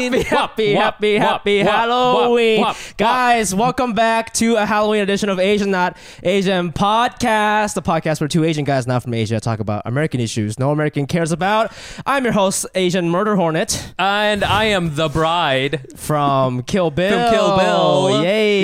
Happy, 0.00 0.22
happy, 0.22 0.74
wop, 0.74 0.82
happy, 0.82 1.18
wop, 1.18 1.28
happy 1.28 1.62
wop, 1.62 1.74
Halloween. 1.74 2.66
Guys, 2.96 3.54
welcome 3.54 3.92
back 3.92 4.32
to 4.34 4.56
a 4.56 4.64
Halloween 4.64 5.02
edition 5.02 5.28
of 5.28 5.38
Asian 5.38 5.70
Not 5.70 5.98
Asian 6.22 6.72
Podcast, 6.72 7.74
the 7.74 7.82
podcast 7.82 8.18
where 8.18 8.28
two 8.28 8.42
Asian 8.44 8.64
guys 8.64 8.86
not 8.86 9.02
from 9.02 9.12
Asia 9.12 9.38
talk 9.40 9.60
about 9.60 9.82
American 9.84 10.18
issues 10.20 10.58
no 10.58 10.70
American 10.70 11.06
cares 11.06 11.32
about. 11.32 11.70
I'm 12.06 12.24
your 12.24 12.32
host, 12.32 12.64
Asian 12.74 13.10
Murder 13.10 13.36
Hornet 13.36 13.92
And 13.98 14.42
I 14.42 14.64
am 14.66 14.94
the 14.94 15.10
bride. 15.10 15.92
from 15.98 16.62
Kill 16.62 16.90
Bill. 16.90 17.10
From 17.28 17.34
Kill 17.34 17.58
Bill. 17.58 18.22
Yay. 18.22 18.62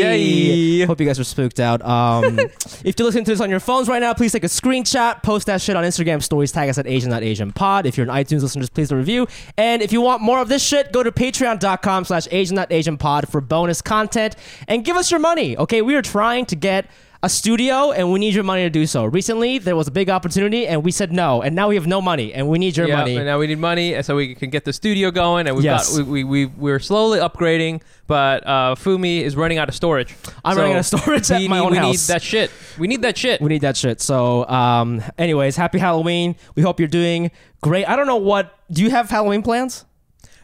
Yay. 0.78 0.87
Hope 0.87 0.98
you 1.00 1.06
guys 1.06 1.21
are 1.21 1.25
spooked 1.25 1.61
out. 1.61 1.83
Um, 1.84 2.39
if 2.83 2.95
you're 2.98 3.05
listening 3.05 3.25
to 3.27 3.33
this 3.33 3.43
on 3.43 3.50
your 3.50 3.61
phones 3.61 3.89
right 3.89 4.00
now, 4.00 4.15
please 4.15 4.33
take 4.33 4.45
a 4.45 4.48
screenshot, 4.48 5.23
post 5.23 5.48
that 5.48 5.61
shit 5.61 5.77
on 5.77 5.84
Instagram 5.84 6.23
stories, 6.23 6.50
tag 6.50 6.71
us 6.71 6.78
at 6.78 6.87
Asian 6.87 7.11
Not 7.11 7.23
Asian 7.23 7.53
Pod. 7.53 7.84
If 7.84 7.98
you're 7.98 8.09
an 8.09 8.15
iTunes 8.15 8.41
listener, 8.41 8.62
just 8.62 8.73
please 8.73 8.91
leave 8.91 8.97
a 8.97 9.00
review. 9.00 9.27
And 9.59 9.83
if 9.83 9.93
you 9.93 10.00
want 10.00 10.23
more 10.23 10.41
of 10.41 10.48
this 10.48 10.62
shit, 10.62 10.93
go 10.93 11.03
to 11.03 11.12
patreon.com 11.31 12.05
slash 12.05 12.29
Asian 12.31 12.65
Asian 12.71 12.97
Pod 12.97 13.29
for 13.29 13.41
bonus 13.41 13.83
content 13.83 14.37
and 14.69 14.85
give 14.85 14.97
us 14.97 15.11
your 15.11 15.21
money. 15.21 15.57
Okay, 15.59 15.83
we 15.83 15.95
are 15.95 16.03
trying 16.03 16.47
to 16.47 16.57
get 16.57 16.89
a 17.23 17.29
studio 17.29 17.91
and 17.93 18.13
we 18.13 18.21
need 18.21 18.35
your 18.35 18.45
money 18.45 18.63
to 18.63 18.71
do 18.71 18.87
so. 18.87 19.05
Recently, 19.07 19.59
there 19.59 19.75
was 19.75 19.89
a 19.89 19.91
big 19.91 20.09
opportunity 20.11 20.67
and 20.67 20.85
we 20.85 20.93
said 20.93 21.13
no, 21.13 21.43
and 21.43 21.57
now 21.57 21.69
we 21.69 21.75
have 21.75 21.87
no 21.87 22.01
money 22.01 22.33
and 22.33 22.47
we 22.49 22.59
need 22.59 22.77
your 22.77 22.87
Yeah, 22.87 22.99
money. 22.99 23.17
and 23.17 23.25
now 23.27 23.39
we 23.39 23.47
need 23.49 23.59
money 23.59 24.01
so 24.03 24.15
we 24.17 24.35
can 24.35 24.51
get 24.51 24.65
the 24.65 24.73
studio 24.73 25.11
going. 25.11 25.47
And 25.49 25.57
we've 25.57 25.65
Yes. 25.65 25.97
got 25.97 26.07
we, 26.07 26.23
we, 26.23 26.45
we 26.47 26.53
we're 26.59 26.79
slowly 26.79 27.19
upgrading, 27.19 27.81
but 28.07 28.47
uh, 28.47 28.75
Fumi 28.77 29.23
is 29.23 29.35
running 29.35 29.59
out 29.59 29.69
of 29.69 29.75
storage. 29.75 30.15
I'm 30.45 30.55
So 30.55 30.61
running 30.61 30.77
out 30.77 30.81
of 30.81 30.87
storage 31.01 31.31
at 31.31 31.41
we 31.41 31.49
my 31.49 31.59
need, 31.59 31.65
own 31.65 31.73
we 31.73 31.79
house. 31.79 32.09
need 32.09 32.15
that 32.15 32.23
shit. 32.23 32.51
We 32.79 32.87
need 32.87 33.03
that 33.03 33.17
shit. 33.17 33.41
We 33.41 33.49
need 33.49 33.63
that 33.63 33.77
shit. 33.77 34.01
So, 34.01 34.47
um, 34.49 35.03
anyways, 35.19 35.57
happy 35.57 35.79
Halloween. 35.79 36.37
We 36.55 36.63
hope 36.63 36.79
you're 36.79 36.87
doing 36.89 37.31
great. 37.63 37.89
I 37.89 37.97
don't 37.97 38.07
know 38.07 38.17
what. 38.17 38.53
Do 38.71 38.83
you 38.83 38.91
have 38.91 39.09
Halloween 39.09 39.43
plans? 39.43 39.86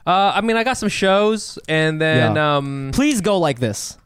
Uh, 0.07 0.33
I 0.35 0.41
mean, 0.41 0.57
I 0.57 0.65
got 0.65 0.75
some 0.79 0.89
shows, 0.89 1.59
and 1.69 2.01
then 2.01 2.35
Yeah. 2.37 2.57
um, 2.57 2.91
Please 2.93 3.21
go 3.21 3.39
like 3.39 3.59
this. 3.61 3.97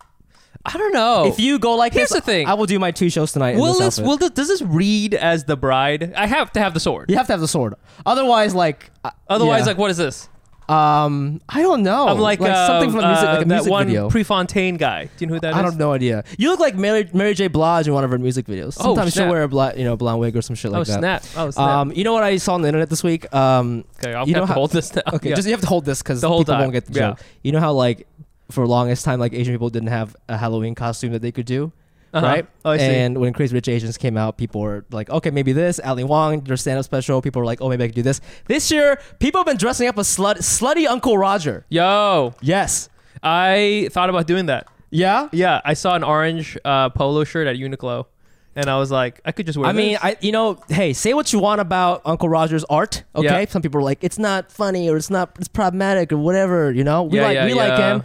I 0.65 0.77
don't 0.79 0.93
know. 0.93 1.27
If 1.27 1.39
you 1.39 1.59
go 1.61 1.77
like 1.77 1.93
Here's 1.93 2.09
this, 2.09 2.17
the 2.19 2.21
thing. 2.21 2.49
I 2.49 2.55
will 2.55 2.67
do 2.67 2.79
my 2.81 2.91
two 2.91 3.09
shows 3.09 3.33
tonight. 3.33 3.51
in 3.55 3.61
this 3.61 3.79
this 3.79 3.99
outfit. 4.01 4.05
will 4.09 4.17
this, 4.17 4.31
does 4.31 4.49
this 4.49 4.63
read 4.63 5.15
as 5.15 5.45
the 5.45 5.57
bride? 5.57 6.13
I 6.17 6.27
have 6.27 6.53
to 6.55 6.61
have 6.61 6.75
the 6.75 6.81
sword. 6.81 7.09
you 7.09 7.17
have 7.17 7.27
to 7.29 7.33
have 7.33 7.41
the 7.41 7.47
sword. 7.49 7.75
Otherwise, 8.05 8.53
like, 8.55 8.91
Otherwise, 9.29 9.61
yeah. 9.61 9.67
like, 9.67 9.79
what 9.79 9.93
is 9.93 9.97
this? 9.97 10.29
Um, 10.69 11.41
I 11.49 11.63
don't 11.63 11.83
know. 11.83 12.09
I'm 12.09 12.19
like, 12.19 12.41
uh, 12.41 12.67
something 12.67 12.91
from 12.91 13.05
a 13.05 13.09
music, 13.09 13.25
uh, 13.29 13.33
like 13.33 13.37
a 13.43 13.45
that 13.49 13.55
music 13.55 13.71
one 13.71 13.87
video. 13.87 14.11
Prefontaine 14.11 14.77
guy. 14.77 15.05
Do 15.05 15.11
you 15.19 15.27
know 15.29 15.35
who 15.35 15.41
that 15.41 15.51
is? 15.51 15.57
I 15.57 15.63
don't 15.63 15.77
know 15.79 15.93
idea. 15.93 16.25
You 16.39 16.51
look 16.51 16.61
like 16.61 16.75
Mary, 16.75 17.09
Mary 17.13 17.35
J. 17.35 17.49
Blige 17.49 17.87
in 17.87 17.95
one 17.95 18.05
of 18.05 18.11
her 18.11 18.19
music 18.19 18.47
videos. 18.47 18.77
Oh, 18.81 18.85
Sometimes 18.95 19.13
she'll 19.13 19.31
snap. 19.31 19.51
wear 19.53 19.73
a 19.73 19.79
you 19.79 19.85
know 19.85 19.97
blonde 19.97 20.21
wig 20.21 20.37
or 20.37 20.43
some 20.43 20.57
shit 20.57 20.73
like 20.73 20.81
oh 20.81 20.85
that. 20.85 20.99
snap! 20.99 21.25
Oh 21.37 21.51
snap! 21.51 21.69
Um, 21.69 21.93
you 21.93 22.05
know 22.05 22.13
what 22.13 22.23
I 22.25 22.37
saw 22.39 22.55
on 22.55 22.63
the 22.63 22.69
internet 22.69 22.91
this 22.91 23.05
week? 23.05 23.33
Um, 23.35 23.85
okay, 24.01 24.15
I'll 24.15 24.27
you 24.27 24.35
know 24.35 24.41
have 24.41 24.49
to 24.49 24.55
how- 24.55 24.61
hold 24.61 24.71
this 24.73 24.91
down. 24.91 25.05
Okay, 25.13 25.31
Yeah. 25.31 25.37
just 25.37 25.47
you 25.47 25.53
have 25.55 25.61
to 25.61 25.67
hold 25.69 25.85
this 25.85 26.03
because 26.03 26.21
people 26.21 26.45
time. 26.45 26.61
won't 26.61 26.73
get 26.73 26.87
the 26.87 26.93
Yeah. 26.99 27.09
joke. 27.11 27.21
You 27.43 27.53
know 27.53 27.61
how 27.61 27.73
like 27.73 28.07
for 28.51 28.67
longest 28.67 29.05
time 29.05 29.19
like 29.21 29.33
Asian 29.33 29.55
people 29.55 29.71
didn't 29.71 29.89
have 29.89 30.15
a 30.29 30.37
Halloween 30.37 30.75
costume 30.75 31.13
that 31.13 31.23
they 31.23 31.33
could 31.33 31.47
do, 31.47 31.73
Uh-huh. 32.17 32.27
right? 32.27 32.47
Oh, 32.65 32.71
I 32.71 32.79
see. 32.79 32.85
and 32.85 33.19
when 33.19 33.33
Crazy 33.33 33.55
Rich 33.55 33.69
Asians 33.69 33.97
came 33.99 34.17
out, 34.17 34.39
people 34.39 34.61
were 34.61 34.85
like, 34.91 35.11
okay, 35.11 35.31
maybe 35.31 35.53
this. 35.53 35.79
Ali 35.81 36.05
Wong, 36.05 36.41
their 36.41 36.57
stand-up 36.57 36.85
special. 36.85 37.21
People 37.23 37.41
were 37.41 37.47
like, 37.47 37.61
oh, 37.61 37.69
maybe 37.69 37.85
I 37.85 37.89
could 37.89 37.95
do 37.97 38.03
this. 38.03 38.21
This 38.47 38.71
year, 38.71 38.99
people 39.19 39.39
have 39.41 39.47
been 39.47 39.57
dressing 39.59 39.89
up 39.89 39.99
as 39.99 40.09
slut, 40.09 40.37
slutty 40.39 40.87
Uncle 40.87 41.19
Roger. 41.19 41.65
Yo, 41.69 42.35
Yes. 42.41 42.89
I 43.23 43.89
thought 43.93 44.09
about 44.11 44.27
doing 44.27 44.47
that. 44.47 44.67
Yeah. 44.91 45.29
Yeah, 45.33 45.61
I 45.65 45.75
saw 45.75 45.95
an 45.97 46.05
orange 46.05 46.57
uh, 46.65 46.91
polo 46.91 47.25
shirt 47.25 47.47
at 47.49 47.57
Uniqlo, 47.57 48.07
and 48.55 48.71
I 48.71 48.79
was 48.79 48.91
like, 48.91 49.21
I 49.25 49.33
could 49.33 49.47
just 49.47 49.59
wear. 49.59 49.67
It. 49.67 49.71
I 49.71 49.73
mean. 49.73 49.99
I 50.01 50.17
you 50.21 50.33
know, 50.33 50.59
hey, 50.69 50.93
say 50.93 51.13
what 51.13 51.33
you 51.33 51.39
want 51.41 51.61
about 51.61 52.03
Uncle 52.05 52.29
Roger's 52.29 52.65
art, 52.65 53.03
okay? 53.15 53.41
Yeah. 53.43 53.45
Some 53.49 53.63
people 53.63 53.81
are 53.81 53.85
like, 53.85 53.99
it's 54.05 54.19
not 54.19 54.53
funny 54.53 54.89
or 54.89 54.97
it's 54.97 55.11
not, 55.11 55.37
it's 55.39 55.49
problematic 55.49 56.13
or 56.13 56.19
whatever. 56.19 56.71
You 56.73 56.85
know, 56.85 57.03
we 57.03 57.19
Yeah, 57.19 57.25
like 57.25 57.35
yeah, 57.35 57.45
we 57.47 57.55
like 57.55 57.79
him. 57.79 58.05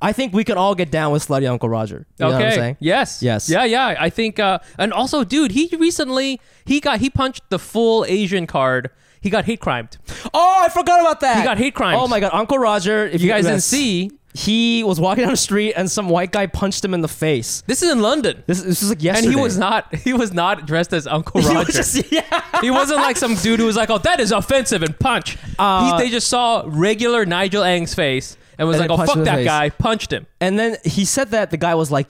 I 0.00 0.12
think 0.12 0.32
we 0.32 0.44
can 0.44 0.56
all 0.56 0.74
get 0.74 0.90
down 0.90 1.12
with 1.12 1.26
slutty 1.26 1.48
Uncle 1.48 1.68
Roger. 1.68 2.06
You 2.18 2.26
know 2.26 2.28
okay. 2.28 2.36
what 2.36 2.46
I'm 2.46 2.52
saying? 2.52 2.76
Yes. 2.80 3.22
Yes. 3.22 3.48
Yeah. 3.48 3.64
Yeah. 3.64 3.96
I 3.98 4.10
think. 4.10 4.38
Uh, 4.38 4.58
and 4.78 4.92
also, 4.92 5.24
dude, 5.24 5.52
he 5.52 5.68
recently 5.78 6.40
he 6.64 6.80
got 6.80 7.00
he 7.00 7.10
punched 7.10 7.42
the 7.50 7.58
full 7.58 8.04
Asian 8.06 8.46
card. 8.46 8.90
He 9.20 9.30
got 9.30 9.44
hate 9.44 9.60
crimed. 9.60 9.98
Oh, 10.34 10.60
I 10.64 10.68
forgot 10.68 11.00
about 11.00 11.20
that. 11.20 11.36
He 11.36 11.44
got 11.44 11.56
hate 11.56 11.74
crimed. 11.74 12.00
Oh 12.00 12.08
my 12.08 12.18
god, 12.18 12.30
Uncle 12.32 12.58
Roger. 12.58 13.06
If 13.06 13.22
You 13.22 13.28
guys 13.28 13.44
didn't 13.44 13.60
see. 13.60 14.10
he 14.34 14.82
was 14.82 14.98
walking 14.98 15.22
down 15.22 15.30
the 15.30 15.36
street 15.36 15.74
and 15.76 15.88
some 15.88 16.08
white 16.08 16.32
guy 16.32 16.46
punched 16.46 16.84
him 16.84 16.92
in 16.92 17.02
the 17.02 17.08
face. 17.08 17.62
This 17.68 17.82
is 17.82 17.92
in 17.92 18.00
London. 18.00 18.42
This, 18.46 18.62
this 18.62 18.80
was 18.80 18.90
like 18.90 19.04
And 19.04 19.24
he 19.24 19.36
was 19.36 19.56
not 19.56 19.94
he 20.06 20.12
was 20.12 20.32
not 20.32 20.66
dressed 20.66 20.92
as 20.92 21.06
Uncle 21.06 21.40
He 21.42 21.46
Roger. 21.46 21.66
was 21.66 21.74
just 21.76 22.12
yeah. 22.12 22.60
he 22.60 22.70
wasn't 22.70 22.98
like 22.98 23.16
some 23.16 23.36
dude 23.36 23.60
who 23.60 23.66
was 23.66 23.76
like, 23.76 23.90
"Oh, 23.90 23.98
that 23.98 24.18
is 24.18 24.32
offensive," 24.32 24.82
and 24.82 24.98
punch. 24.98 25.38
Uh, 25.56 25.96
he, 25.98 26.04
they 26.04 26.10
just 26.10 26.26
saw 26.26 26.64
regular 26.66 27.24
Nigel 27.24 27.62
Ng's 27.62 27.94
face 27.94 28.36
and 28.58 28.68
was 28.68 28.78
And 28.78 28.88
like, 28.88 28.98
"Oh, 29.00 29.04
fuck 29.04 29.24
that 29.24 29.36
face. 29.36 29.46
guy," 29.46 29.70
punched 29.70 30.12
him. 30.12 30.26
And 30.40 30.58
then 30.58 30.76
he 30.84 31.04
said 31.04 31.30
that 31.30 31.50
the 31.50 31.56
guy 31.56 31.74
was 31.74 31.90
like, 31.90 32.08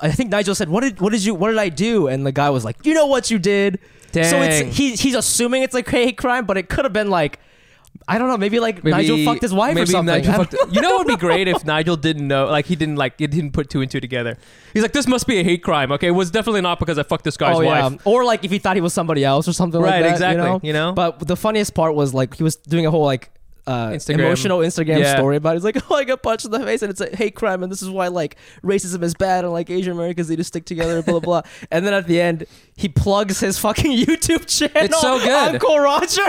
I 0.00 0.10
think 0.10 0.30
Nigel 0.30 0.54
said, 0.54 0.68
"What 0.68 0.82
did 0.82 1.00
what 1.00 1.12
did 1.12 1.24
you 1.24 1.34
what 1.34 1.48
did 1.48 1.58
I 1.58 1.68
do?" 1.68 2.06
And 2.08 2.26
the 2.26 2.32
guy 2.32 2.50
was 2.50 2.64
like, 2.64 2.84
"You 2.86 2.94
know 2.94 3.06
what 3.06 3.30
you 3.30 3.38
did." 3.38 3.78
So 4.12 4.40
it's 4.42 4.76
he 4.76 4.94
he's 4.96 5.14
assuming 5.14 5.62
it's 5.62 5.74
like 5.74 5.88
hate 5.88 6.16
crime, 6.16 6.46
but 6.46 6.56
it 6.56 6.68
could 6.68 6.84
have 6.84 6.92
been 6.92 7.10
like. 7.10 7.40
I 8.06 8.16
don't 8.16 8.28
know. 8.28 8.38
Maybe 8.38 8.58
like 8.58 8.76
Maybe, 8.84 8.90
Nigel 8.96 9.24
fucked 9.24 9.42
his 9.42 9.52
wife 9.52 9.76
or 9.76 9.84
something. 9.84 10.22
Fucked- 10.24 10.54
you 10.70 10.80
know 10.80 10.90
what 10.96 11.06
would 11.06 11.12
be 11.18 11.20
great 11.26 11.46
if 11.48 11.64
Nigel 11.66 11.96
didn't 11.96 12.26
know, 12.26 12.46
like 12.46 12.64
he 12.64 12.74
didn't 12.76 12.96
like 12.96 13.20
it 13.20 13.30
didn't 13.30 13.50
put 13.52 13.68
two 13.68 13.82
and 13.82 13.90
two 13.90 14.00
together. 14.00 14.38
He's 14.72 14.82
like, 14.82 14.92
this 14.92 15.06
must 15.06 15.26
be 15.26 15.38
a 15.38 15.44
hate 15.44 15.62
crime. 15.62 15.92
Okay, 15.92 16.06
it 16.06 16.12
was 16.12 16.30
definitely 16.30 16.60
not 16.62 16.78
because 16.78 16.96
I 16.98 17.02
fucked 17.02 17.24
this 17.24 17.36
guy's 17.36 17.56
oh 17.56 17.60
yeah, 17.60 17.88
wife. 17.88 18.00
or 18.06 18.24
like 18.24 18.44
if 18.44 18.50
he 18.50 18.58
thought 18.58 18.76
he 18.76 18.80
was 18.80 18.94
somebody 18.94 19.24
else 19.24 19.46
or 19.48 19.52
something 19.52 19.80
like 19.80 19.90
Right, 19.90 20.06
exactly, 20.06 20.42
You 20.42 20.48
know? 20.52 20.60
you 20.62 20.72
know? 20.72 20.92
But 20.92 21.26
the 21.26 21.36
funniest 21.36 21.74
part 21.74 21.94
was 21.94 22.14
like 22.14 22.34
he 22.36 22.42
was 22.42 22.56
doing 22.56 22.86
a 22.86 22.90
whole 22.90 23.04
like 23.04 23.30
uh, 23.68 23.90
Instagram. 23.90 24.14
emotional 24.20 24.58
Instagram 24.60 25.00
Yeah. 25.00 25.14
story 25.16 25.36
about. 25.36 25.50
It. 25.50 25.56
He's 25.56 25.64
like, 25.64 25.78
oh, 25.90 25.94
I 25.94 26.04
got 26.04 26.22
punched 26.22 26.44
in 26.46 26.50
the 26.50 26.60
face, 26.60 26.82
and 26.82 26.90
it's 26.90 27.00
a 27.00 27.14
hate 27.14 27.34
crime, 27.34 27.62
and 27.62 27.70
this 27.70 27.82
is 27.82 27.90
why 27.90 28.08
like 28.08 28.36
racism 28.64 29.02
is 29.02 29.14
bad, 29.14 29.44
and 29.44 29.52
like 29.52 29.68
Asian 29.70 29.92
Americans 29.92 30.30
need 30.30 30.36
to 30.36 30.44
stick 30.44 30.64
together, 30.64 31.02
blah 31.02 31.20
blah 31.20 31.42
blah. 31.42 31.50
And 31.70 31.84
then 31.86 31.92
at 31.92 32.06
the 32.06 32.20
end, 32.20 32.46
he 32.76 32.88
plugs 32.88 33.40
his 33.40 33.58
fucking 33.58 33.92
YouTube 34.06 34.46
channel. 34.46 34.84
It's 34.84 35.00
so 35.00 35.18
good. 35.18 35.54
Uncle 35.54 35.78
Roger. 35.78 36.22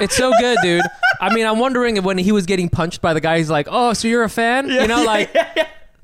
It's 0.00 0.16
so 0.16 0.32
good, 0.38 0.58
dude. 0.62 0.82
I 1.20 1.34
mean, 1.34 1.46
I'm 1.46 1.58
wondering 1.58 1.96
if 1.96 2.04
when 2.04 2.18
he 2.18 2.32
was 2.32 2.46
getting 2.46 2.68
punched 2.68 3.00
by 3.02 3.12
the 3.14 3.20
guy, 3.20 3.38
he's 3.38 3.50
like, 3.50 3.66
"Oh, 3.70 3.92
so 3.92 4.08
you're 4.08 4.22
a 4.22 4.28
fan? 4.30 4.68
you 4.68 4.86
know, 4.86 5.02
like 5.04 5.36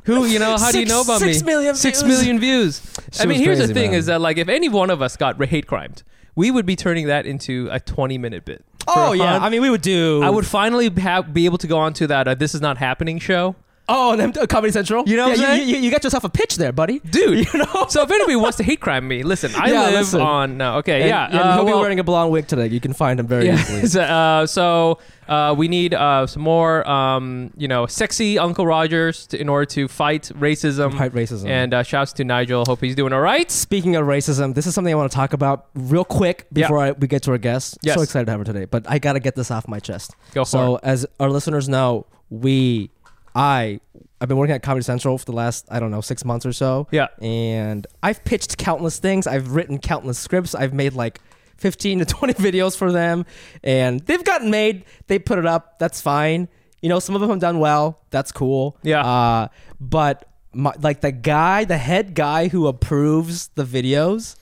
who? 0.05 0.25
You 0.25 0.38
know, 0.38 0.56
how 0.58 0.73
do 0.73 0.81
you 0.81 0.87
know 0.87 1.02
about 1.02 1.20
six 1.20 1.43
me? 1.43 1.46
million 1.46 1.75
Six 1.75 2.02
views. 2.02 2.19
million 2.19 2.38
views. 2.41 2.82
I 3.20 3.26
mean, 3.26 3.38
here's 3.41 3.58
the 3.58 3.69
thing: 3.73 3.91
man. 3.93 3.99
is 3.99 4.06
that 4.06 4.20
like 4.20 4.37
if 4.37 4.49
any 4.49 4.69
one 4.69 4.91
of 4.91 5.00
us 5.00 5.17
got 5.17 5.43
hate 5.44 5.67
crimed, 5.67 6.02
we 6.35 6.50
would 6.50 6.67
be 6.67 6.76
turning 6.76 7.06
that 7.06 7.25
into 7.26 7.69
a 7.70 7.81
20 7.81 8.19
minute 8.19 8.44
bit. 8.44 8.64
Oh 8.88 9.12
yeah, 9.12 9.38
I 9.38 9.49
mean 9.49 9.62
we 9.62 9.71
would 9.71 9.83
do. 9.83 10.23
I 10.23 10.31
would 10.31 10.47
finally 10.47 10.88
have, 11.00 11.33
be 11.33 11.44
able 11.44 11.59
to 11.59 11.67
go 11.67 11.79
on 11.79 11.93
to 11.94 12.06
that 12.06 12.29
uh, 12.29 12.35
"This 12.35 12.55
Is 12.55 12.61
Not 12.61 12.79
Happening" 12.79 13.19
show. 13.19 13.56
Oh, 13.88 14.12
and 14.12 14.21
then 14.21 14.43
uh, 14.43 14.47
Comedy 14.47 14.73
Central. 14.73 15.09
You 15.09 15.17
know 15.17 15.29
yeah, 15.29 15.55
you, 15.55 15.77
you, 15.77 15.77
you 15.83 15.91
got 15.93 16.03
yourself 16.03 16.25
a 16.25 16.29
pitch 16.29 16.56
there, 16.56 16.73
buddy. 16.73 16.99
dude. 17.00 17.47
You 17.53 17.59
know. 17.61 17.87
So 17.88 18.03
if 18.03 18.11
anybody 18.11 18.35
wants 18.37 18.56
to 18.56 18.65
hate 18.65 18.81
crime 18.81 19.06
me, 19.06 19.23
listen. 19.23 19.53
I 19.55 19.71
Yeah, 19.71 19.83
live 19.83 19.93
listen. 19.94 20.21
on 20.21 20.56
no. 20.56 20.79
Okay, 20.79 21.03
And- 21.03 21.09
yeah. 21.09 21.27
and 21.27 21.35
uh, 21.38 21.55
he'll 21.56 21.65
be 21.65 21.71
well- 21.73 21.81
wearing 21.81 22.00
a 22.00 22.05
blonde 22.05 22.33
wig 22.33 22.47
today. 22.49 22.67
You 22.67 22.81
can 22.81 22.93
find 22.93 23.21
him 23.21 23.27
very 23.29 23.49
easily. 23.49 23.81
Yeah. 23.83 23.87
so, 23.87 24.00
uh, 24.03 24.47
so 24.47 24.99
uh, 25.29 25.55
we 25.56 25.69
need 25.69 25.94
uh, 25.94 26.27
some 26.27 26.43
more, 26.43 26.88
um, 26.88 27.53
you 27.56 27.69
know, 27.69 27.87
sexy 27.87 28.38
Uncle 28.38 28.67
Rogers 28.67 29.27
to, 29.29 29.41
in 29.41 29.49
order 29.49 29.67
to 29.67 29.87
fight 29.87 30.31
racism. 30.37 30.97
Fight 30.99 31.12
racism. 31.12 31.49
And 31.49 31.73
uh, 31.75 31.82
shouts 31.85 32.12
to 32.15 32.25
Nigel. 32.25 32.65
Hope 32.67 32.81
he's 32.81 32.97
doing 32.97 33.12
all 33.12 33.21
right. 33.21 33.49
Speaking 33.50 33.94
of 33.94 34.06
racism, 34.06 34.55
this 34.55 34.67
is 34.67 34.75
something 34.75 34.93
I 34.93 34.97
want 34.97 35.11
to 35.12 35.15
talk 35.17 35.32
about 35.32 35.67
real 35.75 36.05
quick 36.05 36.47
Yeah. 36.53 36.65
before 36.67 36.79
I, 36.79 36.91
we 36.93 37.06
get 37.06 37.23
to 37.25 37.31
our 37.32 37.39
guest. 37.39 37.79
Yes. 37.82 37.94
So 37.97 38.03
excited 38.03 38.25
to 38.27 38.32
have 38.32 38.41
her 38.41 38.44
today, 38.44 38.65
but 38.65 38.85
I 38.91 38.99
got 38.99 39.12
to 39.12 39.21
get 39.21 39.37
this 39.37 39.50
off 39.53 39.69
my 39.69 39.79
chest. 39.79 40.17
Go 40.35 40.44
for 40.44 40.50
so, 40.50 40.81
as 40.82 41.06
our 41.21 41.31
listeners 41.31 41.69
know, 41.69 42.06
we, 42.31 42.91
I, 43.37 43.81
I've 44.21 44.29
been 44.29 44.38
working 44.38 44.55
at 44.55 44.62
Comedy 44.62 44.83
Central 44.83 45.19
for 45.19 45.27
the 45.27 45.33
last 45.33 45.67
I 45.71 45.79
don't 45.79 45.91
know 45.91 46.00
six 46.00 46.25
months 46.25 46.47
or 46.47 46.53
so. 46.53 46.88
Yeah. 46.91 47.09
and 47.21 47.87
I've 48.03 48.25
pitched 48.25 48.56
countless 48.56 48.99
things. 48.99 49.27
I've 49.27 49.50
written 49.55 49.79
countless 49.79 50.19
scripts. 50.19 50.55
I've 50.55 50.73
made 50.73 50.94
like 50.94 51.21
15 51.59 52.00
to 52.00 52.05
20 52.06 52.35
videos 52.43 52.77
for 52.77 52.91
them, 52.91 53.27
and 53.62 54.00
they've 54.00 54.25
gotten 54.25 54.50
made. 54.50 54.85
They 55.06 55.19
put 55.19 55.38
it 55.38 55.47
up. 55.47 55.79
That's 55.79 56.00
fine. 56.00 56.49
You 56.81 56.88
know, 56.88 56.99
some 56.99 57.15
of 57.15 57.21
them 57.21 57.31
have 57.31 57.38
done 57.41 57.59
well. 57.59 58.00
That's 58.11 58.33
cool. 58.33 58.79
Yeah. 58.83 59.00
Uh, 59.05 59.49
but 59.81 60.29
my, 60.53 60.73
like 60.81 61.00
the 61.03 61.12
guy, 61.12 61.65
the 61.65 61.79
head 61.79 62.15
guy 62.15 62.49
who 62.49 62.67
approves 62.67 63.49
the 63.49 63.65
videos. 63.65 64.37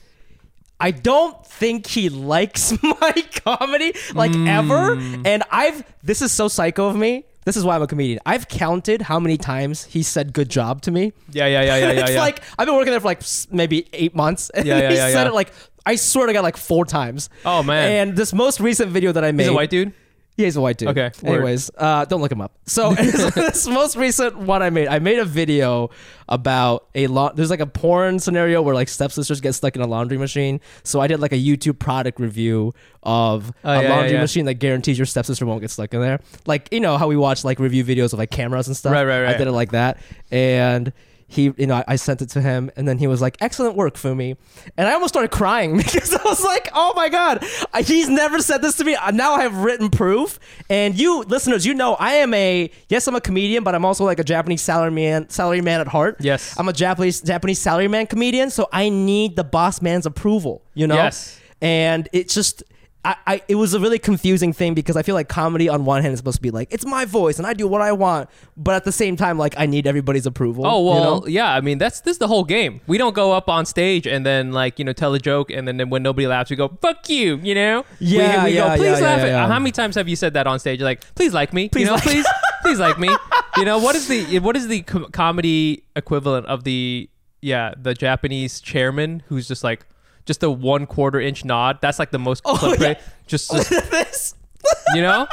I 0.79 0.91
don't 0.91 1.45
think 1.45 1.87
he 1.87 2.09
likes 2.09 2.73
my 2.83 3.25
comedy 3.45 3.93
like 4.13 4.35
ever. 4.35 4.97
And 5.25 5.43
I've 5.49 5.83
this 6.03 6.21
is 6.21 6.31
so 6.31 6.47
psycho 6.49 6.87
of 6.87 6.95
me. 6.95 7.25
This 7.45 7.55
is 7.55 7.63
why 7.63 7.75
I'm 7.75 7.81
a 7.81 7.87
comedian. 7.87 8.19
I've 8.25 8.47
counted 8.47 9.03
how 9.03 9.19
many 9.19 9.37
times 9.37 9.85
he 9.85 10.01
said 10.03 10.33
good 10.33 10.49
job 10.49 10.81
to 10.81 10.91
me. 10.91 11.13
Yeah, 11.31 11.45
yeah, 11.45 11.61
yeah, 11.61 11.77
yeah, 11.77 11.77
yeah. 11.93 12.01
it's 12.01 12.11
yeah. 12.11 12.19
like 12.19 12.41
I've 12.57 12.65
been 12.65 12.75
working 12.75 12.91
there 12.91 12.99
for 12.99 13.07
like 13.07 13.21
maybe 13.51 13.87
eight 13.93 14.15
months. 14.15 14.49
And 14.49 14.65
Yeah, 14.65 14.77
yeah, 14.81 14.89
he 14.89 14.95
yeah, 14.95 15.07
said 15.11 15.23
yeah. 15.23 15.29
it 15.29 15.33
like 15.33 15.53
I 15.85 15.95
swear 15.95 16.25
to 16.25 16.33
God 16.33 16.41
like 16.41 16.57
four 16.57 16.85
times. 16.85 17.29
Oh, 17.45 17.61
man. 17.61 18.07
And 18.09 18.17
this 18.17 18.33
most 18.33 18.59
recent 18.59 18.91
video 18.91 19.11
that 19.11 19.23
I 19.23 19.31
made, 19.31 19.43
he's 19.43 19.51
a 19.51 19.53
white 19.53 19.69
dude. 19.69 19.93
Yeah, 20.37 20.45
he's 20.45 20.57
a 20.57 20.61
white 20.61 20.77
dude. 20.77 20.89
Okay, 20.89 21.11
word. 21.23 21.35
Anyways, 21.35 21.71
uh, 21.77 22.03
don't 22.05 22.21
look 22.21 22.31
him 22.31 22.41
up. 22.41 22.51
So 22.65 22.93
this 22.93 23.67
most 23.67 23.95
recent 23.95 24.37
one 24.37 24.61
I 24.61 24.69
made, 24.69 24.89
I 24.89 24.99
made 24.99 25.17
a 25.19 25.23
video 25.25 25.91
about 26.27 26.87
a 26.93 27.07
lot. 27.07 27.37
There's 27.37 27.49
like 27.49 27.61
a 27.61 27.65
porn 27.65 28.19
scenario 28.19 28.61
where 28.61 28.75
like 28.75 28.89
stepsisters 28.89 29.39
get 29.39 29.53
stuck 29.53 29.77
in 29.77 29.81
a 29.81 29.87
laundry 29.87 30.17
machine. 30.17 30.59
So 30.83 30.99
I 30.99 31.07
did 31.07 31.21
like 31.21 31.31
a 31.31 31.37
YouTube 31.37 31.79
product 31.79 32.19
review 32.19 32.73
of 33.03 33.53
Oh, 33.63 33.71
a 33.71 33.81
yeah, 33.83 33.89
laundry 33.89 34.09
yeah, 34.09 34.15
yeah. 34.15 34.21
machine 34.21 34.45
that 34.45 34.55
guarantees 34.55 34.97
your 34.99 35.05
stepsister 35.05 35.45
won't 35.45 35.61
get 35.61 35.71
stuck 35.71 35.93
in 35.93 36.01
there. 36.01 36.19
Like 36.45 36.67
you 36.71 36.81
know 36.81 36.97
how 36.97 37.07
we 37.07 37.15
watch 37.15 37.45
like 37.45 37.59
review 37.59 37.85
videos 37.85 38.11
of 38.11 38.19
like 38.19 38.31
cameras 38.31 38.67
and 38.67 38.75
stuff. 38.75 38.91
Right, 38.91 39.05
right, 39.05 39.19
I 39.19 39.23
right. 39.23 39.37
did 39.37 39.47
it 39.47 39.51
like 39.53 39.71
that, 39.71 39.99
and. 40.31 40.91
He, 41.35 41.53
you 41.57 41.67
know, 41.67 41.83
I, 41.87 41.95
sent 41.97 42.21
it 42.21 42.29
to 42.29 42.41
him, 42.41 42.71
and 42.75 42.87
then 42.87 42.97
he 42.97 43.07
was 43.07 43.21
like, 43.21 43.37
"Excellent 43.41 43.75
work, 43.75 43.95
Fumi," 43.95 44.37
and 44.77 44.87
I 44.87 44.93
almost 44.93 45.13
started 45.13 45.31
crying 45.31 45.77
because 45.77 46.13
I 46.13 46.23
was 46.23 46.43
like, 46.43 46.69
"Oh 46.73 46.93
my 46.95 47.09
god, 47.09 47.45
he's 47.83 48.09
never 48.09 48.39
said 48.39 48.61
this 48.61 48.77
to 48.77 48.83
me." 48.83 48.95
Now 49.13 49.33
I 49.33 49.41
have 49.43 49.57
written 49.57 49.89
proof, 49.89 50.39
and 50.69 50.97
you 50.97 51.23
listeners, 51.23 51.65
you 51.65 51.73
know, 51.73 51.95
I 51.95 52.13
am 52.15 52.33
a 52.33 52.71
yes, 52.89 53.07
I'm 53.07 53.15
a 53.15 53.21
comedian, 53.21 53.63
but 53.63 53.75
I'm 53.75 53.85
also 53.85 54.05
like 54.05 54.19
a 54.19 54.23
Japanese 54.23 54.61
salaryman, 54.63 55.27
salaryman 55.27 55.81
at 55.81 55.87
heart. 55.87 56.17
Yes. 56.19 56.55
I'm 56.57 56.67
a 56.69 56.73
Japanese 56.73 57.21
Japanese 57.21 57.59
salaryman 57.59 58.09
comedian, 58.09 58.49
so 58.49 58.67
I 58.71 58.89
need 58.89 59.35
the 59.35 59.43
boss 59.43 59.81
man's 59.81 60.05
approval. 60.05 60.63
You 60.73 60.87
know, 60.87 60.95
Yes. 60.95 61.39
and 61.61 62.07
it's 62.13 62.33
just. 62.33 62.63
I, 63.05 63.15
I, 63.27 63.41
it 63.47 63.55
was 63.55 63.73
a 63.75 63.79
really 63.79 63.99
confusing 63.99 64.51
thing 64.51 64.73
because 64.73 64.97
I 64.97 65.03
feel 65.03 65.13
like 65.15 65.29
comedy 65.29 65.69
on 65.69 65.85
one 65.85 66.01
hand 66.01 66.13
is 66.13 66.19
supposed 66.19 66.37
to 66.37 66.41
be 66.41 66.49
like 66.51 66.73
it's 66.73 66.85
my 66.85 67.05
voice 67.05 67.37
and 67.37 67.45
I 67.45 67.53
do 67.53 67.67
what 67.67 67.81
I 67.81 67.91
want, 67.91 68.29
but 68.57 68.73
at 68.73 68.83
the 68.83 68.91
same 68.91 69.15
time 69.15 69.37
like 69.37 69.53
I 69.57 69.67
need 69.67 69.85
everybody's 69.85 70.25
approval. 70.25 70.65
Oh 70.65 70.79
you 70.79 70.85
well, 70.89 71.21
know? 71.21 71.27
yeah. 71.27 71.53
I 71.53 71.61
mean, 71.61 71.77
that's 71.77 72.01
this 72.01 72.13
is 72.13 72.17
the 72.17 72.27
whole 72.27 72.43
game. 72.43 72.81
We 72.87 72.97
don't 72.97 73.13
go 73.13 73.31
up 73.31 73.47
on 73.47 73.65
stage 73.65 74.07
and 74.07 74.25
then 74.25 74.51
like 74.51 74.79
you 74.79 74.85
know 74.85 74.93
tell 74.93 75.13
a 75.13 75.19
joke 75.19 75.51
and 75.51 75.67
then, 75.67 75.77
then 75.77 75.89
when 75.91 76.01
nobody 76.03 76.25
laughs, 76.27 76.49
we 76.49 76.55
go 76.55 76.67
fuck 76.81 77.07
you. 77.09 77.37
You 77.43 77.53
know? 77.55 77.85
Yeah, 77.99 78.43
We, 78.43 78.49
we 78.51 78.55
yeah, 78.57 78.69
go 78.69 78.75
please 78.77 78.85
yeah, 78.85 78.91
laugh. 79.05 79.17
yeah, 79.19 79.23
at-" 79.23 79.27
yeah. 79.27 79.47
How 79.47 79.59
many 79.59 79.71
times 79.71 79.95
have 79.95 80.09
you 80.09 80.15
said 80.15 80.33
that 80.33 80.47
on 80.47 80.57
stage? 80.59 80.81
Like 80.81 81.13
please 81.15 81.33
like 81.33 81.53
me. 81.53 81.69
Please 81.69 81.81
you 81.81 81.85
know, 81.87 81.93
like- 81.93 82.03
please 82.03 82.25
please 82.63 82.79
like 82.79 82.97
me. 82.97 83.15
You 83.57 83.65
know 83.65 83.77
what 83.77 83.95
is 83.95 84.07
the 84.07 84.39
what 84.39 84.57
is 84.57 84.67
the 84.67 84.81
com- 84.81 85.11
comedy 85.11 85.83
equivalent 85.95 86.47
of 86.47 86.63
the 86.63 87.09
yeah 87.41 87.73
the 87.79 87.93
Japanese 87.93 88.59
chairman 88.61 89.21
who's 89.27 89.47
just 89.47 89.63
like 89.63 89.85
just 90.25 90.43
a 90.43 90.49
one 90.49 90.85
quarter 90.85 91.19
inch 91.19 91.45
nod. 91.45 91.79
That's 91.81 91.99
like 91.99 92.11
the 92.11 92.19
most 92.19 92.41
Oh, 92.45 92.57
clip 92.57 92.79
yeah. 92.79 92.87
rate. 92.87 92.97
Just, 93.27 93.51
just 93.51 93.69
this. 93.69 94.35
you 94.95 95.01
know. 95.01 95.27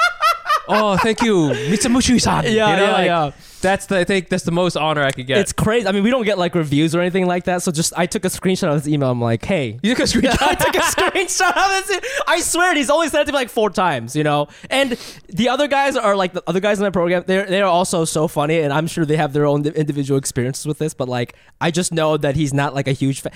Oh, 0.68 0.96
thank 0.96 1.22
you, 1.22 1.48
Mitsumushi-san. 1.48 2.44
Yeah, 2.44 2.50
you 2.70 2.76
know, 2.76 2.84
yeah, 2.84 2.92
like, 2.92 3.06
yeah. 3.06 3.30
That's 3.62 3.86
the 3.86 3.98
I 3.98 4.04
think 4.04 4.28
that's 4.28 4.44
the 4.44 4.52
most 4.52 4.76
honor 4.76 5.02
I 5.02 5.10
could 5.10 5.26
get. 5.26 5.38
It's 5.38 5.52
crazy. 5.52 5.86
I 5.86 5.92
mean, 5.92 6.02
we 6.02 6.10
don't 6.10 6.24
get 6.24 6.36
like 6.38 6.54
reviews 6.54 6.94
or 6.94 7.00
anything 7.00 7.26
like 7.26 7.44
that. 7.44 7.62
So 7.62 7.70
just 7.72 7.92
I 7.96 8.06
took 8.06 8.24
a 8.24 8.28
screenshot 8.28 8.68
of 8.68 8.74
his 8.74 8.88
email. 8.88 9.10
I'm 9.10 9.20
like, 9.20 9.44
hey. 9.44 9.78
you 9.82 9.94
took 9.94 10.00
a 10.00 10.02
screenshot. 10.08 10.40
I 10.42 10.54
took 10.54 10.74
a 10.74 10.78
screenshot 10.78 11.48
of 11.80 11.86
this. 11.86 12.00
I 12.26 12.40
swear, 12.40 12.74
he's 12.74 12.90
only 12.90 13.08
sent 13.08 13.22
it 13.22 13.26
to 13.26 13.32
me 13.32 13.36
like 13.38 13.50
four 13.50 13.70
times, 13.70 14.14
you 14.16 14.24
know. 14.24 14.48
And 14.70 14.92
the 15.28 15.48
other 15.48 15.68
guys 15.68 15.96
are 15.96 16.16
like 16.16 16.32
the 16.32 16.42
other 16.46 16.60
guys 16.60 16.78
in 16.78 16.84
my 16.84 16.90
program. 16.90 17.24
They're 17.26 17.46
they 17.46 17.60
are 17.60 17.68
also 17.68 18.04
so 18.04 18.26
funny, 18.28 18.60
and 18.60 18.72
I'm 18.72 18.86
sure 18.88 19.04
they 19.04 19.16
have 19.16 19.32
their 19.32 19.46
own 19.46 19.64
individual 19.66 20.18
experiences 20.18 20.66
with 20.66 20.78
this. 20.78 20.94
But 20.94 21.08
like, 21.08 21.34
I 21.60 21.70
just 21.70 21.92
know 21.92 22.16
that 22.16 22.34
he's 22.36 22.52
not 22.52 22.74
like 22.74 22.88
a 22.88 22.92
huge 22.92 23.20
fan. 23.20 23.32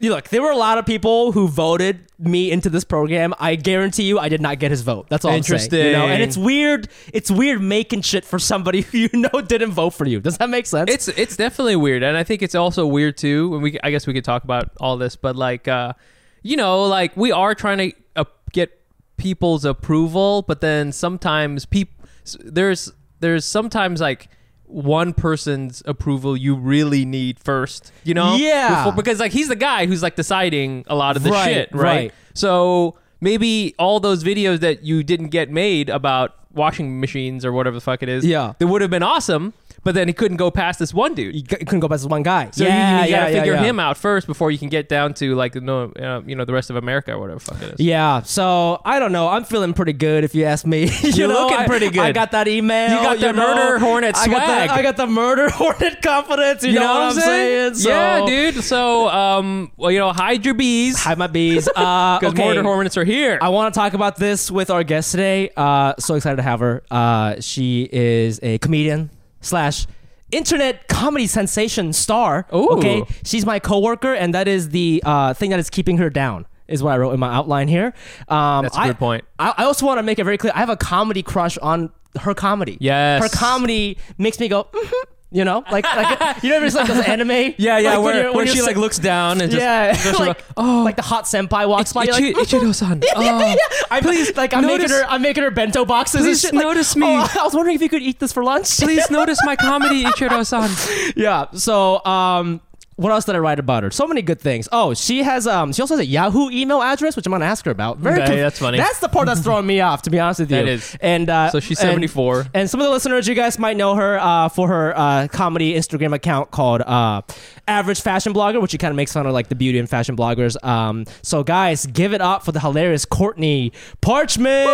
You 0.00 0.10
look, 0.10 0.28
there 0.28 0.40
were 0.42 0.52
a 0.52 0.56
lot 0.56 0.78
of 0.78 0.86
people 0.86 1.32
who 1.32 1.48
voted 1.48 2.06
me 2.20 2.52
into 2.52 2.70
this 2.70 2.84
program. 2.84 3.34
I 3.40 3.56
guarantee 3.56 4.04
you, 4.04 4.18
I 4.20 4.28
did 4.28 4.40
not 4.40 4.60
get 4.60 4.70
his 4.70 4.82
vote. 4.82 5.08
That's 5.08 5.24
all 5.24 5.32
I'm 5.32 5.42
saying. 5.42 5.72
You 5.72 5.92
know, 5.92 6.06
and 6.06 6.22
it's 6.22 6.36
weird. 6.36 6.88
It's 7.12 7.32
weird 7.32 7.60
making 7.60 8.02
shit 8.02 8.24
for 8.24 8.38
somebody 8.38 8.82
who 8.82 8.98
you 8.98 9.08
know 9.12 9.40
didn't 9.40 9.72
vote 9.72 9.90
for 9.90 10.06
you. 10.06 10.20
Does 10.20 10.38
that 10.38 10.50
make 10.50 10.66
sense? 10.66 10.90
It's 10.90 11.08
it's 11.08 11.36
definitely 11.36 11.76
weird, 11.76 12.04
and 12.04 12.16
I 12.16 12.22
think 12.22 12.42
it's 12.42 12.54
also 12.54 12.86
weird 12.86 13.16
too. 13.16 13.54
And 13.54 13.62
we, 13.62 13.78
I 13.82 13.90
guess 13.90 14.06
we 14.06 14.12
could 14.12 14.24
talk 14.24 14.44
about 14.44 14.70
all 14.78 14.96
this, 14.96 15.16
but 15.16 15.34
like, 15.34 15.66
uh, 15.66 15.94
you 16.42 16.56
know, 16.56 16.84
like 16.84 17.16
we 17.16 17.32
are 17.32 17.56
trying 17.56 17.78
to 17.90 17.92
uh, 18.14 18.24
get 18.52 18.80
people's 19.16 19.64
approval, 19.64 20.42
but 20.42 20.60
then 20.60 20.92
sometimes 20.92 21.66
people 21.66 22.04
there's 22.44 22.92
there's 23.18 23.44
sometimes 23.44 24.00
like 24.00 24.28
one 24.68 25.12
person's 25.14 25.82
approval 25.86 26.36
you 26.36 26.54
really 26.54 27.04
need 27.04 27.38
first, 27.38 27.90
you 28.04 28.14
know? 28.14 28.36
Yeah. 28.36 28.84
Before- 28.84 28.92
because 28.96 29.18
like 29.18 29.32
he's 29.32 29.48
the 29.48 29.56
guy 29.56 29.86
who's 29.86 30.02
like 30.02 30.14
deciding 30.16 30.84
a 30.88 30.94
lot 30.94 31.16
of 31.16 31.22
the 31.22 31.30
Right, 31.30 31.44
shit, 31.52 31.68
right? 31.72 31.82
right. 31.82 32.12
So 32.34 32.96
maybe 33.20 33.74
all 33.78 33.98
those 33.98 34.22
videos 34.22 34.60
that 34.60 34.84
you 34.84 35.02
didn't 35.02 35.28
get 35.28 35.50
made 35.50 35.88
about 35.88 36.34
washing 36.52 37.00
machines 37.00 37.44
or 37.44 37.52
whatever 37.52 37.74
the 37.76 37.80
fuck 37.80 38.02
it 38.02 38.08
is, 38.08 38.24
Yeah. 38.24 38.52
they 38.58 38.64
would 38.64 38.82
have 38.82 38.90
been 38.90 39.02
awesome. 39.02 39.54
But 39.88 39.94
then 39.94 40.06
he 40.06 40.12
couldn't 40.12 40.36
go 40.36 40.50
past 40.50 40.78
this 40.78 40.92
one 40.92 41.14
dude. 41.14 41.34
you, 41.34 41.40
c- 41.40 41.56
you 41.60 41.64
couldn't 41.64 41.80
go 41.80 41.88
past 41.88 42.02
this 42.02 42.10
one 42.10 42.22
guy. 42.22 42.50
So 42.52 42.62
yeah, 42.62 43.00
you, 43.00 43.06
you 43.06 43.16
gotta 43.16 43.32
yeah, 43.32 43.38
figure 43.38 43.54
yeah. 43.54 43.62
him 43.62 43.80
out 43.80 43.96
first 43.96 44.26
before 44.26 44.50
you 44.50 44.58
can 44.58 44.68
get 44.68 44.86
down 44.86 45.14
to 45.14 45.34
like 45.34 45.54
no, 45.54 45.84
uh, 45.84 46.20
you 46.26 46.36
know, 46.36 46.44
the 46.44 46.52
rest 46.52 46.68
of 46.68 46.76
America 46.76 47.14
or 47.14 47.18
whatever 47.18 47.38
the 47.38 47.44
fuck 47.46 47.62
it 47.62 47.72
is. 47.72 47.80
Yeah, 47.80 48.20
so 48.20 48.82
I 48.84 48.98
don't 48.98 49.12
know. 49.12 49.28
I'm 49.28 49.44
feeling 49.44 49.72
pretty 49.72 49.94
good, 49.94 50.24
if 50.24 50.34
you 50.34 50.44
ask 50.44 50.66
me. 50.66 50.90
you 51.02 51.10
You're 51.12 51.28
know, 51.28 51.44
looking 51.44 51.56
I- 51.56 51.66
pretty 51.66 51.88
good. 51.88 52.02
I 52.02 52.12
got 52.12 52.32
that 52.32 52.48
email. 52.48 52.90
You 52.90 53.02
got 53.02 53.18
the 53.18 53.32
know? 53.32 53.54
murder 53.54 53.78
hornet 53.78 54.14
I 54.14 54.26
got 54.26 54.46
the, 54.46 54.72
I 54.74 54.82
got 54.82 54.98
the 54.98 55.06
murder 55.06 55.48
hornet 55.52 56.02
confidence. 56.02 56.64
You, 56.64 56.74
know, 56.74 56.80
what 56.80 57.02
I'm 57.04 57.12
saying? 57.14 57.74
So, 57.76 57.88
yeah, 57.88 58.26
dude. 58.26 58.62
So, 58.62 59.08
um, 59.08 59.72
well, 59.78 59.90
you 59.90 60.00
know, 60.00 60.12
hide 60.12 60.44
your 60.44 60.52
bees 60.52 60.98
Hide 60.98 61.16
my 61.16 61.28
bees. 61.28 61.66
Uh, 61.78 62.18
because 62.18 62.34
okay. 62.34 62.44
murder 62.44 62.62
hornets 62.62 62.96
are 62.98 63.04
here. 63.04 63.38
I 63.40 63.48
want 63.50 63.72
to 63.72 63.78
talk 63.78 63.94
about 63.94 64.16
this 64.16 64.50
with 64.50 64.68
our 64.68 64.82
guest 64.84 65.12
today. 65.12 65.50
Uh, 65.56 65.94
so 65.98 66.16
excited 66.16 66.36
to 66.36 66.42
have 66.42 66.60
her. 66.60 66.82
Uh, 66.90 67.40
she 67.40 67.88
is 67.90 68.40
a 68.42 68.58
comedian 68.58 69.10
slash 69.48 69.86
internet 70.30 70.88
comedy 70.88 71.26
sensation 71.26 71.92
star. 71.92 72.46
Ooh. 72.54 72.68
Okay, 72.76 73.02
she's 73.24 73.44
my 73.46 73.58
coworker, 73.58 74.12
and 74.14 74.34
that 74.34 74.46
is 74.46 74.68
the 74.70 75.02
uh, 75.06 75.34
thing 75.34 75.50
that 75.50 75.58
is 75.58 75.70
keeping 75.70 75.98
her 75.98 76.10
down. 76.10 76.46
Is 76.68 76.82
what 76.82 76.92
I 76.92 76.98
wrote 76.98 77.12
in 77.12 77.20
my 77.20 77.32
outline 77.34 77.66
here. 77.66 77.94
Um, 78.28 78.64
That's 78.64 78.76
a 78.76 78.84
good 78.88 78.98
point. 78.98 79.24
I, 79.38 79.54
I 79.56 79.64
also 79.64 79.86
want 79.86 79.98
to 79.98 80.02
make 80.02 80.18
it 80.18 80.24
very 80.24 80.36
clear. 80.36 80.52
I 80.54 80.58
have 80.58 80.68
a 80.68 80.76
comedy 80.76 81.22
crush 81.22 81.56
on 81.58 81.90
her 82.20 82.34
comedy. 82.34 82.76
Yes. 82.78 83.22
her 83.22 83.28
comedy 83.34 83.96
makes 84.18 84.38
me 84.38 84.48
go. 84.48 84.64
"Mhm," 84.64 84.92
You 85.30 85.44
know, 85.44 85.62
like 85.70 85.84
like 85.84 86.42
you 86.42 86.54
ever 86.54 86.70
see 86.70 86.78
like 86.78 86.88
those 86.88 87.04
anime? 87.04 87.30
yeah, 87.30 87.76
yeah. 87.78 87.96
like, 87.96 88.00
where 88.02 88.14
you're- 88.14 88.26
when 88.28 88.36
where 88.36 88.46
she 88.46 88.62
like 88.62 88.76
looks 88.76 88.98
down 88.98 89.42
and 89.42 89.50
just 89.50 89.60
yeah, 89.62 89.92
just 89.92 90.18
like, 90.26 90.42
oh, 90.56 90.82
like 90.84 90.96
the 90.96 91.02
hot 91.02 91.24
senpai 91.24 91.68
walks 91.68 91.92
by. 91.92 92.04
Like, 92.04 92.22
Ichi- 92.22 92.32
Ichiro-san. 92.32 93.02
yeah, 93.04 93.12
Oh. 93.14 93.20
yeah. 93.46 93.54
I'm 93.90 94.02
Please, 94.02 94.34
like 94.38 94.54
I'm 94.54 94.62
notice- 94.62 94.90
making 94.90 95.04
her 95.04 95.10
I'm 95.10 95.20
making 95.20 95.42
her 95.44 95.50
bento 95.50 95.84
boxes 95.84 96.22
Please 96.22 96.42
and 96.44 96.52
shit. 96.52 96.54
like, 96.54 96.64
notice 96.64 96.96
me. 96.96 97.06
"Oh, 97.08 97.30
I 97.40 97.44
was 97.44 97.52
wondering 97.52 97.74
if 97.76 97.82
you 97.82 97.90
could 97.90 98.00
eat 98.00 98.20
this 98.20 98.32
for 98.32 98.42
lunch. 98.42 98.78
Please 98.78 99.10
notice 99.10 99.38
my 99.44 99.54
comedy, 99.54 100.04
Ichiro-san. 100.04 101.12
yeah. 101.14 101.44
So 101.52 102.02
um 102.06 102.62
what 102.98 103.12
else 103.12 103.24
did 103.24 103.36
I 103.36 103.38
write 103.38 103.60
about 103.60 103.84
her? 103.84 103.92
So 103.92 104.08
many 104.08 104.22
good 104.22 104.40
things. 104.40 104.68
Oh, 104.72 104.92
she 104.92 105.22
has 105.22 105.46
um 105.46 105.72
she 105.72 105.80
also 105.80 105.94
has 105.94 106.00
a 106.00 106.06
Yahoo 106.06 106.50
email 106.50 106.82
address, 106.82 107.14
which 107.14 107.26
I'm 107.26 107.32
gonna 107.32 107.44
ask 107.44 107.64
her 107.64 107.70
about. 107.70 107.98
Very 107.98 108.20
Okay, 108.22 108.36
that's 108.40 108.58
funny. 108.58 108.76
That's 108.76 108.98
the 108.98 109.08
part 109.08 109.26
that's 109.26 109.40
throwing 109.40 109.66
me 109.66 109.80
off, 109.88 110.02
to 110.02 110.10
be 110.10 110.18
honest 110.18 110.40
with 110.40 110.50
you. 110.50 110.56
That 110.56 110.68
is. 110.68 110.96
And 111.00 111.30
uh 111.30 111.50
So 111.50 111.60
she's 111.60 111.78
74. 111.78 112.46
And, 112.54 112.68
some 112.68 112.80
of 112.80 112.86
the 112.86 112.90
listeners, 112.90 113.28
you 113.28 113.34
guys 113.36 113.56
might 113.58 113.76
know 113.76 113.94
her 113.94 114.18
uh, 114.18 114.48
for 114.48 114.68
her 114.68 114.92
uh, 114.98 115.28
comedy 115.28 115.74
Instagram 115.74 116.12
account 116.12 116.50
called 116.50 116.82
uh, 116.82 117.22
Average 117.66 118.00
Fashion 118.02 118.34
Blogger, 118.34 118.60
which 118.60 118.72
she 118.72 118.78
kind 118.78 118.90
of 118.90 118.96
makes 118.96 119.12
fun 119.12 119.26
of 119.26 119.32
like 119.32 119.48
the 119.48 119.54
beauty 119.54 119.78
and 119.78 119.88
fashion 119.88 120.16
bloggers. 120.16 120.62
Um, 120.64 121.04
so 121.22 121.44
guys, 121.44 121.86
give 121.86 122.12
it 122.12 122.20
up 122.20 122.44
for 122.44 122.52
the 122.52 122.60
hilarious 122.60 123.04
Courtney 123.04 123.72
Parchment. 124.00 124.66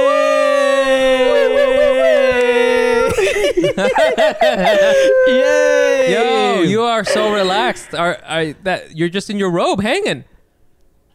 Yay! 5.29 6.13
Yo, 6.13 6.63
you 6.63 6.83
are 6.83 7.05
so 7.05 7.33
relaxed. 7.33 7.95
Are, 7.95 8.19
are 8.25 8.53
that 8.65 8.97
you're 8.97 9.09
just 9.09 9.31
in 9.31 9.39
your 9.39 9.51
robe 9.51 9.81
hanging? 9.81 10.25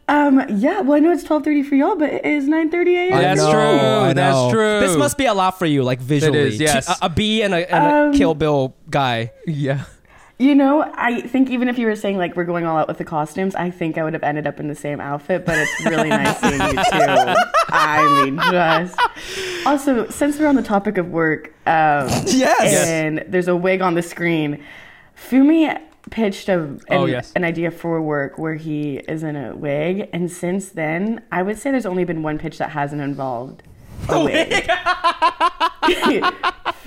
Um, 0.08 0.42
yeah, 0.48 0.80
well, 0.80 0.96
I 0.96 0.98
know 0.98 1.12
it's 1.12 1.22
12:30 1.22 1.68
for 1.68 1.76
y'all, 1.76 1.94
but 1.96 2.12
it 2.12 2.24
is 2.24 2.48
9:30 2.48 3.10
a.m. 3.10 3.22
That's 3.22 3.40
know, 3.40 3.52
true. 3.52 4.14
That's 4.14 4.52
true. 4.52 4.80
This 4.80 4.96
must 4.96 5.16
be 5.16 5.26
a 5.26 5.34
lot 5.34 5.56
for 5.58 5.66
you, 5.66 5.84
like 5.84 6.00
visually. 6.00 6.38
is, 6.38 6.60
yes. 6.60 6.88
A, 6.88 7.06
a 7.06 7.08
bee 7.08 7.42
and 7.42 7.54
a, 7.54 7.72
and 7.72 8.08
Um, 8.08 8.14
a 8.14 8.18
Kill 8.18 8.34
Bill 8.34 8.74
guy. 8.90 9.32
Yeah. 9.46 9.84
You 10.40 10.54
know, 10.54 10.90
I 10.94 11.20
think 11.20 11.50
even 11.50 11.68
if 11.68 11.78
you 11.78 11.86
were 11.86 11.94
saying 11.94 12.16
like 12.16 12.34
we're 12.34 12.44
going 12.46 12.64
all 12.64 12.78
out 12.78 12.88
with 12.88 12.96
the 12.96 13.04
costumes, 13.04 13.54
I 13.54 13.70
think 13.70 13.98
I 13.98 14.02
would 14.04 14.14
have 14.14 14.22
ended 14.22 14.46
up 14.46 14.58
in 14.58 14.68
the 14.68 14.74
same 14.74 14.98
outfit. 14.98 15.44
But 15.44 15.58
it's 15.58 15.84
really 15.84 16.08
nice 16.20 16.40
seeing 16.40 16.54
you 16.54 16.72
too. 16.72 17.34
I 17.68 18.24
mean, 18.24 18.38
just 18.50 18.98
also 19.66 20.08
since 20.08 20.38
we're 20.38 20.46
on 20.46 20.54
the 20.56 20.62
topic 20.62 20.96
of 20.96 21.10
work, 21.10 21.48
um, 21.66 22.08
Yes. 22.26 22.88
and 22.88 23.22
there's 23.28 23.48
a 23.48 23.54
wig 23.54 23.82
on 23.82 23.92
the 23.92 24.00
screen. 24.02 24.64
Fumi 25.14 25.78
pitched 26.10 26.48
a, 26.48 26.58
an, 26.62 26.80
Oh, 26.88 27.04
yes. 27.04 27.32
an 27.36 27.44
idea 27.44 27.70
for 27.70 28.00
work 28.00 28.38
where 28.38 28.54
he 28.54 28.96
is 28.96 29.22
in 29.22 29.36
a 29.36 29.54
wig, 29.54 30.08
and 30.14 30.32
since 30.32 30.70
then, 30.70 31.22
I 31.30 31.42
would 31.42 31.58
say 31.58 31.70
there's 31.70 31.84
only 31.84 32.04
been 32.04 32.22
one 32.22 32.38
pitch 32.38 32.56
that 32.56 32.70
hasn't 32.70 33.02
involved 33.02 33.62
a 34.08 34.14
oh, 34.14 34.24
wig. 34.24 34.70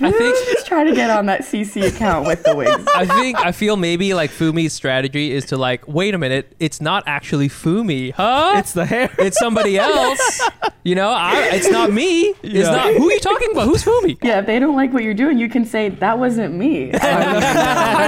I 0.00 0.10
think 0.10 0.36
she's 0.36 0.64
trying 0.64 0.86
to 0.86 0.94
get 0.94 1.10
on 1.10 1.26
that 1.26 1.42
CC 1.42 1.86
account 1.86 2.26
with 2.26 2.42
the 2.42 2.54
wigs. 2.54 2.84
I 2.94 3.06
think 3.06 3.38
I 3.38 3.52
feel 3.52 3.76
maybe 3.76 4.12
like 4.14 4.30
Fumi's 4.30 4.72
strategy 4.72 5.32
is 5.32 5.46
to 5.46 5.56
like, 5.56 5.86
wait 5.86 6.14
a 6.14 6.18
minute, 6.18 6.54
it's 6.58 6.80
not 6.80 7.04
actually 7.06 7.48
Fumi, 7.48 8.12
huh? 8.12 8.54
It's 8.56 8.72
the 8.72 8.86
hair. 8.86 9.10
it's 9.18 9.38
somebody 9.38 9.78
else. 9.78 10.42
You 10.82 10.94
know, 10.94 11.10
I, 11.10 11.50
it's 11.52 11.70
not 11.70 11.92
me. 11.92 12.34
It's 12.42 12.54
Yeah. 12.54 12.70
not. 12.70 12.94
Who 12.94 13.08
are 13.08 13.12
you 13.12 13.20
talking 13.20 13.50
about? 13.52 13.66
Who's 13.66 13.84
Fumi? 13.84 14.18
Yeah, 14.22 14.40
if 14.40 14.46
they 14.46 14.58
don't 14.58 14.76
like 14.76 14.92
what 14.92 15.04
you're 15.04 15.14
doing, 15.14 15.38
you 15.38 15.48
can 15.48 15.64
say 15.64 15.88
that 15.90 16.18
wasn't 16.18 16.54
me. 16.54 16.92
I 16.92 16.98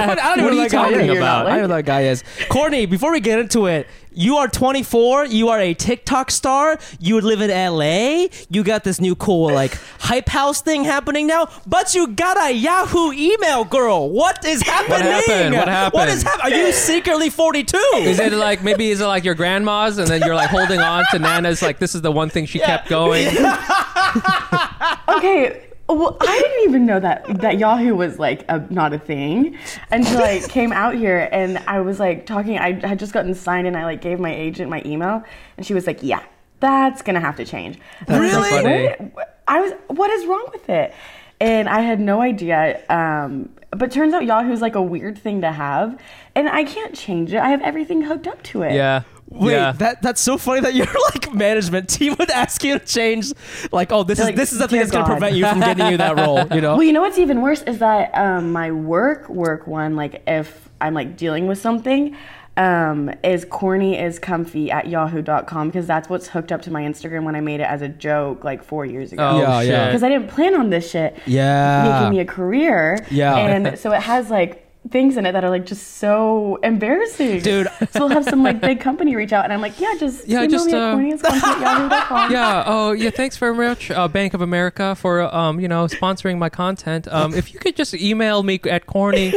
don't, 0.07 0.19
I 0.19 0.35
don't 0.35 0.45
What 0.45 0.53
know 0.53 0.59
are 0.59 0.63
you 0.63 0.69
talking 0.69 1.09
is. 1.09 1.17
about? 1.17 1.47
I 1.47 1.57
don't 1.57 1.69
know 1.69 1.75
who 1.75 1.81
that 1.81 1.85
guy 1.85 2.01
is. 2.03 2.23
Courtney, 2.49 2.85
before 2.85 3.11
we 3.11 3.19
get 3.19 3.39
into 3.39 3.65
it, 3.67 3.87
you 4.17 4.37
are 4.37 4.47
24. 4.47 5.25
You 5.25 5.49
are 5.49 5.59
a 5.59 5.73
TikTok 5.73 6.31
star. 6.31 6.79
You 6.99 7.21
live 7.21 7.41
in 7.41 7.49
LA. 7.51 8.27
You 8.49 8.63
got 8.63 8.83
this 8.83 8.99
new 8.99 9.15
cool 9.15 9.53
like 9.53 9.77
hype 9.99 10.27
house 10.29 10.61
thing 10.61 10.83
happening 10.83 11.27
now. 11.27 11.49
But 11.65 11.93
you 11.95 12.07
got 12.07 12.37
a 12.37 12.51
Yahoo 12.53 13.11
email, 13.13 13.63
girl. 13.63 14.09
What 14.09 14.43
is 14.43 14.61
happening? 14.63 15.07
What 15.07 15.25
happened? 15.27 15.55
What 15.55 15.93
What 15.93 16.09
is 16.09 16.23
happened? 16.23 16.41
happening? 16.41 16.59
Are 16.63 16.67
you 16.67 16.73
secretly 16.73 17.29
42? 17.29 17.77
Is 17.97 18.19
it 18.19 18.33
like 18.33 18.63
maybe 18.63 18.89
is 18.89 19.01
it 19.01 19.05
like 19.05 19.23
your 19.23 19.35
grandma's 19.35 19.97
and 19.97 20.07
then 20.07 20.21
you're 20.23 20.35
like 20.35 20.49
holding 20.49 20.79
on 20.79 21.05
to 21.11 21.19
Nana's 21.19 21.61
like 21.61 21.77
this 21.79 21.93
is 21.93 22.01
the 22.01 22.11
one 22.11 22.29
thing 22.29 22.45
she 22.45 22.59
kept 22.59 22.89
going? 22.89 23.27
okay, 25.09 25.66
well, 25.95 26.17
I 26.19 26.39
didn't 26.39 26.69
even 26.69 26.85
know 26.85 26.99
that 26.99 27.39
that 27.41 27.57
Yahoo 27.57 27.95
was 27.95 28.19
like 28.19 28.43
a, 28.49 28.59
not 28.69 28.93
a 28.93 28.99
thing 28.99 29.57
until 29.91 30.21
I 30.21 30.39
came 30.49 30.73
out 30.73 30.95
here 30.95 31.29
and 31.31 31.57
I 31.59 31.79
was 31.79 31.99
like 31.99 32.25
talking. 32.25 32.57
I 32.57 32.85
had 32.85 32.99
just 32.99 33.13
gotten 33.13 33.33
signed 33.33 33.67
and 33.67 33.77
I 33.77 33.85
like 33.85 34.01
gave 34.01 34.19
my 34.19 34.33
agent 34.33 34.69
my 34.69 34.81
email 34.85 35.23
and 35.55 35.65
she 35.65 35.73
was 35.73 35.87
like, 35.87 36.03
"Yeah, 36.03 36.23
that's 36.59 37.01
gonna 37.01 37.21
have 37.21 37.37
to 37.37 37.45
change." 37.45 37.79
And 38.07 38.17
I 38.17 38.19
was 38.19 38.51
like, 38.51 38.65
Really? 38.65 38.87
"What?" 39.13 39.41
I 39.47 39.61
was, 39.61 39.73
"What 39.87 40.09
is 40.11 40.25
wrong 40.25 40.47
with 40.51 40.69
it?" 40.69 40.93
And 41.39 41.69
I 41.69 41.81
had 41.81 41.99
no 41.99 42.21
idea. 42.21 42.83
Um, 42.89 43.49
but 43.71 43.91
turns 43.91 44.13
out 44.13 44.25
Yahoo's 44.25 44.61
like 44.61 44.75
a 44.75 44.81
weird 44.81 45.17
thing 45.17 45.41
to 45.41 45.51
have, 45.51 45.99
and 46.35 46.49
I 46.49 46.63
can't 46.63 46.95
change 46.95 47.33
it. 47.33 47.39
I 47.39 47.49
have 47.49 47.61
everything 47.61 48.01
hooked 48.01 48.27
up 48.27 48.41
to 48.43 48.63
it. 48.63 48.73
Yeah. 48.73 49.03
Wait, 49.29 49.51
yeah. 49.53 49.71
that 49.73 50.01
that's 50.01 50.21
so 50.21 50.37
funny 50.37 50.61
that 50.61 50.73
your 50.73 50.87
like 51.13 51.33
management 51.33 51.89
team 51.89 52.15
would 52.17 52.29
ask 52.31 52.63
you 52.63 52.79
to 52.79 52.85
change. 52.85 53.31
Like, 53.71 53.91
oh, 53.91 54.03
this 54.03 54.19
is 54.19 54.25
Like, 54.25 54.35
this 54.35 54.53
is 54.53 54.59
the 54.59 54.67
thing 54.67 54.77
dear 54.77 54.85
that's 54.85 54.91
gonna 54.91 55.05
prevent 55.05 55.35
you 55.35 55.45
from 55.45 55.59
getting 55.59 55.87
you 55.87 55.97
that 55.97 56.17
role. 56.25 56.47
You 56.53 56.61
know? 56.61 56.73
Well, 56.77 56.83
you 56.83 56.93
know 56.93 57.01
what's 57.01 57.17
even 57.17 57.41
worse 57.41 57.61
is 57.63 57.79
that 57.79 58.11
um, 58.17 58.51
my 58.51 58.71
work 58.71 59.27
work 59.29 59.67
one, 59.67 59.95
like 59.95 60.23
if 60.27 60.69
I'm 60.79 60.93
like 60.93 61.17
dealing 61.17 61.47
with 61.47 61.57
something, 61.59 62.15
um, 62.55 63.11
is 63.23 63.45
corny 63.45 63.99
is 63.99 64.17
comfy 64.17 64.71
at 64.71 64.87
yahoo.com 64.87 65.67
because 65.67 65.85
that's 65.85 66.09
what's 66.09 66.27
hooked 66.29 66.51
up 66.51 66.61
to 66.63 66.71
my 66.71 66.81
Instagram 66.83 67.23
when 67.23 67.35
I 67.35 67.41
made 67.41 67.59
it 67.59 67.63
as 67.67 67.81
a 67.81 67.89
joke 67.89 68.43
like 68.43 68.63
four 68.63 68.85
years 68.85 69.11
ago. 69.13 69.27
Oh 69.27 69.39
Yeah, 69.41 69.59
shit. 69.61 69.69
yeah. 69.71 69.85
Because 69.87 70.03
I 70.03 70.09
didn't 70.09 70.29
plan 70.29 70.55
on 70.55 70.69
this 70.69 70.89
shit 70.89 71.17
Yeah. 71.25 71.83
making 71.99 72.09
me 72.11 72.19
a 72.21 72.25
career. 72.25 73.05
Yeah. 73.11 73.35
And 73.35 73.77
so 73.77 73.91
it 73.91 74.01
has 74.01 74.29
like 74.31 74.63
things 74.89 75.17
in 75.17 75.25
it 75.25 75.31
that 75.33 75.43
are 75.43 75.49
like 75.49 75.65
just 75.65 75.97
so 75.97 76.57
embarrassing. 76.63 77.39
Dude. 77.41 77.67
So 77.91 78.01
we'll 78.01 78.09
have 78.09 78.25
some 78.25 78.43
like 78.43 78.59
big 78.61 78.79
company 78.79 79.15
reach 79.15 79.33
out 79.33 79.43
and 79.45 79.53
I'm 79.53 79.61
like, 79.61 79.79
yeah, 79.79 79.95
just 79.97 80.27
Yeah, 80.27 80.39
email 80.39 80.49
just, 80.51 80.65
me 80.67 80.73
uh, 80.73 80.87
at 80.87 80.91
corny 80.93 81.11
is 81.13 81.21
comfy 81.21 81.47
at 81.47 81.59
yahoo.com. 81.61 82.31
yeah. 82.37 82.63
Oh, 82.67 82.91
yeah. 82.91 83.09
Thanks 83.09 83.37
very 83.37 83.55
much, 83.55 83.89
uh, 83.89 84.07
Bank 84.07 84.33
of 84.33 84.41
America, 84.41 84.93
for 84.95 85.21
um, 85.33 85.59
you 85.59 85.67
know, 85.67 85.85
sponsoring 85.87 86.37
my 86.37 86.49
content. 86.49 87.07
Um, 87.07 87.33
if 87.33 87.53
you 87.53 87.59
could 87.59 87.75
just 87.75 87.93
email 87.95 88.43
me 88.43 88.59
at 88.69 88.85
corny 88.85 89.31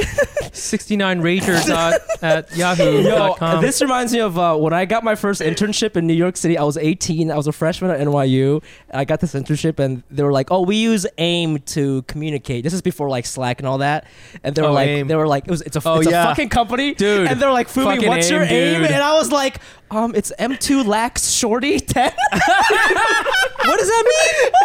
69rager 0.52 2.23
at 2.23 2.57
yahoo 2.57 3.00
Yo, 3.02 3.61
this 3.61 3.80
reminds 3.80 4.12
me 4.12 4.21
of 4.21 4.38
uh, 4.38 4.57
when 4.57 4.73
I 4.73 4.85
got 4.85 5.04
my 5.04 5.14
first 5.14 5.40
internship 5.40 5.97
in 5.97 6.07
New 6.07 6.14
York 6.14 6.37
City. 6.37 6.59
I 6.59 6.64
was 6.64 6.76
18. 6.76 7.30
I 7.30 7.37
was 7.37 7.47
a 7.47 7.52
freshman 7.52 7.90
at 7.90 8.00
NYU. 8.00 8.62
I 8.92 9.04
got 9.04 9.21
this 9.21 9.35
internship, 9.35 9.78
and 9.78 10.02
they 10.11 10.23
were 10.23 10.33
like, 10.33 10.50
"Oh, 10.50 10.62
we 10.62 10.76
use 10.76 11.07
AIM 11.19 11.61
to 11.61 12.02
communicate." 12.02 12.64
This 12.64 12.73
is 12.75 12.83
before 12.83 13.09
like 13.09 13.26
Slack 13.26 13.61
and 13.61 13.66
all 13.69 13.78
that. 13.78 14.07
And 14.42 14.54
they 14.54 14.62
were 14.62 14.69
Oh, 14.69 14.73
like, 14.73 14.88
AIM. 14.88 15.09
"They 15.09 15.16
were 15.16 15.26
like, 15.26 15.39
it 15.47 15.50
was 15.50 15.62
it's 15.62 15.76
a, 15.76 15.82
Oh, 15.85 16.00
it's 16.00 16.11
yeah. 16.11 16.23
a 16.25 16.26
fucking 16.26 16.49
company, 16.50 16.94
Dude. 16.94 17.26
And 17.26 17.40
they're 17.40 17.52
like, 17.52 17.68
"Fumi, 17.68 17.85
Fucking 17.85 18.09
what's 18.09 18.30
your 18.30 18.42
AIM, 18.42 18.82
AIM?" 18.82 18.85
And 18.85 19.02
I 19.02 19.14
was 19.14 19.30
like, 19.32 19.56
"Um, 19.90 20.14
it's 20.14 20.32
M2 20.38 20.87
Lax 20.87 21.30
Shorty 21.30 21.78
10." 21.80 22.12
what 22.32 23.78
does 23.78 23.88
that 23.88 24.04
mean? 24.44 24.52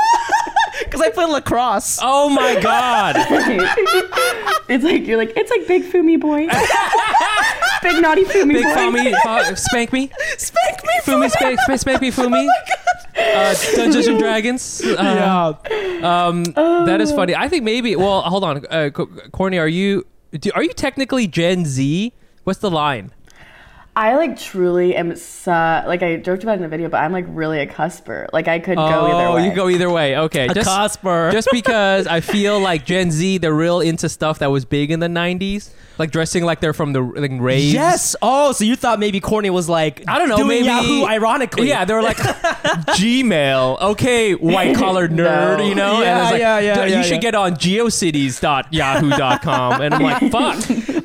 Because 0.84 1.00
I 1.00 1.10
play 1.10 1.24
lacrosse. 1.26 2.00
oh 2.02 2.28
my 2.28 2.60
god. 2.60 3.16
it's 4.68 4.84
like 4.84 5.08
you're 5.08 5.18
like 5.18 5.32
it's 5.38 5.50
like 5.50 5.66
big 5.70 5.84
Fumi 5.84 6.20
boy, 6.20 6.48
big 7.82 8.02
naughty 8.02 8.26
Fumi 8.26 8.54
Big 8.56 8.64
boy. 8.64 8.70
Fumi, 8.72 9.14
uh, 9.26 9.56
spank 9.56 9.94
me. 9.94 10.12
Spank 10.38 10.84
me, 10.84 10.94
Fumi, 11.04 11.30
spank, 11.32 11.60
spank, 11.62 11.80
spank 11.80 12.02
me, 12.02 12.12
Fumi. 12.12 12.46
Uh, 13.18 13.56
Dungeons 13.78 14.08
and 14.08 14.20
Dragons. 14.20 14.82
Uh, 14.84 15.56
Yeah. 15.70 16.26
Um, 16.28 16.44
that 16.44 17.00
is 17.00 17.14
funny. 17.14 17.34
I 17.36 17.48
think 17.48 17.64
maybe. 17.64 17.96
Well, 17.96 18.22
hold 18.24 18.44
on, 18.44 18.66
uh, 18.70 18.90
Corny. 19.32 19.58
Are 19.58 19.68
you? 19.70 20.06
Do, 20.38 20.52
are 20.54 20.64
you 20.64 20.74
technically 20.74 21.28
Gen 21.28 21.66
Z? 21.66 22.12
What's 22.44 22.60
the 22.60 22.72
line? 22.72 23.12
I 23.98 24.16
like 24.16 24.38
truly 24.38 24.94
am 24.96 25.16
su- 25.16 25.50
like 25.52 26.04
I 26.04 26.18
joked 26.18 26.44
about 26.44 26.54
it 26.54 26.56
in 26.56 26.62
the 26.64 26.68
video, 26.68 26.90
but 26.90 26.98
I'm 26.98 27.14
like 27.14 27.24
really 27.30 27.60
a 27.60 27.66
cusper. 27.66 28.28
Like 28.34 28.50
I 28.50 28.60
could 28.60 28.76
go 28.76 28.84
either 28.84 29.28
Oh, 29.28 29.36
way. 29.36 29.48
you 29.48 29.56
go 29.56 29.70
either 29.70 29.90
way. 29.90 30.18
Okay, 30.18 30.48
A 30.48 30.54
just 30.54 30.68
cusper. 30.68 31.32
just 31.36 31.48
because 31.52 32.06
I 32.06 32.20
feel 32.20 32.60
like 32.60 32.84
Gen 32.86 33.10
Z, 33.12 33.38
they're 33.38 33.54
real 33.54 33.80
into 33.80 34.10
stuff 34.10 34.40
that 34.40 34.52
was 34.52 34.66
big 34.66 34.92
in 34.92 35.00
the 35.00 35.08
'90s, 35.08 35.70
like 35.98 36.12
dressing 36.12 36.44
like 36.44 36.60
they're 36.60 36.74
from 36.74 36.92
the 36.92 37.02
like 37.02 37.32
raves. 37.40 37.72
Yes. 37.72 38.18
Oh, 38.22 38.52
so 38.52 38.66
you 38.66 38.76
thought 38.76 39.00
maybe 39.00 39.22
Courtney 39.22 39.50
was 39.50 39.70
like 39.70 40.04
I 40.10 40.20
don't 40.20 40.28
know, 40.28 40.36
doing 40.36 40.50
maybe- 40.50 40.66
Yahoo 40.66 41.06
ironically. 41.06 41.70
Yeah, 41.70 41.86
they 41.86 41.94
were 41.94 42.04
like 42.04 42.18
Gmail. 42.98 43.82
Okay, 43.82 44.34
white 44.36 44.76
collar 44.76 45.08
nerd, 45.12 45.60
No. 45.60 45.66
you 45.66 45.74
know? 45.76 46.02
Yeah, 46.02 46.18
and 46.18 46.22
it's 46.24 46.32
like, 46.32 46.42
yeah, 46.42 46.60
yeah, 46.60 46.84
yeah, 46.86 46.98
You 46.98 47.04
should 47.04 47.22
get 47.22 47.34
on 47.34 47.54
geocities.yahoo.com. 47.56 49.82
And 49.82 49.94
I'm 49.94 50.02
like, 50.02 50.20
fuck. 50.32 50.58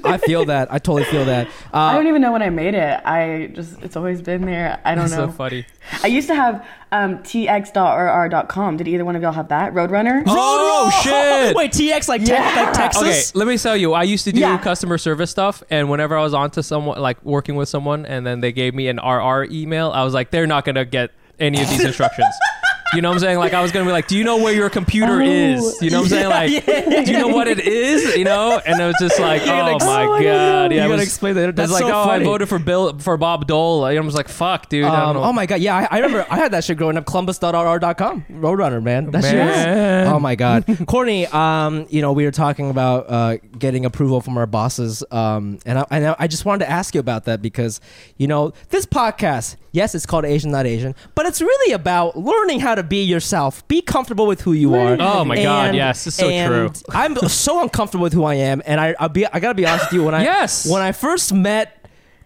I 0.05 0.19
feel 0.19 0.45
that. 0.47 0.73
I 0.73 0.79
totally 0.79 1.05
feel 1.05 1.25
that. 1.27 1.49
I 1.73 1.91
Uh, 1.91 1.95
don't 1.95 2.07
even 2.07 2.21
know 2.23 2.33
when 2.33 2.43
I 2.43 2.51
made 2.51 2.75
it. 2.75 3.01
I 3.05 3.51
just 3.55 3.81
it's 3.83 3.97
always 3.97 4.23
been 4.23 4.43
there. 4.47 4.81
I 4.85 4.95
don't 4.95 5.05
That's 5.09 5.17
know. 5.19 5.27
so 5.27 5.33
funny. 5.33 5.67
I 6.03 6.07
used 6.07 6.29
to 6.29 6.35
have 6.35 6.65
um, 6.93 7.19
tx.rr.com. 7.19 8.77
Did 8.77 8.89
either 8.89 9.05
one 9.05 9.17
of 9.17 9.23
y'all 9.23 9.33
have 9.33 9.49
that? 9.49 9.73
Roadrunner. 9.75 10.23
Oh, 10.27 10.91
shit. 11.03 11.57
Wait, 11.61 11.73
TX 11.73 12.09
like, 12.09 12.25
te- 12.25 12.33
Yeah. 12.33 12.63
like 12.65 12.73
Texas? 12.75 13.31
Okay, 13.31 13.39
let 13.39 13.47
me 13.49 13.57
tell 13.59 13.77
you. 13.77 13.93
I 13.93 14.03
used 14.05 14.25
to 14.25 14.33
do 14.33 14.41
Yeah. 14.41 14.59
customer 14.59 14.99
service 14.99 15.31
stuff, 15.31 15.63
and 15.71 15.89
whenever 15.91 16.17
I 16.17 16.23
was 16.23 16.35
on 16.35 16.51
to 16.53 16.63
someone, 16.63 16.99
like 17.01 17.25
working 17.25 17.57
with 17.57 17.69
someone, 17.69 18.07
and 18.07 18.27
then 18.27 18.41
they 18.41 18.53
gave 18.53 18.75
me 18.75 18.89
an 18.89 18.99
RR 18.99 19.45
email, 19.51 19.91
I 19.91 20.05
was 20.05 20.15
like, 20.15 20.31
they're 20.31 20.47
not 20.47 20.65
gonna 20.65 20.85
get 20.85 21.11
any 21.39 21.61
of 21.63 21.69
these 21.71 21.85
instructions. 21.85 22.29
You 22.93 23.03
know 23.03 23.09
what 23.11 23.15
I'm 23.15 23.21
saying? 23.21 23.39
Like 23.39 23.53
I 23.55 23.63
was 23.63 23.71
gonna 23.71 23.85
be 23.87 23.93
like, 23.93 24.09
"Do 24.09 24.17
you 24.19 24.25
know 24.25 24.39
where 24.39 24.53
your 24.53 24.69
computer 24.69 25.21
Oh. 25.23 25.25
is?" 25.25 25.81
You 25.81 25.91
know 25.91 26.01
what 26.03 26.13
I'm 26.13 26.19
saying? 26.19 26.29
Like, 26.29 27.05
do 27.07 27.13
you 27.13 27.19
know 27.19 27.29
what 27.29 27.47
it 27.47 27.61
is? 27.61 28.17
You 28.17 28.25
know? 28.25 28.61
And 28.67 28.81
it 28.81 28.85
was 28.85 28.97
just 29.01 29.21
like, 29.21 29.45
gotta 29.45 29.73
"Oh 29.73 29.75
ex- 29.77 29.85
my 29.87 30.03
I 30.03 30.07
god!" 30.07 30.23
Yeah, 30.23 30.63
You 30.65 30.71
it 30.73 30.77
gotta 30.77 30.89
was, 30.95 31.03
explain 31.03 31.35
that. 31.37 31.51
It's 31.51 31.57
That's 31.57 31.71
like, 31.73 31.83
so 31.83 31.89
"Oh, 31.89 32.05
funny. 32.05 32.25
I 32.25 32.27
voted 32.27 32.49
for 32.49 32.59
Bill 32.59 32.99
for 32.99 33.17
Bob 33.17 33.47
Dole." 33.47 33.85
I 33.85 33.99
was 34.01 34.15
like, 34.17 34.29
"Fuck, 34.29 34.69
dude." 34.69 34.85
I 34.85 34.91
don't 35.01 35.09
Um, 35.11 35.17
know. 35.17 35.23
oh 35.29 35.33
my 35.33 35.47
god, 35.47 35.61
yeah, 35.61 35.77
I, 35.77 35.89
I 35.91 35.97
remember 36.01 36.27
I 36.29 36.37
had 36.37 36.51
that 36.53 36.65
shit 36.65 36.79
growing 36.79 36.97
up. 36.97 37.07
Columbus.rr.com, 37.07 38.25
Roadrunner, 38.33 38.83
man. 38.83 39.11
That 39.13 39.23
Man. 39.23 40.07
was- 40.07 40.13
Oh 40.17 40.19
my 40.19 40.35
god, 40.35 40.65
Courtney. 40.87 41.27
Um, 41.29 41.87
you 41.91 42.01
know, 42.03 42.13
we 42.13 42.25
were 42.25 42.31
talking 42.33 42.71
about 42.71 43.07
uh, 43.09 43.37
getting 43.59 43.85
approval 43.85 44.21
from 44.21 44.37
our 44.37 44.47
bosses, 44.47 45.05
um, 45.13 45.59
and 45.65 45.79
I, 45.79 45.87
and 45.91 46.07
I 46.09 46.17
I 46.19 46.27
just 46.27 46.45
wanted 46.45 46.65
to 46.65 46.71
ask 46.71 46.95
you 46.95 47.01
about 47.01 47.25
that 47.27 47.41
because 47.41 47.81
you 48.17 48.27
know 48.27 48.53
this 48.71 48.85
podcast, 48.87 49.55
yes, 49.73 49.95
it's 49.95 50.07
called 50.07 50.25
Asian 50.25 50.51
Not 50.51 50.67
Asian, 50.67 50.95
but 51.15 51.27
it's 51.27 51.41
really 51.41 51.73
about 51.73 52.17
learning 52.17 52.59
how 52.61 52.75
to 52.75 52.80
be 52.83 53.03
yourself, 53.05 53.67
be 53.69 53.81
comfortable 53.83 54.27
with 54.27 54.41
who 54.41 54.53
you 54.53 54.75
are. 54.75 54.97
Oh 55.01 55.25
my 55.25 55.37
God, 55.43 55.75
yes, 55.75 56.07
it's 56.07 56.17
so 56.17 56.29
and 56.29 56.75
true. 56.75 56.83
I'm 56.93 57.17
so 57.29 57.63
uncomfortable 57.63 58.03
with 58.05 58.13
who 58.13 58.25
I 58.25 58.35
am, 58.35 58.63
and 58.67 58.81
I 58.81 58.95
I'll 58.99 59.09
be 59.09 59.27
I 59.27 59.41
gotta 59.41 59.55
be 59.55 59.67
honest 59.67 59.87
with 59.87 59.95
you 60.01 60.05
when 60.05 60.15
I 60.15 60.23
Yes. 60.23 60.69
when 60.71 60.83
I 60.83 60.93
first 60.93 61.33
met 61.33 61.77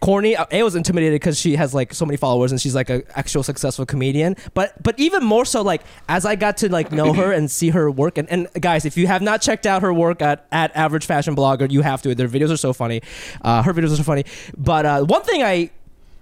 corny. 0.00 0.36
A 0.50 0.62
was 0.62 0.74
intimidated 0.76 1.14
because 1.14 1.38
she 1.40 1.56
has 1.56 1.72
like 1.72 1.94
so 1.94 2.04
many 2.04 2.16
followers 2.18 2.52
and 2.52 2.60
she's 2.60 2.74
like 2.74 2.90
an 2.90 3.04
actual 3.14 3.42
successful 3.42 3.86
comedian. 3.86 4.36
But 4.52 4.82
but 4.82 4.98
even 4.98 5.24
more 5.24 5.44
so, 5.44 5.62
like 5.62 5.82
as 6.08 6.26
I 6.26 6.36
got 6.36 6.58
to 6.58 6.70
like 6.70 6.92
know 6.92 7.12
her 7.14 7.32
and 7.32 7.50
see 7.50 7.70
her 7.70 7.90
work, 7.90 8.18
and, 8.18 8.28
and 8.30 8.48
guys, 8.60 8.84
if 8.84 8.96
you 8.96 9.06
have 9.06 9.22
not 9.22 9.40
checked 9.40 9.66
out 9.66 9.82
her 9.82 9.92
work 9.94 10.20
at 10.20 10.46
at 10.52 10.74
Average 10.76 11.06
Fashion 11.06 11.34
Blogger, 11.34 11.70
you 11.70 11.80
have 11.82 12.02
to. 12.02 12.14
Their 12.14 12.28
videos 12.28 12.50
are 12.52 12.56
so 12.58 12.72
funny. 12.72 13.00
Uh, 13.42 13.62
her 13.62 13.72
videos 13.72 13.92
are 13.92 13.96
so 13.96 14.02
funny. 14.02 14.24
But 14.56 14.84
uh, 14.86 15.04
one 15.04 15.22
thing 15.22 15.42
I 15.42 15.70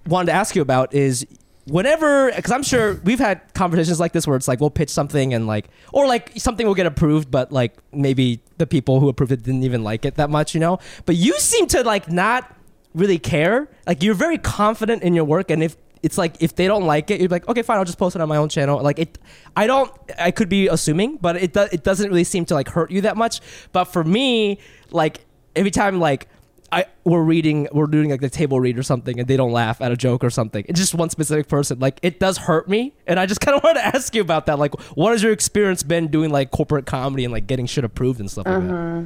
wanted 0.07 0.27
to 0.27 0.33
ask 0.33 0.55
you 0.55 0.61
about 0.61 0.93
is 0.93 1.25
whenever 1.65 2.31
because 2.33 2.51
i'm 2.51 2.63
sure 2.63 2.95
we've 3.05 3.19
had 3.19 3.41
conversations 3.53 3.99
like 3.99 4.11
this 4.11 4.27
where 4.27 4.35
it's 4.35 4.47
like 4.47 4.59
we'll 4.59 4.69
pitch 4.69 4.89
something 4.89 5.33
and 5.33 5.47
like 5.47 5.69
or 5.93 6.07
like 6.07 6.31
something 6.35 6.67
will 6.67 6.75
get 6.75 6.85
approved 6.85 7.31
but 7.31 7.51
like 7.51 7.73
maybe 7.93 8.41
the 8.57 8.67
people 8.67 8.99
who 8.99 9.07
approved 9.07 9.31
it 9.31 9.43
didn't 9.43 9.63
even 9.63 9.83
like 9.83 10.03
it 10.05 10.15
that 10.15 10.29
much 10.29 10.53
you 10.53 10.59
know? 10.59 10.79
But 11.05 11.15
you 11.15 11.37
seem 11.39 11.67
to 11.67 11.83
like 11.83 12.11
not 12.11 12.55
really 12.93 13.17
care. 13.17 13.67
Like 13.87 14.03
you're 14.03 14.13
very 14.13 14.37
confident 14.37 15.03
in 15.03 15.13
your 15.13 15.25
work 15.25 15.49
and 15.49 15.63
if 15.63 15.77
it's 16.01 16.17
like 16.17 16.35
if 16.41 16.55
they 16.55 16.67
don't 16.67 16.85
like 16.85 17.09
it 17.11 17.21
you're 17.21 17.29
like 17.29 17.47
okay 17.47 17.61
fine 17.61 17.77
i'll 17.77 17.85
just 17.85 17.97
post 17.97 18.15
it 18.15 18.21
on 18.21 18.29
my 18.29 18.37
own 18.37 18.49
channel. 18.49 18.81
Like 18.81 18.99
it 18.99 19.17
i 19.55 19.67
don't 19.67 19.91
i 20.19 20.31
could 20.31 20.49
be 20.49 20.67
assuming 20.67 21.17
but 21.17 21.37
it, 21.37 21.53
do, 21.53 21.67
it 21.71 21.83
doesn't 21.83 22.09
really 22.09 22.23
seem 22.23 22.45
to 22.45 22.53
like 22.53 22.69
hurt 22.69 22.91
you 22.91 23.01
that 23.01 23.17
much. 23.17 23.41
But 23.71 23.85
for 23.85 24.03
me 24.03 24.59
like 24.91 25.25
every 25.55 25.71
time 25.71 25.99
like 25.99 26.27
I 26.73 26.85
we're 27.03 27.21
reading 27.21 27.67
we're 27.71 27.87
doing 27.87 28.09
like 28.09 28.21
the 28.21 28.29
table 28.29 28.59
read 28.59 28.79
or 28.79 28.83
something 28.83 29.19
and 29.19 29.27
they 29.27 29.37
don't 29.37 29.51
laugh 29.51 29.79
at 29.79 29.91
a 29.91 29.97
joke 29.97 30.23
or 30.23 30.29
something. 30.29 30.65
It's 30.67 30.79
just 30.79 30.95
one 30.95 31.09
specific 31.09 31.47
person. 31.47 31.79
Like 31.79 31.99
it 32.01 32.19
does 32.19 32.37
hurt 32.37 32.67
me. 32.67 32.93
And 33.05 33.19
I 33.19 33.27
just 33.27 33.41
kinda 33.45 33.59
wanted 33.63 33.81
to 33.81 33.85
ask 33.85 34.15
you 34.15 34.21
about 34.21 34.47
that. 34.47 34.57
Like 34.57 34.73
what 34.95 35.11
has 35.11 35.21
your 35.21 35.31
experience 35.31 35.83
been 35.83 36.07
doing 36.07 36.31
like 36.31 36.51
corporate 36.51 36.85
comedy 36.85 37.25
and 37.25 37.31
like 37.31 37.45
getting 37.45 37.67
shit 37.67 37.83
approved 37.83 38.19
and 38.19 38.29
stuff 38.29 38.47
like 38.47 38.67
that? 38.67 39.05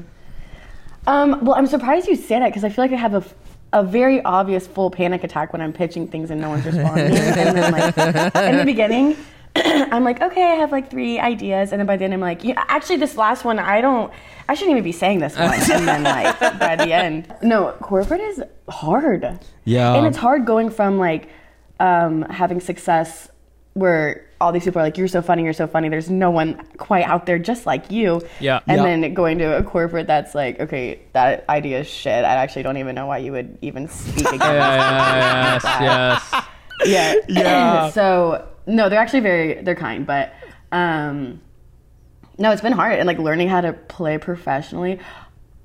Um, 1.08 1.44
well, 1.46 1.56
I'm 1.56 1.68
surprised 1.68 2.08
you 2.08 2.16
say 2.16 2.38
that 2.40 2.50
because 2.50 2.66
I 2.66 2.70
feel 2.70 2.84
like 2.84 2.92
I 2.92 2.98
have 2.98 3.14
a, 3.14 3.24
a 3.72 3.82
very 3.82 4.22
obvious 4.24 4.68
full 4.68 4.92
panic 4.92 5.24
attack 5.24 5.54
when 5.54 5.62
I'm 5.62 5.72
pitching 5.72 6.08
things 6.08 6.30
and 6.32 6.42
no 6.42 6.50
one's 6.50 6.66
responding. 6.66 7.06
and 7.18 7.58
then, 7.58 7.72
like, 7.72 7.98
in 8.36 8.58
the 8.58 8.66
beginning, 8.66 9.16
I'm 9.92 10.04
like, 10.04 10.22
okay, 10.22 10.44
I 10.44 10.56
have 10.56 10.72
like 10.72 10.90
three 10.90 11.20
ideas, 11.20 11.72
and 11.72 11.80
then 11.80 11.86
by 11.88 11.98
the 11.98 12.04
end, 12.06 12.14
I'm 12.14 12.20
like, 12.22 12.44
yeah, 12.44 12.64
actually, 12.68 12.98
this 12.98 13.18
last 13.18 13.44
one, 13.46 13.60
I 13.60 13.82
don't, 13.82 14.12
I 14.50 14.54
shouldn't 14.54 14.72
even 14.72 14.84
be 14.84 14.92
saying 14.92 15.20
this 15.20 15.38
one. 15.38 15.52
and 15.54 15.88
then, 15.88 16.04
like, 16.16 16.40
by 16.60 16.76
the 16.76 16.92
end, 16.94 17.34
no, 17.42 17.72
corporate 17.82 18.22
is 18.22 18.44
hard. 18.70 19.40
Yeah. 19.66 19.96
and 19.96 20.06
it's 20.08 20.18
hard 20.18 20.46
going 20.46 20.70
from 20.70 20.98
like 20.98 21.30
um, 21.80 22.22
having 22.24 22.60
success 22.60 23.30
where 23.74 24.26
all 24.42 24.52
these 24.52 24.64
people 24.64 24.80
are 24.80 24.84
like, 24.84 24.98
you're 24.98 25.08
so 25.08 25.22
funny, 25.22 25.44
you're 25.44 25.54
so 25.54 25.68
funny. 25.68 25.88
There's 25.90 26.10
no 26.10 26.32
one 26.32 26.64
quite 26.78 27.06
out 27.06 27.26
there 27.28 27.38
just 27.40 27.66
like 27.66 27.92
you. 27.92 28.22
Yeah. 28.40 28.60
And 28.68 28.78
Yeah. 28.78 28.84
then 29.02 29.14
going 29.14 29.38
to 29.40 29.58
a 29.58 29.64
corporate 29.64 30.08
that's 30.08 30.34
like, 30.36 30.60
okay, 30.60 31.00
that 31.14 31.46
idea 31.50 31.80
is 31.82 31.88
shit. 31.88 32.24
I 32.26 32.36
actually 32.36 32.64
don't 32.64 32.78
even 32.78 32.96
know 32.96 33.06
why 33.08 33.20
you 33.20 33.32
would 33.34 33.58
even 33.62 33.88
speak 33.88 34.26
against 34.34 34.42
yes, 34.44 35.64
yes. 35.64 36.34
Yeah. 36.86 37.16
Yeah. 37.28 37.90
so 37.98 38.48
no, 38.66 38.90
they're 38.90 39.00
actually 39.00 39.22
very 39.22 39.62
they're 39.62 39.76
kind, 39.76 40.06
but 40.06 40.34
um 40.72 41.42
no, 42.38 42.52
it's 42.52 42.62
been 42.62 42.74
hard 42.74 43.00
and 43.00 43.08
like 43.08 43.18
learning 43.18 43.50
how 43.50 43.62
to 43.62 43.74
play 43.74 44.18
professionally. 44.18 45.00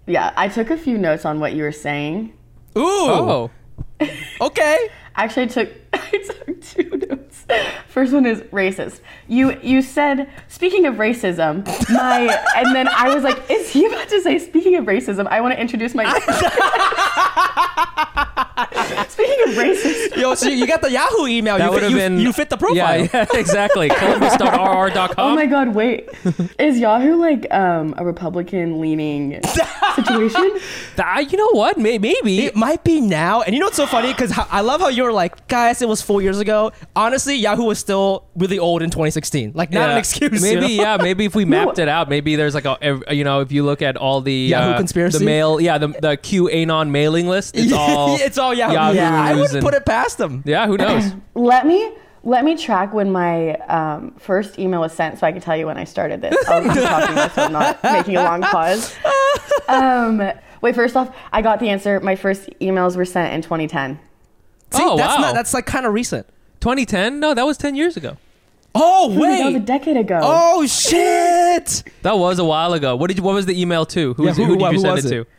Yeah, 0.06 0.32
I 0.36 0.48
took 0.48 0.70
a 0.70 0.76
few 0.76 0.98
notes 0.98 1.24
on 1.24 1.38
what 1.38 1.52
you 1.52 1.62
were 1.62 1.72
saying. 1.72 2.32
Ooh. 2.76 2.82
Oh, 2.82 3.50
Okay. 4.40 4.88
Actually, 5.14 5.42
I 5.44 5.46
took 5.46 5.72
I 5.92 6.24
took 6.26 6.62
two 6.62 6.90
notes. 7.08 7.21
First 7.88 8.12
one 8.12 8.26
is 8.26 8.40
racist. 8.52 9.00
You 9.28 9.58
you 9.62 9.82
said 9.82 10.28
speaking 10.48 10.86
of 10.86 10.96
racism, 10.96 11.64
my 11.90 12.20
and 12.56 12.74
then 12.74 12.88
I 12.88 13.14
was 13.14 13.24
like, 13.24 13.50
is 13.50 13.70
he 13.70 13.86
about 13.86 14.08
to 14.08 14.20
say 14.20 14.38
speaking 14.38 14.76
of 14.76 14.84
racism? 14.86 15.26
I 15.26 15.40
want 15.40 15.54
to 15.54 15.60
introduce 15.60 15.94
my. 15.94 16.04
speaking 19.08 19.48
of 19.48 19.54
racist, 19.54 20.16
Yo, 20.16 20.34
so 20.34 20.48
you 20.48 20.66
got 20.66 20.80
the 20.80 20.90
Yahoo 20.90 21.26
email. 21.26 21.58
that 21.58 21.64
you, 21.66 21.70
would 21.70 21.80
fit, 21.80 21.90
have 21.90 21.98
been. 21.98 22.18
you 22.18 22.32
fit 22.32 22.50
the 22.50 22.56
profile. 22.56 22.76
Yeah, 22.76 23.08
yeah, 23.12 23.26
exactly. 23.34 23.88
Columbus.rr.com. 23.90 25.14
Oh 25.18 25.34
my 25.34 25.46
god, 25.46 25.74
wait. 25.74 26.08
Is 26.58 26.78
Yahoo 26.78 27.16
like 27.16 27.52
um, 27.52 27.94
a 27.96 28.04
Republican 28.04 28.80
leaning 28.80 29.40
situation? 29.94 30.52
Th- 30.96 31.32
you 31.32 31.38
know 31.38 31.50
what? 31.52 31.78
May- 31.78 31.98
Maybe. 31.98 32.46
It 32.46 32.56
might 32.56 32.84
be 32.84 33.00
now. 33.00 33.42
And 33.42 33.54
you 33.54 33.60
know 33.60 33.66
what's 33.66 33.76
so 33.76 33.86
funny? 33.86 34.08
Because 34.12 34.32
I 34.50 34.60
love 34.60 34.80
how 34.80 34.88
you're 34.88 35.12
like, 35.12 35.46
guys, 35.48 35.80
it 35.82 35.88
was 35.88 36.02
four 36.02 36.22
years 36.22 36.38
ago. 36.38 36.72
Honestly, 36.96 37.36
Yahoo 37.36 37.64
was 37.64 37.78
still 37.78 38.24
really 38.36 38.58
old 38.58 38.82
in 38.82 38.90
2016. 38.90 39.52
Like, 39.54 39.70
not 39.70 39.84
an 39.88 39.90
Yeah. 39.90 39.98
excuse. 39.98 40.42
Maybe, 40.42 40.66
you 40.72 40.76
know? 40.78 40.82
yeah. 40.82 40.96
Maybe 40.96 41.24
if 41.24 41.34
we 41.34 41.44
mapped 41.56 41.78
it 41.78 41.88
out, 41.88 42.08
maybe 42.08 42.36
there's 42.36 42.54
like 42.54 42.64
a, 42.64 42.76
ev- 42.82 43.04
you 43.10 43.24
know, 43.24 43.40
if 43.40 43.52
you 43.52 43.62
look 43.64 43.82
at 43.82 43.96
all 43.96 44.20
the 44.20 44.32
Yahoo 44.32 44.70
uh, 44.72 44.78
conspiracy? 44.78 45.18
the 45.18 45.24
mail, 45.24 45.60
yeah, 45.60 45.78
the 45.78 45.88
the 45.88 46.16
QAnon 46.16 46.90
mailing 46.90 47.28
list, 47.28 47.56
it's 47.56 47.72
all 47.72 48.16
it's 48.20 48.38
all 48.38 48.52
Yahoo. 48.54 48.72
Yahoos 48.74 48.96
Yeah, 48.96 49.22
I 49.22 49.34
wouldn't 49.34 49.54
and- 49.54 49.62
put 49.62 49.74
it 49.74 49.84
past 49.86 50.18
them. 50.18 50.42
Yeah, 50.46 50.66
who 50.66 50.76
knows? 50.76 51.12
Let 51.34 51.66
me 51.66 51.92
let 52.24 52.44
me 52.44 52.56
track 52.56 52.92
when 52.94 53.10
my 53.10 53.54
um, 53.66 54.12
first 54.18 54.58
email 54.58 54.80
was 54.80 54.92
sent, 54.92 55.18
so 55.18 55.26
I 55.26 55.32
can 55.32 55.40
tell 55.40 55.56
you 55.56 55.66
when 55.66 55.76
I 55.76 55.84
started 55.84 56.20
this. 56.20 56.36
I'll 56.48 56.62
keep 56.62 56.82
talking 56.82 57.14
this, 57.16 57.32
so 57.34 57.42
I'm 57.42 57.52
not 57.52 57.82
making 57.82 58.16
a 58.16 58.22
long 58.22 58.42
pause. 58.42 58.94
Um, 59.68 60.22
wait, 60.60 60.74
first 60.74 60.96
off, 60.96 61.14
I 61.32 61.42
got 61.42 61.58
the 61.60 61.68
answer. 61.68 61.98
My 62.00 62.16
first 62.16 62.48
emails 62.60 62.96
were 62.96 63.04
sent 63.04 63.32
in 63.34 63.42
2010. 63.42 63.98
See, 64.70 64.78
Oh, 64.82 64.96
that's 64.96 65.16
wow. 65.16 65.20
not 65.20 65.34
that's 65.34 65.52
like 65.54 65.66
kind 65.66 65.84
of 65.86 65.92
recent. 65.92 66.26
2010? 66.60 67.20
No, 67.20 67.34
that 67.34 67.44
was 67.44 67.58
10 67.58 67.74
years 67.74 67.96
ago. 67.96 68.16
Oh 68.74 69.10
That 69.20 69.44
was 69.44 69.54
a 69.56 69.58
decade 69.60 69.96
ago. 69.98 70.18
Oh 70.22 70.66
shit. 70.66 71.82
That 72.02 72.16
was 72.18 72.38
a 72.38 72.44
while 72.44 72.72
ago. 72.72 72.96
What 72.96 73.08
did 73.08 73.18
you, 73.18 73.22
what 73.22 73.34
was 73.34 73.44
the 73.46 73.60
email 73.60 73.84
to? 73.86 74.14
Who, 74.14 74.22
Yeah, 74.24 74.30
was, 74.30 74.36
who- 74.38 74.44
who, 74.46 74.56
did 74.56 74.64
who 74.66 74.72
you 74.72 74.78
send 74.78 74.94
was 74.94 75.04
it, 75.04 75.12
it? 75.12 75.24
to? 75.24 75.30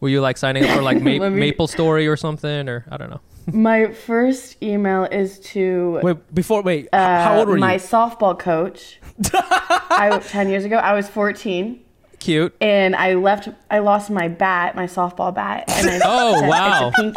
Were 0.00 0.08
you 0.10 0.20
like 0.20 0.36
signing 0.36 0.64
up 0.64 0.70
for 0.76 0.82
like 0.82 0.96
Ma- 1.00 1.30
me- 1.30 1.30
Maple 1.30 1.68
Story 1.68 2.06
or 2.06 2.16
something, 2.16 2.68
or 2.68 2.84
I 2.90 2.98
don't 2.98 3.08
know? 3.08 3.20
My 3.52 3.92
first 3.92 4.60
email 4.62 5.04
is 5.04 5.38
to 5.52 6.00
Wait, 6.02 6.34
before 6.34 6.62
wait. 6.62 6.88
uh, 6.92 7.22
how 7.24 7.38
old 7.38 7.48
were 7.48 7.56
my 7.56 7.74
you? 7.74 7.78
softball 7.78 8.38
coach. 8.38 8.98
I 9.32 10.20
10 10.22 10.48
years 10.48 10.64
ago. 10.64 10.76
I 10.76 10.94
was 10.94 11.08
14. 11.08 11.80
Cute. 12.18 12.54
and 12.60 12.96
I 12.96 13.14
left. 13.14 13.48
I 13.70 13.78
lost 13.78 14.10
my 14.10 14.26
bat, 14.26 14.74
my 14.74 14.86
softball 14.86 15.32
bat, 15.32 15.64
and 15.68 15.88
I. 15.88 16.00
Oh, 16.04 16.48
wow. 16.48 16.92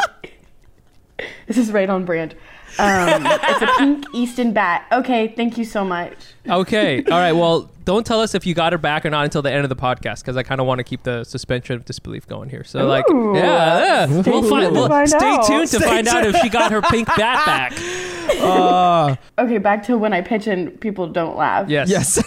This 1.46 1.58
is 1.58 1.70
right 1.72 1.90
on 1.90 2.04
brand. 2.04 2.34
Um, 2.78 3.26
it's 3.26 3.62
a 3.62 3.66
pink 3.78 4.06
Easton 4.14 4.52
bat. 4.52 4.86
Okay, 4.92 5.28
thank 5.36 5.58
you 5.58 5.64
so 5.64 5.84
much. 5.84 6.14
Okay. 6.48 7.02
All 7.10 7.18
right. 7.18 7.32
Well, 7.32 7.68
don't 7.84 8.06
tell 8.06 8.20
us 8.20 8.34
if 8.34 8.46
you 8.46 8.54
got 8.54 8.72
her 8.72 8.78
back 8.78 9.04
or 9.04 9.10
not 9.10 9.24
until 9.24 9.42
the 9.42 9.50
end 9.52 9.64
of 9.64 9.68
the 9.68 9.76
podcast 9.76 10.20
because 10.20 10.36
I 10.36 10.42
kind 10.42 10.60
of 10.60 10.66
want 10.66 10.78
to 10.78 10.84
keep 10.84 11.02
the 11.02 11.24
suspension 11.24 11.74
of 11.76 11.84
disbelief 11.84 12.26
going 12.26 12.48
here. 12.48 12.62
So, 12.64 12.86
like, 12.86 13.04
yeah, 13.08 14.06
yeah. 14.06 14.22
Stay 14.22 14.30
we'll 14.30 14.42
find, 14.48 14.62
tuned 14.64 14.76
we'll, 14.76 14.88
find 14.88 15.08
stay 15.08 15.18
out. 15.18 15.46
tuned 15.46 15.68
to 15.70 15.76
Stay 15.78 15.86
find 15.86 16.08
out 16.08 16.24
if 16.26 16.36
she 16.36 16.48
got 16.48 16.70
her 16.70 16.82
pink 16.82 17.08
bat 17.08 17.18
back. 17.46 18.40
Uh, 18.40 19.16
Okay, 19.38 19.58
back 19.58 19.84
to 19.86 19.98
when 19.98 20.12
I 20.12 20.20
pitch 20.20 20.46
and 20.46 20.80
people 20.80 21.08
don't 21.08 21.36
laugh. 21.36 21.68
Yes. 21.68 21.90
yes. 21.90 22.22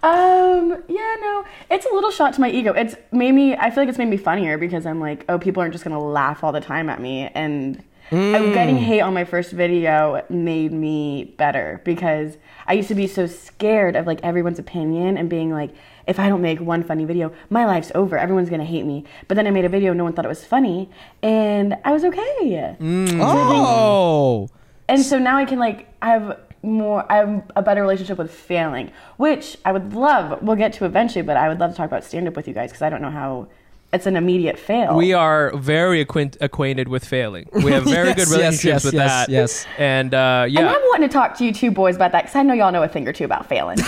Um. 0.03 0.83
Yeah. 0.87 1.15
No. 1.21 1.45
It's 1.69 1.85
a 1.85 1.93
little 1.93 2.11
shot 2.11 2.33
to 2.35 2.41
my 2.41 2.49
ego. 2.49 2.73
It's 2.73 2.95
made 3.11 3.33
me. 3.33 3.55
I 3.55 3.69
feel 3.69 3.83
like 3.83 3.89
it's 3.89 3.97
made 3.97 4.09
me 4.09 4.17
funnier 4.17 4.57
because 4.57 4.85
I'm 4.85 4.99
like, 4.99 5.25
oh, 5.29 5.37
people 5.37 5.61
aren't 5.61 5.73
just 5.73 5.83
gonna 5.83 6.01
laugh 6.01 6.43
all 6.43 6.51
the 6.51 6.61
time 6.61 6.89
at 6.89 6.99
me, 6.99 7.29
and 7.35 7.83
uh, 8.11 8.39
getting 8.53 8.75
hate 8.77 8.99
on 9.01 9.13
my 9.13 9.23
first 9.23 9.51
video 9.51 10.21
made 10.29 10.73
me 10.73 11.33
better 11.37 11.81
because 11.85 12.37
I 12.67 12.73
used 12.73 12.89
to 12.89 12.95
be 12.95 13.07
so 13.07 13.25
scared 13.25 13.95
of 13.95 14.05
like 14.05 14.19
everyone's 14.21 14.59
opinion 14.59 15.17
and 15.17 15.29
being 15.29 15.51
like, 15.51 15.73
if 16.07 16.19
I 16.19 16.27
don't 16.27 16.41
make 16.41 16.59
one 16.59 16.83
funny 16.83 17.05
video, 17.05 17.31
my 17.49 17.65
life's 17.65 17.91
over. 17.95 18.17
Everyone's 18.17 18.49
gonna 18.49 18.65
hate 18.65 18.85
me. 18.85 19.05
But 19.29 19.35
then 19.35 19.47
I 19.47 19.51
made 19.51 19.63
a 19.65 19.69
video, 19.69 19.93
no 19.93 20.03
one 20.03 20.11
thought 20.13 20.25
it 20.25 20.29
was 20.29 20.43
funny, 20.43 20.89
and 21.23 21.77
I 21.85 21.93
was 21.93 22.03
okay. 22.03 22.75
oh. 23.21 24.49
And 24.89 25.01
so 25.01 25.17
now 25.17 25.37
I 25.37 25.45
can 25.45 25.59
like 25.59 25.87
I 26.01 26.09
have 26.09 26.37
more 26.63 27.06
I 27.12 27.17
have 27.17 27.52
a 27.56 27.62
better 27.62 27.82
relationship 27.82 28.17
with 28.17 28.32
failing, 28.32 28.91
which 29.17 29.58
I 29.65 29.71
would 29.71 29.93
love. 29.93 30.41
We'll 30.41 30.56
get 30.56 30.74
to 30.74 30.86
eventually, 30.86 31.24
but 31.24 31.38
I 31.38 31.50
would 31.50 31.60
love 31.60 31.71
to 31.71 31.78
talk 31.78 31.88
about 31.88 32.04
stand 32.04 32.28
up 32.28 32.36
with 32.36 32.47
you 32.47 32.54
guys 32.54 32.69
because 32.71 32.82
I 32.82 32.89
don't 32.89 33.02
know 33.02 33.10
how 33.12 33.47
it's 33.93 34.06
an 34.06 34.15
immediate 34.15 34.58
fail. 34.58 34.95
We 34.95 35.12
are 35.12 35.52
very 35.58 36.00
acquaint- 36.00 36.38
acquainted 36.39 36.88
with 36.88 37.04
failing. 37.04 37.50
We 37.52 37.71
have 37.74 37.84
very 37.84 38.08
Yes, 38.15 38.15
good 38.15 38.28
relationships 38.30 38.63
yes, 38.63 38.86
with 38.86 38.93
yes, 38.93 39.10
that. 39.10 39.30
yes. 39.30 39.65
And 39.78 40.13
uh, 40.13 40.45
and. 40.47 40.60
I'm 40.60 40.82
wanting 40.89 41.10
to 41.10 41.13
talk 41.13 41.36
to 41.39 41.45
you 41.45 41.52
two 41.54 41.71
boys 41.71 41.95
about 41.97 42.12
that 42.13 42.24
because 42.24 42.36
I 42.36 42.43
know 42.43 42.54
y'all 42.54 42.71
know 42.71 42.84
a 42.84 42.88
thing 42.88 43.08
or 43.08 43.13
two 43.13 43.26
about 43.26 43.47
failing. 43.47 43.78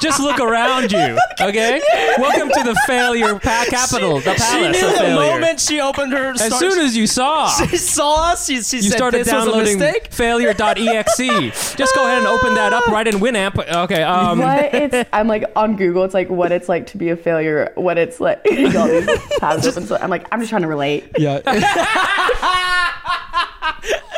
Just 0.00 0.20
look 0.20 0.40
around 0.40 0.92
you, 0.92 1.18
okay? 1.40 1.80
Welcome 2.18 2.48
to 2.50 2.62
the 2.62 2.74
failure 2.86 3.38
pa- 3.38 3.64
capital, 3.68 4.20
the 4.20 4.34
She 4.34 4.38
palace 4.42 4.80
knew 4.80 4.86
of 4.86 4.92
the 4.94 4.98
failure. 4.98 5.14
moment 5.32 5.60
she 5.60 5.80
opened 5.80 6.12
her. 6.12 6.30
as 6.30 6.58
soon 6.58 6.78
as 6.78 6.96
you 6.96 7.06
saw, 7.06 7.48
she 7.68 7.76
saw 7.76 8.30
us, 8.32 8.46
she, 8.46 8.62
she 8.62 8.76
you 8.78 8.82
said 8.90 8.96
started 8.96 9.18
this 9.24 9.32
was 9.32 9.42
a 9.44 9.46
downloading 9.46 9.78
mistake. 9.78 10.12
failure.exe. 10.12 11.74
Just 11.76 11.94
go 11.94 12.04
ahead 12.04 12.18
and 12.18 12.26
open 12.26 12.54
that 12.54 12.72
up 12.72 12.86
right 12.88 13.06
in 13.06 13.16
Winamp. 13.16 13.58
Okay. 13.84 14.02
Um, 14.02 14.38
what 14.38 14.64
it's 14.74 15.08
I'm 15.12 15.28
like 15.28 15.44
on 15.56 15.76
Google, 15.76 16.04
it's 16.04 16.14
like 16.14 16.28
what 16.30 16.52
it's 16.52 16.68
like 16.68 16.86
to 16.88 16.96
be 16.96 17.10
a 17.10 17.16
failure, 17.16 17.72
what 17.74 17.98
it's 17.98 18.20
like 18.20 18.40
all 18.46 18.88
these 18.88 19.08
tabs 19.38 19.66
open. 19.66 19.86
So 19.86 19.96
I'm 19.96 20.10
like, 20.10 20.26
I'm 20.32 20.40
just 20.40 20.50
trying 20.50 20.62
to 20.62 20.68
relate. 20.68 21.10
Yeah. 21.18 21.40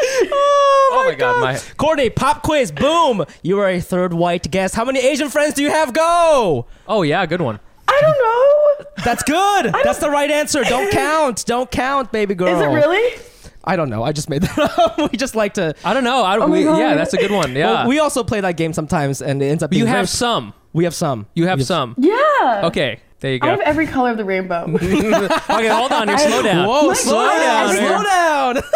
Oh, 0.07 0.91
oh 0.93 1.09
my 1.09 1.15
god, 1.15 1.41
my 1.41 1.59
Courtney, 1.77 2.11
pop 2.11 2.43
quiz. 2.43 2.71
Boom. 2.71 3.25
You 3.43 3.59
are 3.61 3.69
a 3.69 3.81
third 3.81 4.13
white 4.13 4.51
guest. 4.51 4.75
How 4.75 4.85
many 4.85 5.01
Asian 5.01 5.29
friends 5.29 5.55
do 5.55 5.63
you 5.63 5.71
have? 5.71 5.93
Go. 5.93 6.67
Oh 6.87 7.03
yeah, 7.03 7.25
good 7.27 7.41
one. 7.41 7.61
I 7.89 7.93
I 7.97 8.01
don't 8.01 8.19
know. 8.19 9.05
That's 9.05 9.23
good. 9.23 9.73
That's 9.85 9.99
the 9.99 10.11
right 10.11 10.31
answer. 10.31 10.63
Don't 10.65 10.91
count. 10.93 11.45
Don't 11.47 11.71
count, 11.71 12.13
baby 12.13 12.35
girl. 12.35 12.55
Is 12.55 12.61
it 12.61 12.67
really? 12.67 13.21
I 13.65 13.77
don't 13.77 13.89
know. 13.89 14.03
I 14.03 14.13
just 14.13 14.29
made 14.29 14.43
that 14.43 14.59
up. 14.79 14.99
we 15.13 15.17
just 15.17 15.35
like 15.35 15.55
to. 15.55 15.75
I 15.85 15.95
don't 15.95 16.05
know. 16.05 16.23
I 16.25 16.35
don't. 16.37 16.45
Oh 16.45 16.49
my 16.49 16.59
we, 16.59 16.65
God. 16.65 16.79
yeah, 16.79 16.95
that's 16.95 17.15
a 17.15 17.19
good 17.19 17.31
one. 17.31 17.55
Yeah. 17.55 17.67
Well, 17.71 17.89
we 17.89 17.99
also 17.99 18.23
play 18.25 18.41
that 18.41 18.57
game 18.57 18.73
sometimes, 18.73 19.23
and 19.23 19.43
it 19.43 19.47
ends 19.47 19.63
up. 19.63 19.71
being 19.71 19.79
you 19.81 19.85
Being 19.85 19.95
have 19.97 20.07
very- 20.07 20.17
some. 20.17 20.55
We 20.75 20.85
have 20.85 20.95
some. 20.95 21.27
You 21.35 21.47
have 21.47 21.59
We 21.59 21.65
some. 21.65 21.95
Yeah. 21.97 22.63
Okay. 22.65 23.01
There 23.21 23.33
you 23.33 23.39
go. 23.39 23.47
I 23.49 23.51
have 23.53 23.61
every 23.61 23.87
color 23.87 24.11
of 24.11 24.19
the 24.19 24.25
rainbow. 24.25 24.65
okay, 24.75 25.69
hold 25.69 25.93
on. 25.93 26.09
here. 26.09 26.19
Slow 26.19 26.43
down. 26.43 26.69
Whoa! 26.69 26.89
My 26.89 26.95
slow 26.95 27.25
God, 27.25 27.39
down. 27.41 27.77
every- 27.77 27.87
Slow 27.89 28.03
down. 28.03 28.63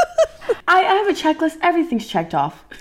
I, 0.66 0.78
I 0.80 0.94
have 0.94 1.08
a 1.08 1.12
checklist. 1.12 1.58
Everything's 1.62 2.06
checked 2.06 2.34
off. 2.34 2.64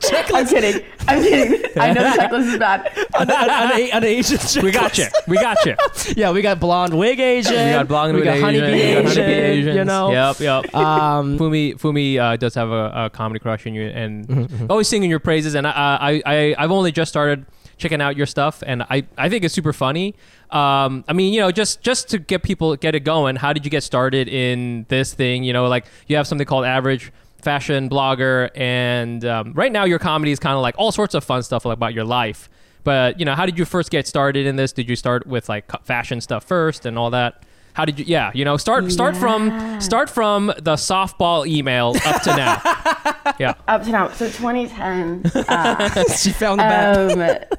Checklist. 0.00 0.34
I'm 0.34 0.46
kidding. 0.46 0.84
I'm 1.06 1.22
kidding. 1.22 1.70
I 1.78 1.92
know 1.92 2.02
the 2.02 2.16
checklist 2.18 2.52
is 2.52 2.58
bad. 2.58 2.90
an, 3.18 3.30
an, 3.30 3.50
an, 3.50 3.90
an 3.92 4.04
Asian. 4.04 4.62
We 4.62 4.70
got 4.70 4.96
you. 4.96 5.06
We 5.26 5.36
got 5.36 5.64
you. 5.66 5.74
Yeah, 6.16 6.30
we 6.30 6.40
got 6.40 6.60
blonde 6.60 6.96
wig 6.98 7.18
Asian. 7.20 7.52
We 7.52 7.72
got 7.72 7.88
blonde 7.88 8.12
we 8.14 8.20
with 8.20 8.24
got 8.24 8.36
Asian. 8.36 8.44
honeybee 8.44 8.66
we 8.66 8.70
got 8.94 9.10
Asian. 9.10 9.22
honeybee 9.22 9.32
Asians. 9.40 9.76
You 9.76 9.84
know. 9.84 10.10
Yep. 10.12 10.40
Yep. 10.40 10.74
Um, 10.74 11.38
Fumi 11.38 11.74
Fumi 11.78 12.18
uh, 12.18 12.36
does 12.36 12.54
have 12.54 12.70
a, 12.70 12.92
a 12.94 13.10
comedy 13.10 13.38
crush 13.40 13.66
on 13.66 13.74
you 13.74 13.82
and 13.88 14.66
always 14.70 14.88
singing 14.88 15.10
your 15.10 15.18
praises. 15.20 15.54
And 15.54 15.66
I, 15.66 15.72
I 16.00 16.22
I 16.24 16.54
I've 16.58 16.70
only 16.70 16.92
just 16.92 17.10
started 17.10 17.44
checking 17.78 18.02
out 18.02 18.16
your 18.16 18.26
stuff, 18.26 18.62
and 18.66 18.82
I 18.82 19.06
I 19.16 19.28
think 19.28 19.44
it's 19.44 19.54
super 19.54 19.72
funny. 19.72 20.14
Um, 20.50 21.04
I 21.08 21.12
mean, 21.14 21.32
you 21.32 21.40
know, 21.40 21.50
just 21.50 21.80
just 21.80 22.10
to 22.10 22.18
get 22.18 22.42
people 22.42 22.76
get 22.76 22.94
it 22.94 23.00
going. 23.00 23.36
How 23.36 23.52
did 23.52 23.64
you 23.64 23.70
get 23.70 23.82
started 23.82 24.28
in 24.28 24.84
this 24.88 25.14
thing? 25.14 25.44
You 25.44 25.52
know, 25.52 25.66
like 25.68 25.86
you 26.06 26.16
have 26.16 26.26
something 26.26 26.46
called 26.46 26.64
Average 26.64 27.12
Fashion 27.40 27.88
Blogger, 27.88 28.50
and 28.54 29.24
um, 29.24 29.52
right 29.54 29.72
now 29.72 29.84
your 29.84 29.98
comedy 29.98 30.32
is 30.32 30.38
kind 30.38 30.54
of 30.56 30.62
like 30.62 30.74
all 30.76 30.92
sorts 30.92 31.14
of 31.14 31.24
fun 31.24 31.42
stuff 31.42 31.64
about 31.64 31.94
your 31.94 32.04
life. 32.04 32.50
But 32.84 33.18
you 33.18 33.24
know, 33.24 33.34
how 33.34 33.46
did 33.46 33.58
you 33.58 33.64
first 33.64 33.90
get 33.90 34.06
started 34.06 34.46
in 34.46 34.56
this? 34.56 34.72
Did 34.72 34.88
you 34.88 34.96
start 34.96 35.26
with 35.26 35.48
like 35.48 35.70
fashion 35.84 36.20
stuff 36.20 36.44
first 36.44 36.86
and 36.86 36.98
all 36.98 37.10
that? 37.10 37.44
How 37.74 37.84
did 37.84 37.98
you? 37.98 38.06
Yeah, 38.08 38.32
you 38.34 38.44
know, 38.44 38.56
start 38.56 38.90
start 38.90 39.16
from 39.16 39.80
start 39.80 40.10
from 40.10 40.46
the 40.46 40.74
softball 40.74 41.46
email 41.46 41.94
up 42.04 42.22
to 42.22 42.34
now. 42.34 42.60
yeah. 43.38 43.54
Up 43.68 43.84
to 43.84 43.90
now. 43.90 44.08
So 44.08 44.26
2010. 44.26 45.30
Uh, 45.48 46.04
she 46.16 46.32
found 46.32 46.58
the 46.58 46.64
bat. 46.64 47.52
um, 47.52 47.58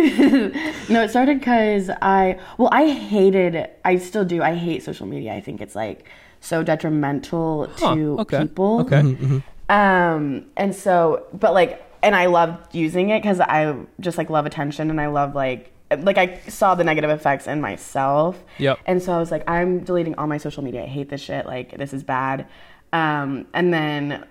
no, 0.88 1.02
it 1.02 1.10
started 1.10 1.38
because 1.40 1.90
I, 2.02 2.38
well, 2.58 2.68
I 2.72 2.88
hated, 2.90 3.68
I 3.84 3.96
still 3.98 4.24
do, 4.24 4.42
I 4.42 4.54
hate 4.54 4.82
social 4.82 5.06
media. 5.06 5.34
I 5.34 5.40
think 5.40 5.60
it's 5.60 5.74
like 5.74 6.08
so 6.40 6.62
detrimental 6.62 7.68
Huh, 7.76 7.94
to 7.94 8.20
okay, 8.20 8.40
people. 8.42 8.80
okay. 8.80 9.42
Um, 9.68 10.46
and 10.56 10.74
so, 10.74 11.26
but 11.32 11.54
like, 11.54 11.82
and 12.02 12.14
I 12.16 12.26
loved 12.26 12.74
using 12.74 13.10
it 13.10 13.22
because 13.22 13.40
I 13.40 13.74
just 14.00 14.16
like 14.18 14.30
love 14.30 14.46
attention 14.46 14.90
and 14.90 15.00
I 15.00 15.06
love 15.08 15.34
like, 15.34 15.72
like 15.98 16.18
I 16.18 16.38
saw 16.48 16.74
the 16.74 16.84
negative 16.84 17.10
effects 17.10 17.46
in 17.46 17.60
myself. 17.60 18.42
Yep. 18.58 18.78
And 18.86 19.02
so 19.02 19.12
I 19.12 19.18
was 19.18 19.30
like, 19.30 19.48
I'm 19.48 19.80
deleting 19.80 20.14
all 20.16 20.26
my 20.26 20.38
social 20.38 20.62
media. 20.64 20.84
I 20.84 20.86
hate 20.86 21.08
this 21.10 21.20
shit. 21.20 21.46
Like, 21.46 21.76
this 21.76 21.92
is 21.92 22.02
bad. 22.02 22.46
Um, 22.92 23.46
and 23.54 23.72
then 23.74 24.24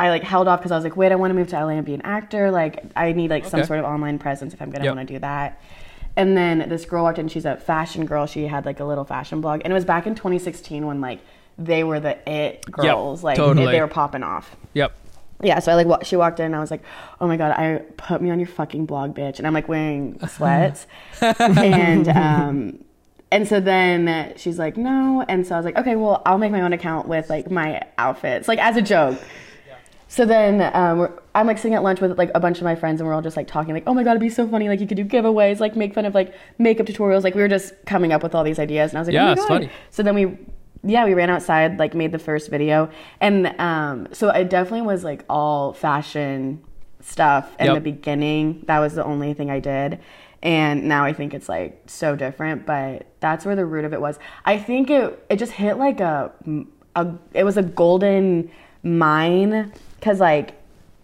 I 0.00 0.08
like 0.08 0.22
held 0.24 0.48
off 0.48 0.58
because 0.60 0.72
I 0.72 0.76
was 0.76 0.84
like, 0.84 0.96
wait, 0.96 1.12
I 1.12 1.14
want 1.16 1.30
to 1.30 1.34
move 1.34 1.48
to 1.48 1.56
LA 1.62 1.72
and 1.72 1.84
be 1.84 1.94
an 1.94 2.02
actor. 2.02 2.50
Like, 2.50 2.82
I 2.96 3.12
need 3.12 3.30
like 3.30 3.44
some 3.44 3.62
sort 3.64 3.78
of 3.78 3.84
online 3.84 4.18
presence 4.18 4.54
if 4.54 4.62
I'm 4.62 4.70
gonna 4.70 4.84
Yep. 4.86 4.96
want 4.96 5.06
to 5.08 5.14
do 5.14 5.18
that. 5.20 5.60
And 6.16 6.36
then 6.36 6.68
this 6.68 6.84
girl 6.86 7.04
walked 7.04 7.18
in. 7.18 7.28
She's 7.28 7.44
a 7.44 7.56
fashion 7.56 8.06
girl. 8.06 8.26
She 8.26 8.46
had 8.46 8.64
like 8.66 8.80
a 8.80 8.84
little 8.84 9.04
fashion 9.04 9.40
blog, 9.40 9.60
and 9.62 9.70
it 9.72 9.74
was 9.74 9.84
back 9.84 10.06
in 10.06 10.14
2016 10.14 10.86
when 10.86 11.00
like 11.00 11.20
they 11.58 11.84
were 11.84 12.00
the 12.00 12.16
it 12.28 12.64
girls. 12.70 13.22
like 13.22 13.36
totally. 13.36 13.70
they 13.72 13.80
were 13.80 13.86
popping 13.86 14.22
off 14.22 14.56
Yep. 14.72 14.92
yeah, 15.42 15.58
so 15.58 15.70
I 15.70 15.74
like 15.74 15.86
wa- 15.86 16.02
she 16.02 16.16
walked 16.16 16.40
in 16.40 16.46
and 16.46 16.56
I 16.56 16.60
was 16.60 16.70
like, 16.70 16.82
"Oh 17.20 17.26
my 17.28 17.36
god, 17.36 17.52
I 17.52 17.82
put 17.98 18.22
me 18.22 18.30
on 18.30 18.38
your 18.40 18.48
fucking 18.48 18.86
blog, 18.86 19.14
bitch." 19.14 19.36
And 19.38 19.46
I'm 19.46 19.52
like 19.52 19.68
wearing 19.68 20.18
sweats. 20.26 20.86
and 21.20 22.08
um 22.08 22.78
and 23.32 23.46
so 23.46 23.60
then 23.60 24.32
she's 24.36 24.58
like, 24.58 24.76
"No." 24.76 25.24
And 25.28 25.46
so 25.46 25.54
I 25.54 25.58
was 25.58 25.64
like, 25.66 25.76
"Okay, 25.76 25.94
well, 25.94 26.22
I'll 26.26 26.38
make 26.38 26.50
my 26.52 26.62
own 26.62 26.72
account 26.72 27.06
with 27.06 27.28
like 27.30 27.50
my 27.50 27.82
outfits, 27.98 28.48
like 28.48 28.58
as 28.58 28.76
a 28.76 28.82
joke." 28.82 29.18
So 30.10 30.26
then 30.26 30.60
um, 30.74 30.98
we're, 30.98 31.12
I'm 31.36 31.46
like 31.46 31.56
sitting 31.56 31.74
at 31.74 31.84
lunch 31.84 32.00
with 32.00 32.18
like 32.18 32.32
a 32.34 32.40
bunch 32.40 32.58
of 32.58 32.64
my 32.64 32.74
friends, 32.74 33.00
and 33.00 33.06
we're 33.06 33.14
all 33.14 33.22
just 33.22 33.36
like 33.36 33.46
talking, 33.46 33.72
like, 33.74 33.84
"Oh 33.86 33.94
my 33.94 34.02
god, 34.02 34.10
it'd 34.10 34.20
be 34.20 34.28
so 34.28 34.46
funny! 34.48 34.68
Like 34.68 34.80
you 34.80 34.88
could 34.88 34.96
do 34.96 35.04
giveaways, 35.04 35.60
like 35.60 35.76
make 35.76 35.94
fun 35.94 36.04
of 36.04 36.16
like 36.16 36.34
makeup 36.58 36.86
tutorials. 36.86 37.22
Like 37.22 37.36
we 37.36 37.40
were 37.42 37.46
just 37.48 37.74
coming 37.86 38.12
up 38.12 38.20
with 38.24 38.34
all 38.34 38.42
these 38.42 38.58
ideas, 38.58 38.90
and 38.90 38.98
I 38.98 39.00
was 39.02 39.06
like, 39.06 39.14
Yeah, 39.14 39.22
"Oh 39.22 39.26
my 39.26 39.32
it's 39.34 39.40
god!" 39.42 39.48
funny. 39.48 39.70
So 39.90 40.02
then 40.02 40.16
we, 40.16 40.36
yeah, 40.82 41.04
we 41.04 41.14
ran 41.14 41.30
outside, 41.30 41.78
like 41.78 41.94
made 41.94 42.10
the 42.10 42.18
first 42.18 42.50
video, 42.50 42.90
and 43.20 43.54
um, 43.60 44.08
so 44.10 44.30
it 44.30 44.50
definitely 44.50 44.82
was 44.82 45.04
like 45.04 45.24
all 45.30 45.74
fashion 45.74 46.60
stuff 46.98 47.54
in 47.60 47.66
Yep. 47.66 47.74
the 47.76 47.80
beginning. 47.80 48.64
That 48.66 48.80
was 48.80 48.96
the 48.96 49.04
only 49.04 49.32
thing 49.32 49.48
I 49.48 49.60
did, 49.60 50.00
and 50.42 50.88
now 50.88 51.04
I 51.04 51.12
think 51.12 51.34
it's 51.34 51.48
like 51.48 51.84
so 51.86 52.16
different. 52.16 52.66
But 52.66 53.06
that's 53.20 53.44
where 53.46 53.54
the 53.54 53.64
root 53.64 53.84
of 53.84 53.92
it 53.92 54.00
was. 54.00 54.18
I 54.44 54.58
think 54.58 54.90
it 54.90 55.24
it 55.30 55.36
just 55.36 55.52
hit 55.52 55.74
like 55.78 56.00
a, 56.00 56.32
a 56.96 57.14
it 57.32 57.44
was 57.44 57.56
a 57.56 57.62
golden 57.62 58.50
mine 58.82 59.72
because 60.00 60.18
like 60.20 60.54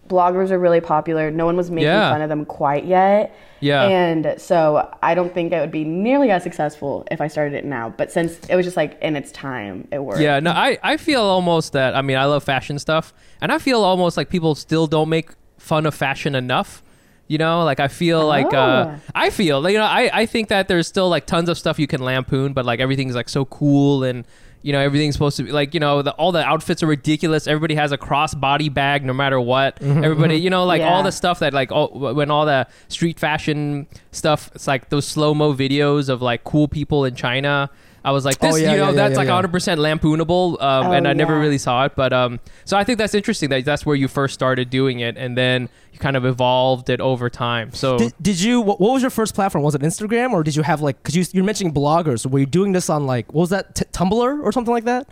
bloggers 0.09 0.51
are 0.51 0.59
really 0.59 0.81
popular. 0.81 1.29
No 1.31 1.45
one 1.45 1.57
was 1.57 1.69
making 1.69 1.87
Yeah. 1.87 2.11
fun 2.11 2.21
of 2.21 2.29
them 2.29 2.45
quite 2.45 2.85
yet. 2.85 3.35
Yeah. 3.59 3.83
And 3.87 4.35
so 4.37 4.89
I 5.03 5.15
don't 5.15 5.33
think 5.33 5.51
it 5.51 5.59
would 5.59 5.71
be 5.71 5.83
nearly 5.83 6.29
as 6.31 6.43
successful 6.43 7.05
if 7.11 7.19
I 7.19 7.27
started 7.27 7.55
it 7.55 7.65
now. 7.65 7.89
But 7.97 8.11
since 8.11 8.39
it 8.49 8.55
was 8.55 8.65
just 8.65 8.77
like 8.77 8.97
in 9.01 9.15
its 9.15 9.31
time, 9.31 9.87
it 9.91 9.99
worked. 9.99 10.21
Yeah, 10.21 10.39
no, 10.39 10.51
I, 10.51 10.77
I 10.83 10.95
feel 10.97 11.21
almost 11.21 11.73
that. 11.73 11.95
I 11.95 12.01
mean, 12.01 12.17
I 12.17 12.25
love 12.25 12.43
fashion 12.43 12.79
stuff, 12.79 13.13
and 13.41 13.51
I 13.51 13.57
feel 13.57 13.83
almost 13.83 14.15
like 14.15 14.29
people 14.29 14.55
still 14.55 14.87
don't 14.87 15.09
make 15.09 15.31
fun 15.57 15.85
of 15.85 15.93
fashion 15.95 16.35
enough. 16.35 16.83
You 17.29 17.37
know, 17.39 17.65
like 17.65 17.81
I 17.81 17.89
feel 17.89 18.25
like 18.25 18.53
uh, 18.53 18.85
Oh. 18.87 18.99
I 19.13 19.29
feel 19.31 19.69
you 19.69 19.77
know 19.77 19.83
I, 19.83 20.09
I 20.13 20.25
think 20.25 20.47
that 20.47 20.69
there's 20.69 20.87
still 20.87 21.09
like 21.09 21.25
tons 21.25 21.49
of 21.49 21.57
stuff 21.57 21.77
you 21.79 21.87
can 21.87 22.01
lampoon, 22.01 22.53
but 22.53 22.65
like 22.65 22.79
everything's 22.79 23.15
like 23.15 23.27
so 23.27 23.43
cool 23.43 24.05
and 24.05 24.23
you 24.67 24.73
know 24.73 24.81
everything's 24.81 25.15
supposed 25.15 25.37
to 25.37 25.43
be 25.43 25.51
like 25.53 25.73
you 25.73 25.79
know 25.79 26.01
the, 26.01 26.11
all 26.15 26.33
the 26.33 26.43
outfits 26.43 26.83
are 26.83 26.87
ridiculous. 26.87 27.47
Everybody 27.47 27.75
has 27.75 27.93
a 27.93 27.97
cross 27.97 28.35
body 28.35 28.67
bag 28.67 29.05
no 29.05 29.13
matter 29.13 29.39
what. 29.39 29.81
Everybody 29.81 30.35
you 30.35 30.49
know 30.49 30.65
like 30.65 30.81
all 30.81 31.03
the 31.03 31.11
stuff 31.11 31.39
that 31.39 31.53
like 31.53 31.71
all, 31.71 31.87
when 31.87 32.29
all 32.29 32.45
the 32.45 32.67
street 32.89 33.17
fashion 33.17 33.87
stuff. 34.11 34.51
It's 34.53 34.67
like 34.67 34.89
those 34.89 35.07
slow 35.07 35.33
mo 35.33 35.53
videos 35.53 36.09
of 36.09 36.21
like 36.21 36.43
cool 36.43 36.67
people 36.67 37.05
in 37.05 37.15
China. 37.15 37.69
I 38.03 38.11
was 38.11 38.23
like, 38.23 38.37
Oh, 38.41 38.53
this, 38.53 38.61
yeah, 38.61 38.71
you 38.71 38.77
know, 38.77 38.83
yeah, 38.83 38.89
yeah, 38.89 38.95
that's 38.95 39.11
yeah, 39.11 39.17
like 39.17 39.27
yeah. 39.27 39.33
100 39.33 39.51
percent 39.51 39.81
lampoonable, 39.81 40.61
um, 40.61 40.87
Oh, 40.87 40.91
and 40.93 41.07
I 41.07 41.11
never 41.13 41.37
really 41.37 41.57
saw 41.57 41.85
it. 41.85 41.93
But 41.95 42.13
um, 42.13 42.39
so 42.63 42.77
I 42.77 42.85
think 42.85 42.99
that's 42.99 43.13
interesting 43.13 43.49
that 43.49 43.65
that's 43.65 43.85
where 43.85 43.97
you 43.97 44.07
first 44.07 44.33
started 44.33 44.69
doing 44.69 44.99
it, 44.99 45.17
and 45.17 45.37
then 45.37 45.67
you 45.91 45.99
kind 45.99 46.15
of 46.15 46.25
evolved 46.25 46.89
it 46.89 47.01
over 47.01 47.29
time. 47.29 47.73
So 47.73 47.97
Did, 47.97 48.13
did 48.21 48.39
you? 48.39 48.61
What, 48.61 48.79
what 48.79 48.93
was 48.93 49.01
your 49.01 49.09
first 49.09 49.35
platform? 49.35 49.63
Was 49.63 49.75
it 49.75 49.81
Instagram 49.81 50.31
or 50.31 50.43
did 50.43 50.55
you 50.55 50.63
have 50.63 50.79
like? 50.79 50.97
Because 51.03 51.17
you 51.17 51.25
you're 51.33 51.43
mentioning 51.43 51.73
bloggers. 51.73 52.25
Were 52.25 52.39
you 52.39 52.45
doing 52.45 52.71
this 52.71 52.89
on 52.89 53.05
like 53.05 53.33
what 53.33 53.41
was 53.41 53.49
that 53.49 53.75
T- 53.75 53.85
Tumblr 53.97 54.43
or 54.43 54.51
something 54.51 54.73
like 54.73 54.85
that? 54.85 55.07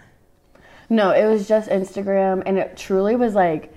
No, 0.89 1.11
it 1.11 1.25
was 1.25 1.47
just 1.47 1.69
Instagram, 1.69 2.43
and 2.45 2.57
it 2.59 2.77
truly 2.77 3.15
was 3.15 3.33
like 3.33 3.73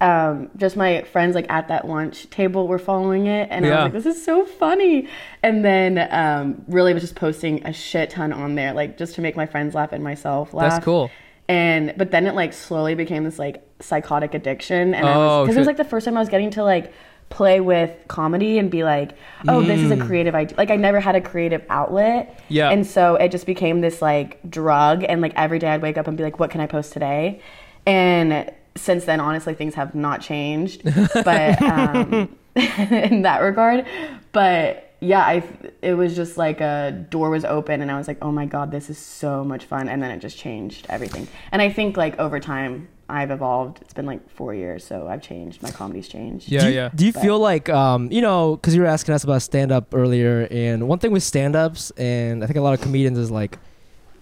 um, 0.00 0.50
just 0.56 0.76
my 0.76 1.02
friends 1.02 1.34
like 1.34 1.50
at 1.50 1.68
that 1.68 1.86
lunch 1.86 2.28
table 2.30 2.66
were 2.66 2.78
following 2.78 3.26
it, 3.26 3.48
and 3.50 3.66
I 3.66 3.68
was 3.68 3.78
like, 3.84 4.02
"This 4.02 4.16
is 4.16 4.24
so 4.24 4.44
funny." 4.46 5.08
And 5.42 5.64
then 5.64 6.08
um, 6.10 6.64
really 6.68 6.94
was 6.94 7.02
just 7.02 7.14
posting 7.16 7.64
a 7.66 7.72
shit 7.72 8.10
ton 8.10 8.32
on 8.32 8.54
there, 8.54 8.72
like 8.72 8.96
just 8.98 9.14
to 9.16 9.20
make 9.20 9.36
my 9.36 9.46
friends 9.46 9.74
laugh 9.74 9.92
and 9.92 10.02
myself 10.02 10.54
laugh. 10.54 10.70
That's 10.72 10.84
cool. 10.84 11.10
And 11.48 11.94
but 11.96 12.10
then 12.10 12.26
it 12.26 12.34
like 12.34 12.52
slowly 12.52 12.94
became 12.94 13.24
this 13.24 13.38
like 13.38 13.62
psychotic 13.80 14.34
addiction, 14.34 14.94
and 14.94 15.06
I 15.06 15.14
Oh, 15.14 15.18
was 15.18 15.46
because 15.46 15.56
it 15.56 15.60
was 15.60 15.66
like 15.66 15.76
the 15.76 15.84
first 15.84 16.04
time 16.06 16.16
I 16.16 16.20
was 16.20 16.28
getting 16.30 16.50
to 16.52 16.64
like 16.64 16.92
play 17.30 17.60
with 17.60 17.90
comedy 18.08 18.58
and 18.58 18.70
be 18.70 18.84
like, 18.84 19.12
"Oh, 19.48 19.62
this 19.62 19.80
is 19.80 19.90
a 19.90 19.96
creative 19.96 20.34
idea." 20.34 20.56
Like 20.58 20.70
I 20.70 20.76
never 20.76 21.00
had 21.00 21.16
a 21.16 21.20
creative 21.20 21.64
outlet. 21.70 22.36
Mm. 22.36 22.42
Yeah. 22.48 22.70
And 22.70 22.86
so 22.86 23.14
it 23.14 23.30
just 23.30 23.46
became 23.46 23.80
this 23.80 24.02
like 24.02 24.38
drug 24.50 25.04
and 25.08 25.20
like 25.22 25.32
every 25.36 25.58
day 25.58 25.68
I'd 25.68 25.82
wake 25.82 25.96
up 25.96 26.06
and 26.06 26.16
be 26.16 26.22
like 26.22 26.38
what 26.38 26.50
can 26.50 26.60
I 26.60 26.66
post 26.66 26.92
today 26.92 27.40
and 27.86 28.50
since 28.76 29.04
then 29.04 29.20
honestly 29.20 29.54
things 29.54 29.74
have 29.74 29.94
not 29.94 30.20
changed 30.20 30.82
but 31.24 31.60
um, 31.62 32.36
in 32.54 33.22
that 33.22 33.40
regard 33.40 33.86
but 34.32 34.94
yeah 35.00 35.20
I 35.20 35.42
it 35.82 35.94
was 35.94 36.14
just 36.14 36.36
like 36.36 36.60
a 36.60 37.06
door 37.10 37.30
was 37.30 37.44
open 37.44 37.80
and 37.80 37.90
I 37.90 37.96
was 37.96 38.06
like 38.06 38.18
oh 38.22 38.30
my 38.30 38.46
god 38.46 38.70
this 38.70 38.90
is 38.90 38.98
so 38.98 39.44
much 39.44 39.64
fun 39.64 39.88
and 39.88 40.02
then 40.02 40.10
it 40.10 40.18
just 40.18 40.38
changed 40.38 40.86
everything 40.88 41.26
and 41.52 41.62
I 41.62 41.70
think 41.70 41.96
like 41.96 42.18
over 42.18 42.38
time 42.38 42.88
I've 43.10 43.30
evolved 43.30 43.78
it's 43.82 43.92
been 43.98 44.06
like 44.06 44.22
four 44.30 44.54
years 44.54 44.80
so 44.90 45.08
I've 45.10 45.22
changed 45.30 45.62
my 45.62 45.70
comedy's 45.70 46.08
changed 46.08 46.48
Yeah, 46.48 46.60
do 46.62 46.68
you, 46.68 46.74
yeah. 46.74 46.88
Do 46.94 47.04
you 47.06 47.12
But- 47.12 47.22
feel 47.22 47.38
like 47.50 47.68
um 47.68 48.10
you 48.12 48.22
know 48.22 48.56
because 48.56 48.74
you 48.74 48.80
were 48.82 48.86
asking 48.96 49.14
us 49.16 49.24
about 49.24 49.42
stand 49.42 49.70
up 49.72 49.86
earlier, 49.94 50.46
and 50.50 50.88
one 50.88 50.98
thing 51.00 51.12
with 51.12 51.22
stand 51.22 51.54
ups, 51.56 51.90
and 51.98 52.42
I 52.42 52.46
think 52.46 52.56
a 52.56 52.62
lot 52.62 52.74
of 52.74 52.80
comedians 52.80 53.18
is 53.18 53.30
like, 53.30 53.58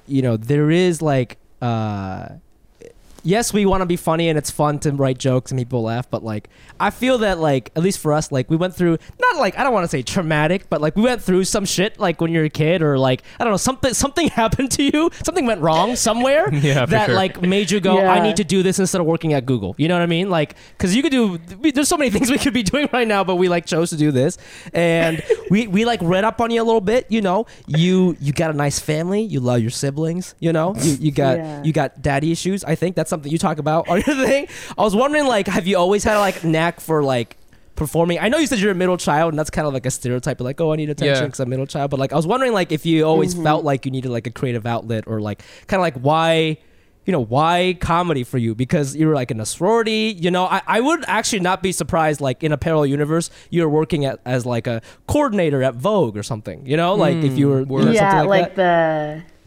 you 0.07 0.23
know, 0.23 0.37
there 0.37 0.71
is 0.71 1.03
like 1.03 1.37
uh. 1.63 2.29
Yes, 3.25 3.53
we 3.53 3.67
want 3.67 3.81
to 3.83 3.87
be 3.87 3.97
funny 3.97 4.29
and 4.29 4.39
it's 4.39 4.51
fun 4.51 4.79
to 4.81 4.93
write 4.93 5.19
jokes 5.19 5.51
and 5.51 5.59
people 5.59 5.83
laugh, 5.83 6.09
but 6.11 6.23
like 6.23 6.49
I 6.81 6.91
feel 6.91 7.19
that 7.19 7.39
like 7.39 7.73
at 7.77 7.83
least 7.83 7.99
for 7.99 8.13
us, 8.13 8.31
like 8.31 8.49
we 8.49 8.57
went 8.57 8.75
through 8.75 8.99
not 9.21 9.37
like 9.37 9.59
I 9.59 9.65
don't 9.65 9.73
want 9.73 9.85
to 9.85 9.89
say 9.89 10.03
traumatic, 10.03 10.69
but 10.71 10.81
like 10.81 10.95
we 10.97 11.03
went 11.03 11.21
through 11.23 11.45
some 11.45 11.65
shit 11.65 11.99
like 11.99 12.21
when 12.21 12.31
you're 12.33 12.45
a 12.45 12.51
kid 12.51 12.81
or 12.81 12.99
like 12.99 13.23
I 13.41 13.45
don't 13.45 13.53
know 13.53 13.57
something 13.59 13.93
something 13.93 14.29
happened 14.43 14.71
to 14.73 14.83
you, 14.85 15.11
something 15.25 15.47
went 15.47 15.61
wrong 15.61 15.97
somewhere 15.97 16.49
Yeah, 16.55 16.87
that 16.87 17.07
sure. 17.07 17.15
like 17.15 17.43
made 17.43 17.71
you 17.71 17.81
go, 17.81 17.99
I 18.07 18.21
need 18.21 18.37
to 18.37 18.45
do 18.45 18.63
this 18.63 18.79
instead 18.79 19.01
of 19.01 19.07
working 19.07 19.33
at 19.33 19.45
Google. 19.47 19.75
You 19.79 19.89
know 19.89 19.95
what 19.97 20.03
I 20.03 20.07
mean? 20.07 20.31
Like, 20.31 20.55
because 20.77 20.95
you 20.95 21.03
could 21.03 21.13
do. 21.13 21.39
we- 21.61 21.73
There's 21.73 21.89
so 21.89 21.97
many 21.97 22.11
things 22.15 22.31
we 22.31 22.39
could 22.39 22.55
be 22.55 22.63
doing 22.63 22.89
right 22.93 23.07
now, 23.09 23.25
but 23.25 23.37
we 23.37 23.49
like 23.49 23.67
chose 23.67 23.91
to 23.91 23.97
do 23.97 24.11
this. 24.13 24.39
And 24.73 25.23
we 25.51 25.67
we 25.67 25.85
like 25.85 26.01
read 26.03 26.25
up 26.25 26.41
on 26.41 26.51
you 26.51 26.63
a 26.63 26.65
little 26.65 26.81
bit. 26.81 27.07
You 27.11 27.21
know, 27.21 27.47
you 27.67 28.17
you 28.21 28.33
got 28.33 28.51
a 28.51 28.55
nice 28.55 28.79
family. 28.79 29.23
You 29.23 29.41
love 29.41 29.61
your 29.61 29.71
siblings. 29.71 30.35
You 30.39 30.53
know, 30.53 30.75
you, 30.77 30.93
you 31.01 31.11
got 31.13 31.39
Yeah. 31.39 31.63
you 31.65 31.73
got 31.73 32.01
daddy 32.01 32.31
issues. 32.33 32.63
I 32.65 32.75
think 32.75 32.95
that's 32.97 33.08
something 33.09 33.31
you 33.31 33.39
talk 33.39 33.59
about 33.59 33.89
on 33.89 34.03
your 34.07 34.17
thing. 34.27 34.49
I 34.77 34.83
was 34.83 34.95
wondering, 34.95 35.27
like, 35.27 35.47
have 35.49 35.67
you 35.67 35.77
always 35.77 36.05
had 36.05 36.17
a 36.17 36.21
like 36.21 36.45
knack 36.45 36.81
for 36.81 37.03
like 37.03 37.37
performing? 37.77 38.19
I 38.19 38.29
know 38.29 38.39
you 38.39 38.47
said 38.47 38.59
you're 38.59 38.73
a 38.73 38.75
middle 38.75 38.97
child, 38.97 39.33
and 39.33 39.39
that's 39.39 39.51
kind 39.51 39.67
of 39.67 39.75
like 39.75 39.87
a 39.87 39.91
stereotype 39.91 40.41
of 40.41 40.45
like, 40.45 40.61
oh, 40.61 40.73
I 40.73 40.77
need 40.77 40.91
attention 40.91 41.23
Yeah. 41.23 41.27
because 41.27 41.41
I'm 41.41 41.49
a 41.49 41.51
middle 41.51 41.67
child. 41.67 41.91
But 41.91 42.01
like, 42.01 42.13
I 42.13 42.17
was 42.17 42.27
wondering, 42.27 42.53
like, 42.53 42.73
if 42.73 42.85
you 42.87 43.05
always 43.05 43.35
mm-hmm. 43.35 43.45
felt 43.45 43.65
like 43.65 43.85
you 43.85 43.91
needed 43.91 44.11
like 44.11 44.27
a 44.27 44.31
creative 44.31 44.67
outlet, 44.67 45.05
or 45.07 45.21
like, 45.21 45.43
kind 45.67 45.81
of 45.81 45.83
like 45.83 45.97
why. 45.97 46.59
You 47.07 47.13
know 47.13 47.25
why 47.25 47.75
comedy 47.81 48.23
for 48.23 48.37
you? 48.37 48.55
Because 48.55 48.95
you 48.95 49.09
were 49.09 49.15
like 49.15 49.31
in 49.31 49.41
a 49.41 49.47
sorority. 49.47 50.15
You 50.15 50.31
know, 50.31 50.45
I, 50.45 50.61
I 50.67 50.81
would 50.83 51.07
actually 51.07 51.41
not 51.41 51.63
be 51.63 51.73
surprised. 51.73 52.21
Like 52.21 52.45
in 52.45 52.53
a 52.53 52.59
parallel 52.59 52.85
universe, 52.85 53.31
you're 53.49 53.71
working 53.71 54.05
at, 54.05 54.21
as 54.27 54.45
like 54.45 54.67
a 54.67 54.83
coordinator 55.07 55.63
at 55.63 55.75
Vogue 55.75 56.19
or 56.19 56.23
something. 56.23 56.67
You 56.67 56.77
know, 56.77 56.95
like 56.97 57.17
if 57.25 57.39
you 57.39 57.47
mm. 57.49 57.67
were 57.67 57.81
you 57.81 57.87
know, 57.87 57.93
yeah, 57.93 58.11
something 58.11 58.29
like, 58.29 58.43
like, 58.43 58.55
that. 58.57 59.17
the 59.17 59.38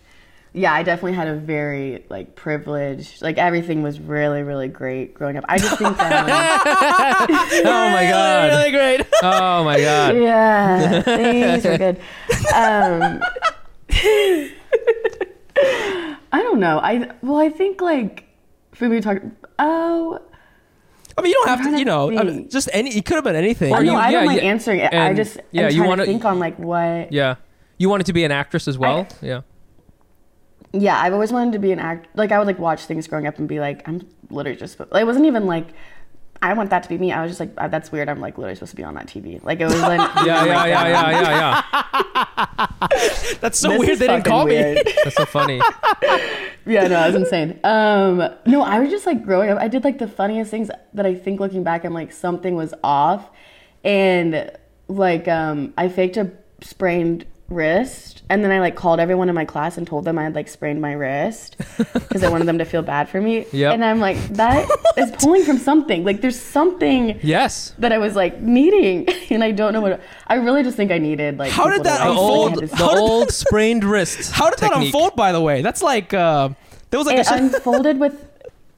yeah, 0.54 0.74
I 0.74 0.84
definitely 0.84 1.14
had 1.14 1.28
a 1.28 1.36
very 1.36 2.04
like 2.10 2.36
privileged. 2.36 3.22
Like 3.22 3.38
everything 3.38 3.84
was 3.84 4.00
really, 4.00 4.44
really 4.44 4.68
great 4.68 5.14
growing 5.14 5.38
up. 5.38 5.46
I 5.48 5.58
just 5.58 5.78
think 5.78 5.98
that. 5.98 7.28
Oh 7.64 7.90
my 7.92 8.04
god. 8.04 8.50
really 8.52 8.72
great. 8.72 9.02
Oh 9.24 9.64
my 9.64 9.76
um, 9.76 9.82
god. 9.82 10.18
yeah, 10.18 11.02
things 11.02 11.66
are 11.66 11.78
good. 11.78 11.98
Um, 12.54 13.22
I 16.34 16.42
don't 16.42 16.60
know. 16.60 16.80
I 16.80 17.12
well, 17.22 17.38
I 17.38 17.50
think 17.50 17.82
like 17.82 18.26
if 18.74 18.82
we 18.82 19.00
talk. 19.02 19.18
Oh, 19.60 20.20
I 21.18 21.22
mean, 21.22 21.30
you 21.30 21.36
don't 21.36 21.48
have 21.50 21.60
to. 21.60 21.64
trying 21.64 21.74
to 21.76 21.80
You 21.80 21.86
know, 21.86 22.18
I 22.18 22.24
mean, 22.24 22.50
just 22.50 22.70
any. 22.74 22.96
It 22.98 23.06
could 23.06 23.16
have 23.16 23.24
been 23.24 23.36
anything. 23.36 23.74
oh 23.74 23.78
Are 23.78 23.84
no, 23.84 23.92
you- 23.94 23.98
I 23.98 24.12
don't 24.12 24.22
yeah, 24.22 24.28
mind 24.28 24.42
yeah. 24.42 24.50
answering 24.50 24.80
it. 24.80 24.94
I 24.94 25.14
just 25.14 25.38
yeah, 25.52 25.68
I'm 25.68 25.74
you 25.74 25.84
wanna- 25.84 26.06
to 26.06 26.12
think 26.12 26.26
on 26.26 26.40
like 26.40 26.58
what. 26.58 27.12
Yeah. 27.12 27.36
You 27.78 27.90
wanted 27.90 28.06
to 28.08 28.14
be 28.14 28.24
an 28.24 28.32
actress 28.32 28.68
as 28.68 28.78
well? 28.78 29.08
yeah. 29.22 29.42
Yeah, 30.74 31.00
I've 31.00 31.14
always 31.14 31.32
wanted 31.32 31.54
to 31.54 31.60
be 31.60 31.72
an 31.72 31.80
act. 31.80 32.08
Like 32.16 32.32
I 32.32 32.38
would 32.38 32.48
like 32.48 32.60
watch 32.60 32.86
things 32.86 33.08
growing 33.08 33.28
up 33.28 33.38
and 33.40 33.48
be 33.48 33.60
like, 33.60 33.88
I'm 33.88 34.08
literally 34.30 34.58
just. 34.58 34.80
It 34.80 35.06
wasn't 35.06 35.26
even 35.26 35.46
like. 35.46 35.68
I 36.44 36.54
want 36.54 36.72
that 36.72 36.82
to 36.84 36.90
be 36.90 36.98
me. 36.98 37.12
I 37.12 37.22
was 37.22 37.30
just 37.30 37.40
like, 37.40 37.52
"Ah, 37.60 37.68
that's 37.68 37.92
weird. 37.92 38.10
I'm 38.10 38.20
like 38.20 38.36
literally 38.38 38.56
supposed 38.56 38.72
to 38.72 38.76
be 38.76 38.84
on 38.84 38.96
that 38.96 39.06
TV. 39.06 39.44
Like 39.44 39.60
it 39.60 39.66
was 39.66 39.80
like, 39.80 40.00
Yeah, 40.26 40.44
yeah, 40.44 40.66
yeah, 40.66 40.88
yeah, 40.88 41.12
yeah, 41.12 41.64
yeah. 41.78 42.68
That's 43.42 43.60
so 43.60 43.70
This 43.70 43.80
weird. 43.80 44.00
They 44.00 44.08
didn't 44.08 44.24
fucking 44.24 44.32
call 44.32 44.46
me. 44.48 44.56
That's 45.04 45.16
so 45.18 45.26
funny. 45.26 45.62
yeah, 46.66 46.82
no, 46.84 46.90
that 46.90 47.14
was 47.14 47.16
insane. 47.16 47.60
Um, 47.64 48.28
no, 48.48 48.64
I 48.64 48.80
was 48.80 48.90
just 48.90 49.06
like 49.06 49.24
growing 49.24 49.52
up. 49.52 49.60
I 49.60 49.68
did 49.68 49.84
like 49.84 50.00
the 50.00 50.08
funniest 50.08 50.50
things 50.50 50.72
that 50.94 51.06
I 51.06 51.14
think 51.14 51.40
looking 51.40 51.64
back, 51.64 51.84
I'm 51.86 51.94
like 51.94 52.12
something 52.12 52.56
was 52.56 52.74
off, 52.84 53.30
and 53.84 54.52
like 54.88 55.28
um, 55.28 55.74
I 55.78 55.90
faked 55.90 56.18
a 56.18 56.32
sprained 56.62 57.26
wrist, 57.52 58.24
and 58.30 58.44
then 58.44 58.52
I 58.52 58.60
like 58.60 58.76
called 58.76 59.00
everyone 59.00 59.30
in 59.30 59.36
my 59.36 59.46
class 59.46 59.78
and 59.78 59.86
told 59.86 60.06
them 60.06 60.18
I 60.18 60.24
had 60.24 60.34
like 60.36 60.48
sprained 60.48 60.82
my 60.82 60.94
wrist 60.94 61.58
because 61.78 62.24
I 62.24 62.30
wanted 62.30 62.48
them 62.48 62.58
to 62.60 62.66
feel 62.66 62.82
bad 62.82 63.10
for 63.10 63.20
me. 63.22 63.46
Yep. 63.52 63.74
And 63.74 63.84
I'm 63.86 64.00
like, 64.00 64.18
that 64.30 64.68
is 64.98 65.12
pulling 65.20 65.44
from 65.44 65.58
something. 65.58 66.04
Like 66.04 66.22
there's 66.22 66.40
something 66.40 67.20
Yes. 67.22 67.76
that 67.80 67.92
I 67.92 67.98
was 67.98 68.16
like 68.16 68.42
needing, 68.42 69.08
and 69.30 69.44
I 69.44 69.52
don't 69.52 69.74
know 69.74 69.82
what. 69.82 70.02
I 70.28 70.36
really 70.36 70.64
just 70.64 70.78
think 70.78 70.92
I 70.92 70.98
needed 70.98 71.38
like. 71.38 71.52
How 71.52 71.66
did 71.70 71.84
people 71.84 71.84
to, 71.84 71.90
that 71.90 72.08
like, 72.08 72.16
The 72.16 72.20
old, 72.22 72.50
had 72.52 72.58
the 72.58 72.62
this- 72.68 72.80
How 72.80 72.90
did 72.90 73.00
old 73.00 73.32
sprained 73.32 73.84
wrist. 73.84 74.32
How 74.32 74.50
did 74.50 74.60
that 74.60 74.74
unfold? 74.76 75.16
By 75.16 75.32
the 75.34 75.42
way, 75.42 75.62
that's 75.62 75.84
like 75.84 76.14
uh, 76.14 76.50
there 76.90 76.98
was 76.98 77.08
like 77.08 77.18
it 77.20 77.28
a. 77.30 77.36
unfolded 77.36 78.00
with 78.00 78.28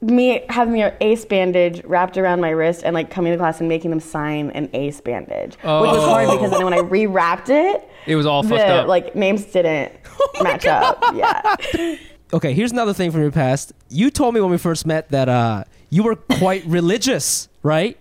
me 0.04 0.44
having 0.48 0.80
an 0.82 0.92
ace 1.00 1.24
bandage 1.24 1.82
wrapped 1.84 2.16
around 2.18 2.40
my 2.40 2.50
wrist 2.50 2.82
and 2.84 2.94
like 2.94 3.10
coming 3.10 3.32
to 3.32 3.38
class 3.38 3.60
and 3.60 3.68
making 3.68 3.90
them 3.90 4.00
sign 4.00 4.50
an 4.50 4.68
ace 4.74 5.00
bandage, 5.00 5.54
which 5.56 5.62
was 5.64 6.04
hard 6.04 6.30
because 6.30 6.50
then 6.50 6.64
when 6.64 6.74
I 6.74 6.78
rewrapped 6.78 7.48
it, 7.48 7.88
It 8.06 8.16
was 8.16 8.26
all 8.26 8.42
fucked 8.42 8.60
up. 8.62 8.86
like 8.88 9.14
names 9.16 9.44
didn't 9.46 9.92
Oh 10.20 10.42
match 10.42 10.66
up. 10.66 11.02
Yeah, 11.14 11.96
okay, 12.32 12.52
here's 12.52 12.72
another 12.72 12.92
thing 12.92 13.10
from 13.10 13.22
your 13.22 13.30
past. 13.32 13.72
You 13.88 14.10
told 14.10 14.34
me 14.34 14.40
when 14.40 14.50
we 14.50 14.58
first 14.58 14.86
met 14.86 15.08
that 15.10 15.28
uh, 15.28 15.64
you 15.90 16.02
were 16.02 16.16
quite 16.16 16.64
religious, 16.66 17.48
right? 17.62 17.98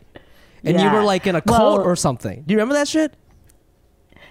And 0.63 0.79
you 0.79 0.89
were 0.89 1.03
like 1.03 1.27
in 1.27 1.35
a 1.35 1.41
cult 1.41 1.79
Well- 1.79 1.87
or 1.87 1.95
something. 1.95 2.43
Do 2.45 2.53
you 2.53 2.57
remember 2.57 2.75
that 2.75 2.87
shit? 2.87 3.13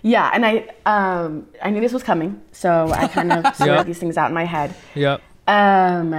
yeah, 0.05 0.31
and 0.35 0.45
I 0.45 0.69
um 0.87 1.47
I 1.63 1.71
knew 1.71 1.81
this 1.81 1.93
was 1.93 2.03
coming, 2.03 2.41
so 2.53 2.91
I 2.91 3.07
kind 3.09 3.33
of 3.33 3.45
sorted 3.57 3.67
Yeah. 3.77 3.83
these 3.85 3.99
things 3.99 4.17
out 4.17 4.29
in 4.31 4.35
my 4.35 4.45
head. 4.45 4.75
yep. 4.95 5.21
Um, 5.47 6.15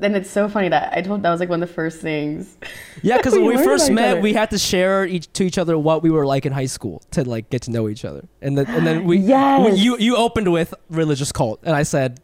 then 0.00 0.14
it's 0.14 0.30
so 0.30 0.48
funny 0.48 0.68
that 0.68 0.92
I 0.96 1.02
told 1.02 1.22
that 1.22 1.30
was 1.30 1.40
like 1.40 1.48
one 1.48 1.62
of 1.62 1.68
the 1.68 1.74
first 1.74 2.00
things. 2.00 2.56
Yeah, 3.02 3.18
because 3.18 3.34
when 3.34 3.44
we 3.56 3.56
first 3.56 3.90
met, 3.90 4.22
we 4.22 4.32
had 4.32 4.50
to 4.50 4.58
share 4.58 5.04
each 5.04 5.32
to 5.34 5.44
each 5.44 5.58
other 5.58 5.78
what 5.78 6.02
we 6.02 6.10
were 6.10 6.26
like 6.26 6.46
in 6.46 6.52
high 6.52 6.66
school 6.66 7.02
to 7.12 7.22
like 7.22 7.50
get 7.50 7.62
to 7.62 7.70
know 7.70 7.88
each 7.88 8.04
other, 8.04 8.24
and 8.40 8.56
then 8.56 8.66
and 8.68 8.86
then 8.86 9.04
we, 9.04 9.18
Yes. 9.30 9.72
we- 9.72 9.78
you 9.78 9.98
you 9.98 10.16
opened 10.16 10.50
with 10.50 10.74
religious 10.88 11.32
cult, 11.32 11.60
and 11.62 11.76
I 11.76 11.82
said 11.82 12.20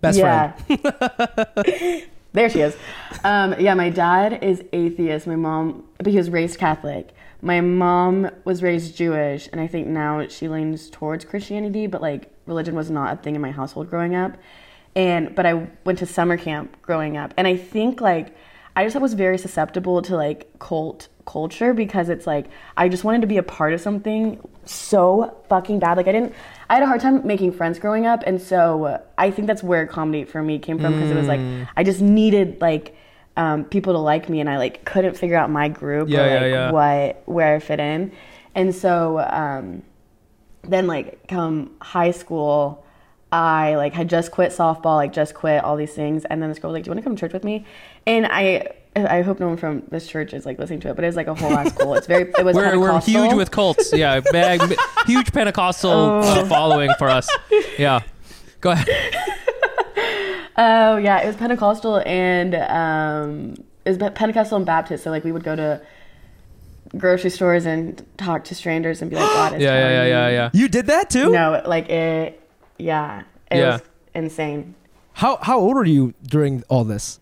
best 0.00 0.18
yeah. 0.18 0.52
friend. 0.52 2.04
there 2.32 2.50
she 2.50 2.60
is. 2.60 2.76
Um, 3.24 3.54
yeah, 3.58 3.74
my 3.74 3.90
dad 3.90 4.42
is 4.42 4.64
atheist. 4.72 5.26
My 5.26 5.36
mom, 5.36 5.84
but 5.98 6.08
he 6.08 6.16
was 6.16 6.30
raised 6.30 6.58
Catholic. 6.58 7.10
My 7.40 7.60
mom 7.60 8.30
was 8.44 8.62
raised 8.62 8.96
Jewish, 8.96 9.48
and 9.52 9.60
I 9.60 9.66
think 9.68 9.86
now 9.86 10.26
she 10.28 10.48
leans 10.48 10.90
towards 10.90 11.24
Christianity. 11.24 11.86
But 11.86 12.02
like, 12.02 12.32
religion 12.46 12.74
was 12.74 12.90
not 12.90 13.12
a 13.12 13.16
thing 13.22 13.34
in 13.34 13.40
my 13.40 13.50
household 13.52 13.90
growing 13.90 14.14
up. 14.14 14.36
And 14.96 15.34
but 15.34 15.46
I 15.46 15.68
went 15.84 15.98
to 16.00 16.06
summer 16.06 16.36
camp 16.36 16.76
growing 16.82 17.16
up, 17.16 17.34
and 17.36 17.46
I 17.46 17.56
think 17.56 18.00
like 18.00 18.34
I 18.74 18.84
just 18.84 19.00
was 19.00 19.14
very 19.14 19.38
susceptible 19.38 20.02
to 20.02 20.16
like 20.16 20.58
cult 20.58 21.08
culture 21.26 21.74
because 21.74 22.08
it's 22.08 22.26
like 22.26 22.46
I 22.76 22.88
just 22.88 23.04
wanted 23.04 23.20
to 23.20 23.26
be 23.26 23.36
a 23.36 23.42
part 23.42 23.74
of 23.74 23.80
something 23.80 24.40
so 24.64 25.36
fucking 25.48 25.78
bad. 25.78 25.96
Like 25.96 26.08
I 26.08 26.12
didn't, 26.12 26.34
I 26.70 26.74
had 26.74 26.82
a 26.82 26.86
hard 26.86 27.00
time 27.00 27.26
making 27.26 27.52
friends 27.52 27.78
growing 27.78 28.06
up, 28.06 28.22
and 28.26 28.40
so 28.40 28.84
uh, 28.84 29.00
I 29.18 29.30
think 29.30 29.46
that's 29.46 29.62
where 29.62 29.86
comedy 29.86 30.24
for 30.24 30.42
me 30.42 30.58
came 30.58 30.78
from 30.78 30.94
because 30.94 31.10
it 31.10 31.16
was 31.16 31.26
like 31.28 31.40
Mm. 31.40 31.68
I 31.76 31.84
just 31.84 32.00
needed 32.00 32.60
like 32.60 32.96
um, 33.36 33.64
people 33.64 33.92
to 33.92 33.98
like 33.98 34.28
me, 34.28 34.40
and 34.40 34.50
I 34.50 34.58
like 34.58 34.84
couldn't 34.84 35.16
figure 35.16 35.36
out 35.36 35.50
my 35.50 35.68
group 35.68 36.08
Yeah, 36.08 36.24
or 36.24 36.28
yeah, 36.28 36.46
yeah. 36.46 36.70
what 36.72 37.22
where 37.26 37.54
I 37.54 37.58
fit 37.60 37.78
in, 37.78 38.10
and 38.54 38.74
so 38.74 39.18
um, 39.20 39.82
then 40.62 40.86
like 40.86 41.28
come 41.28 41.70
high 41.80 42.10
school. 42.10 42.84
I 43.30 43.76
like 43.76 43.92
had 43.92 44.08
just 44.08 44.30
quit 44.30 44.52
softball, 44.52 44.96
like 44.96 45.12
just 45.12 45.34
quit 45.34 45.62
all 45.62 45.76
these 45.76 45.92
things, 45.92 46.24
and 46.24 46.42
then 46.42 46.48
this 46.48 46.58
girl 46.58 46.70
was 46.70 46.76
like, 46.76 46.84
"Do 46.84 46.88
you 46.88 46.92
want 46.92 47.00
to 47.00 47.04
come 47.04 47.16
to 47.16 47.20
church 47.20 47.32
with 47.32 47.44
me?" 47.44 47.66
And 48.06 48.26
I, 48.26 48.72
I 48.96 49.20
hope 49.22 49.38
no 49.38 49.48
one 49.48 49.58
from 49.58 49.82
this 49.88 50.06
church 50.08 50.32
is 50.32 50.46
like 50.46 50.58
listening 50.58 50.80
to 50.80 50.88
it, 50.88 50.94
but 50.94 51.04
it 51.04 51.08
was 51.08 51.16
like 51.16 51.26
a 51.26 51.34
whole 51.34 51.52
ass 51.52 51.74
school. 51.74 51.94
It's 51.94 52.06
very, 52.06 52.30
it 52.38 52.44
was 52.44 52.56
We're, 52.56 52.78
we're 52.78 53.00
huge 53.00 53.34
with 53.34 53.50
cults. 53.50 53.92
Yeah. 53.92 54.20
Bag, 54.32 54.62
huge 55.06 55.32
Pentecostal 55.32 56.20
uh, 56.20 56.46
following 56.46 56.90
for 56.98 57.08
us. 57.08 57.28
Yeah. 57.78 58.00
Go 58.60 58.70
ahead. 58.70 58.88
Oh 60.60 60.96
yeah, 60.96 61.20
it 61.20 61.26
was 61.28 61.36
Pentecostal 61.36 62.02
and 62.04 62.56
um, 62.56 63.54
it 63.84 63.90
was 63.90 63.98
Pentecostal 63.98 64.56
and 64.56 64.66
Baptist. 64.66 65.04
So 65.04 65.10
like 65.10 65.22
we 65.22 65.30
would 65.30 65.44
go 65.44 65.54
to 65.54 65.80
grocery 66.96 67.30
stores 67.30 67.64
and 67.64 68.04
talk 68.16 68.42
to 68.44 68.56
strangers 68.56 69.00
and 69.00 69.08
be 69.08 69.16
like, 69.16 69.24
"God 69.26 69.54
is 69.54 69.62
Yeah, 69.62 69.78
yeah, 69.78 69.88
yeah, 69.88 70.06
yeah, 70.06 70.28
yeah. 70.30 70.50
You 70.52 70.66
did 70.66 70.86
that 70.86 71.10
too? 71.10 71.30
No, 71.30 71.62
like 71.64 71.88
it, 71.88 72.42
yeah, 72.78 73.22
it 73.50 73.58
Yeah. 73.58 73.72
was 73.72 73.82
insane. 74.14 74.74
How 75.14 75.38
how 75.42 75.58
old 75.58 75.74
were 75.74 75.84
you 75.84 76.14
during 76.26 76.62
all 76.68 76.84
this? 76.84 77.20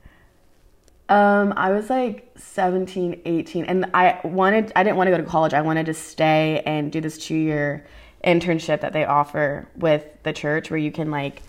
Um, 1.09 1.55
I 1.57 1.71
was 1.71 1.89
like 1.89 2.33
17, 2.37 3.23
18, 3.25 3.65
and 3.67 3.87
I 3.95 4.19
wanted, 4.25 4.73
I 4.75 4.83
didn't 4.83 4.97
want 4.97 5.07
to 5.07 5.13
go 5.13 5.19
to 5.19 5.23
college. 5.23 5.55
I 5.55 5.63
wanted 5.63 5.87
to 5.87 5.95
stay 5.95 6.65
and 6.67 6.91
do 6.91 7.01
this 7.01 7.17
two 7.17 7.37
year 7.37 7.87
internship 8.25 8.81
that 8.81 8.93
they 8.93 9.05
offer 9.05 9.69
with 9.77 10.05
the 10.25 10.33
church 10.33 10.69
where 10.69 10.79
you 10.79 10.91
can 10.91 11.13
like, 11.13 11.43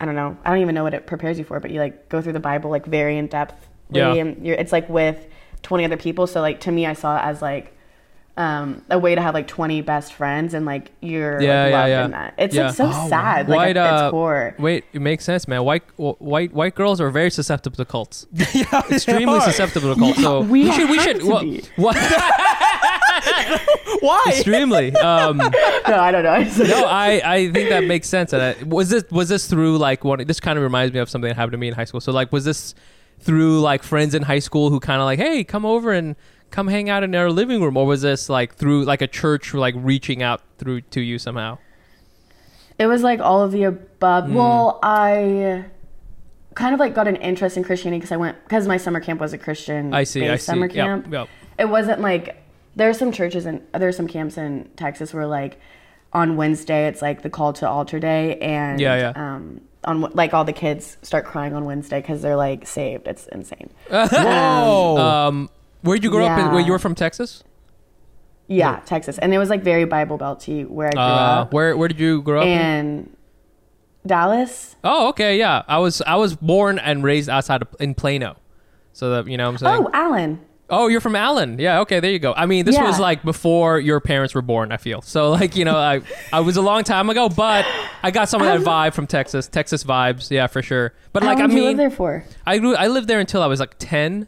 I 0.00 0.04
don't 0.04 0.16
know, 0.16 0.36
I 0.44 0.50
don't 0.50 0.58
even 0.62 0.74
know 0.74 0.82
what 0.82 0.94
it 0.94 1.06
prepares 1.06 1.38
you 1.38 1.44
for, 1.44 1.60
but 1.60 1.70
you 1.70 1.78
like 1.78 2.08
go 2.08 2.20
through 2.20 2.32
the 2.32 2.40
Bible 2.40 2.70
like 2.70 2.86
very 2.86 3.16
in 3.16 3.28
depth. 3.28 3.68
Yeah. 3.88 4.12
And 4.14 4.44
you're, 4.44 4.56
it's 4.56 4.72
like 4.72 4.88
with 4.88 5.28
20 5.62 5.84
other 5.84 5.96
people. 5.96 6.26
So 6.26 6.40
like 6.40 6.58
to 6.60 6.72
me, 6.72 6.84
I 6.84 6.94
saw 6.94 7.16
it 7.16 7.22
as 7.22 7.40
like, 7.40 7.76
um, 8.36 8.84
a 8.90 8.98
way 8.98 9.14
to 9.14 9.22
have 9.22 9.32
like 9.32 9.46
20 9.46 9.80
best 9.82 10.12
friends 10.12 10.54
and 10.54 10.66
like 10.66 10.90
you're 11.00 11.40
Yeah, 11.40 11.62
like, 11.64 11.70
yeah, 11.70 11.78
loved 11.78 11.88
yeah. 11.90 12.04
in 12.06 12.10
that. 12.10 12.34
It's 12.36 12.54
Yeah. 12.54 12.66
like 12.66 12.74
so 12.74 12.90
Oh, 12.92 13.08
sad, 13.08 13.48
like 13.48 13.56
White, 13.56 13.76
at 13.76 13.92
uh, 14.02 14.06
its 14.06 14.10
core. 14.10 14.54
Wait, 14.58 14.84
it 14.92 15.00
makes 15.00 15.24
sense, 15.24 15.46
man. 15.46 15.62
White, 15.64 15.84
white, 15.96 16.52
white 16.52 16.74
girls 16.74 17.00
are 17.00 17.10
very 17.10 17.30
susceptible 17.30 17.76
to 17.76 17.84
cults. 17.84 18.26
yeah, 18.52 18.82
Extremely 18.90 19.40
susceptible 19.40 19.94
to 19.94 20.00
cults. 20.00 20.20
So 20.20 20.40
we 20.40 20.64
we 20.64 20.72
should, 20.72 20.90
we 20.90 20.98
should. 20.98 21.20
to 21.20 21.26
What? 21.26 21.42
be. 21.42 21.62
what? 21.76 21.96
Why? 24.00 24.22
Extremely. 24.28 24.94
Um, 24.96 25.38
no, 25.38 25.50
I 25.86 26.10
don't 26.10 26.24
know. 26.24 26.64
no, 26.64 26.84
I, 26.86 27.22
I 27.24 27.50
think 27.52 27.68
that 27.70 27.84
makes 27.84 28.08
sense. 28.08 28.32
And 28.32 28.42
I, 28.42 28.62
was 28.64 28.90
this 28.90 29.04
was 29.10 29.28
this 29.28 29.46
through 29.46 29.78
like 29.78 30.04
one? 30.04 30.24
This 30.26 30.40
kind 30.40 30.58
of 30.58 30.62
reminds 30.62 30.92
me 30.92 31.00
of 31.00 31.08
something 31.08 31.28
that 31.28 31.36
happened 31.36 31.52
to 31.52 31.58
me 31.58 31.68
in 31.68 31.74
high 31.74 31.84
school. 31.84 32.00
So 32.00 32.12
like, 32.12 32.32
was 32.32 32.44
this 32.44 32.74
through 33.20 33.60
like 33.60 33.82
friends 33.82 34.14
in 34.14 34.22
high 34.22 34.38
school 34.40 34.70
who 34.70 34.80
kind 34.80 35.00
of 35.00 35.06
like, 35.06 35.18
hey, 35.18 35.44
come 35.44 35.64
over 35.64 35.92
and 35.92 36.16
come 36.54 36.68
hang 36.68 36.88
out 36.88 37.02
in 37.02 37.12
our 37.16 37.30
living 37.30 37.60
room, 37.60 37.76
or 37.76 37.84
was 37.84 38.02
this 38.02 38.28
like 38.28 38.54
through 38.54 38.84
like 38.84 39.02
a 39.02 39.08
church 39.08 39.52
like 39.54 39.74
reaching 39.76 40.22
out 40.22 40.40
through 40.58 40.82
to 40.82 41.00
you 41.00 41.18
somehow? 41.18 41.58
It 42.78 42.86
was 42.86 43.02
like 43.02 43.18
all 43.18 43.42
of 43.42 43.50
the 43.50 43.64
above. 43.64 44.26
Hmm. 44.26 44.34
Well, 44.34 44.78
I 44.80 45.64
kind 46.54 46.72
of 46.72 46.78
like 46.78 46.94
got 46.94 47.08
an 47.08 47.16
interest 47.16 47.56
in 47.56 47.64
Christianity 47.64 47.98
because 47.98 48.12
I 48.12 48.16
went 48.16 48.40
because 48.44 48.68
my 48.68 48.76
summer 48.76 49.00
camp 49.00 49.20
was 49.20 49.32
a 49.32 49.38
Christian 49.38 49.92
I 49.92 50.04
see. 50.04 50.28
I 50.28 50.36
see. 50.36 50.44
summer 50.44 50.68
camp. 50.68 51.08
yep. 51.10 51.28
It 51.58 51.64
wasn't 51.64 52.00
like 52.00 52.40
there 52.76 52.88
are 52.88 52.94
some 52.94 53.10
churches 53.10 53.46
and 53.46 53.60
there 53.72 53.88
are 53.88 53.92
some 53.92 54.06
camps 54.06 54.38
in 54.38 54.70
Texas 54.76 55.12
where 55.12 55.26
like 55.26 55.58
on 56.12 56.36
Wednesday 56.36 56.86
it's 56.86 57.02
like 57.02 57.22
the 57.22 57.30
call 57.30 57.52
to 57.54 57.68
altar 57.68 57.98
day, 57.98 58.38
and 58.38 58.78
Yeah, 58.80 59.12
yeah. 59.12 59.34
Um, 59.34 59.60
on 59.82 60.02
like 60.12 60.32
all 60.32 60.44
the 60.44 60.52
kids 60.52 60.98
start 61.02 61.24
crying 61.24 61.52
on 61.52 61.64
Wednesday 61.64 62.00
because 62.00 62.22
they're 62.22 62.36
like 62.36 62.64
saved. 62.64 63.08
It's 63.08 63.26
insane. 63.26 63.70
Whoa. 63.90 64.96
Um, 64.96 65.50
where'd 65.84 66.02
you 66.02 66.10
grow 66.10 66.26
up? 66.26 66.38
In, 66.38 66.50
where 66.52 66.60
you 66.60 66.72
were 66.72 66.78
from 66.78 66.94
Texas? 66.94 67.44
Yeah, 68.48 68.80
Texas, 68.84 69.16
and 69.18 69.32
it 69.32 69.38
was 69.38 69.48
like 69.48 69.62
very 69.62 69.84
Bible 69.86 70.18
Belty 70.18 70.68
where 70.68 70.88
I 70.88 70.90
grew 70.92 71.00
Uh, 71.00 71.06
up, 71.42 71.52
where 71.54 71.76
Where 71.76 71.88
did 71.88 71.98
you 72.00 72.20
grow 72.20 72.40
up? 72.40 72.46
in? 72.46 72.58
and 72.58 73.16
Dallas. 74.06 74.76
Oh, 74.84 75.08
okay, 75.08 75.38
yeah. 75.38 75.62
I 75.66 75.78
was 75.78 76.02
I 76.02 76.16
was 76.16 76.34
born 76.36 76.78
and 76.78 77.02
raised 77.02 77.28
outside 77.30 77.62
of 77.62 77.68
in 77.80 77.94
Plano, 77.94 78.36
so 78.92 79.10
that 79.10 79.28
you 79.30 79.36
know 79.38 79.44
what 79.44 79.52
I'm 79.52 79.58
saying. 79.58 79.86
Oh, 79.86 79.90
Allen. 79.92 80.40
Oh, 80.70 80.88
you're 80.88 81.00
from 81.02 81.14
Allen. 81.14 81.58
Yeah, 81.58 81.80
okay, 81.80 82.00
there 82.00 82.10
you 82.10 82.18
go. 82.18 82.32
I 82.34 82.46
mean, 82.46 82.64
this 82.64 82.78
was 82.78 82.98
like 82.98 83.22
before 83.22 83.78
your 83.78 84.00
parents 84.00 84.34
were 84.34 84.42
born, 84.42 84.72
I 84.72 84.78
feel. 84.78 85.02
So 85.02 85.30
like, 85.30 85.56
you 85.56 85.64
know, 85.64 85.76
I 85.76 86.00
I 86.32 86.40
was 86.40 86.56
a 86.56 86.62
long 86.62 86.84
time 86.84 87.08
ago, 87.10 87.28
but 87.28 87.64
I 88.02 88.10
got 88.10 88.28
some 88.28 88.42
of 88.42 88.46
that 88.46 88.60
vibe 88.60 88.92
from 88.94 89.06
Texas. 89.06 89.46
Texas 89.46 89.84
vibes, 89.84 90.30
yeah, 90.30 90.46
for 90.48 90.62
sure. 90.62 90.92
But 91.12 91.22
like 91.22 91.38
I 91.38 91.46
did 91.46 91.52
you 91.56 91.62
live 91.64 91.68
mean, 91.68 91.76
there 91.78 91.90
for? 91.90 92.24
I 92.46 92.58
grew 92.58 92.74
I 92.76 92.88
lived 92.88 93.08
there 93.08 93.20
until 93.20 93.42
I 93.42 93.46
was 93.46 93.60
like 93.60 93.76
10. 93.78 94.26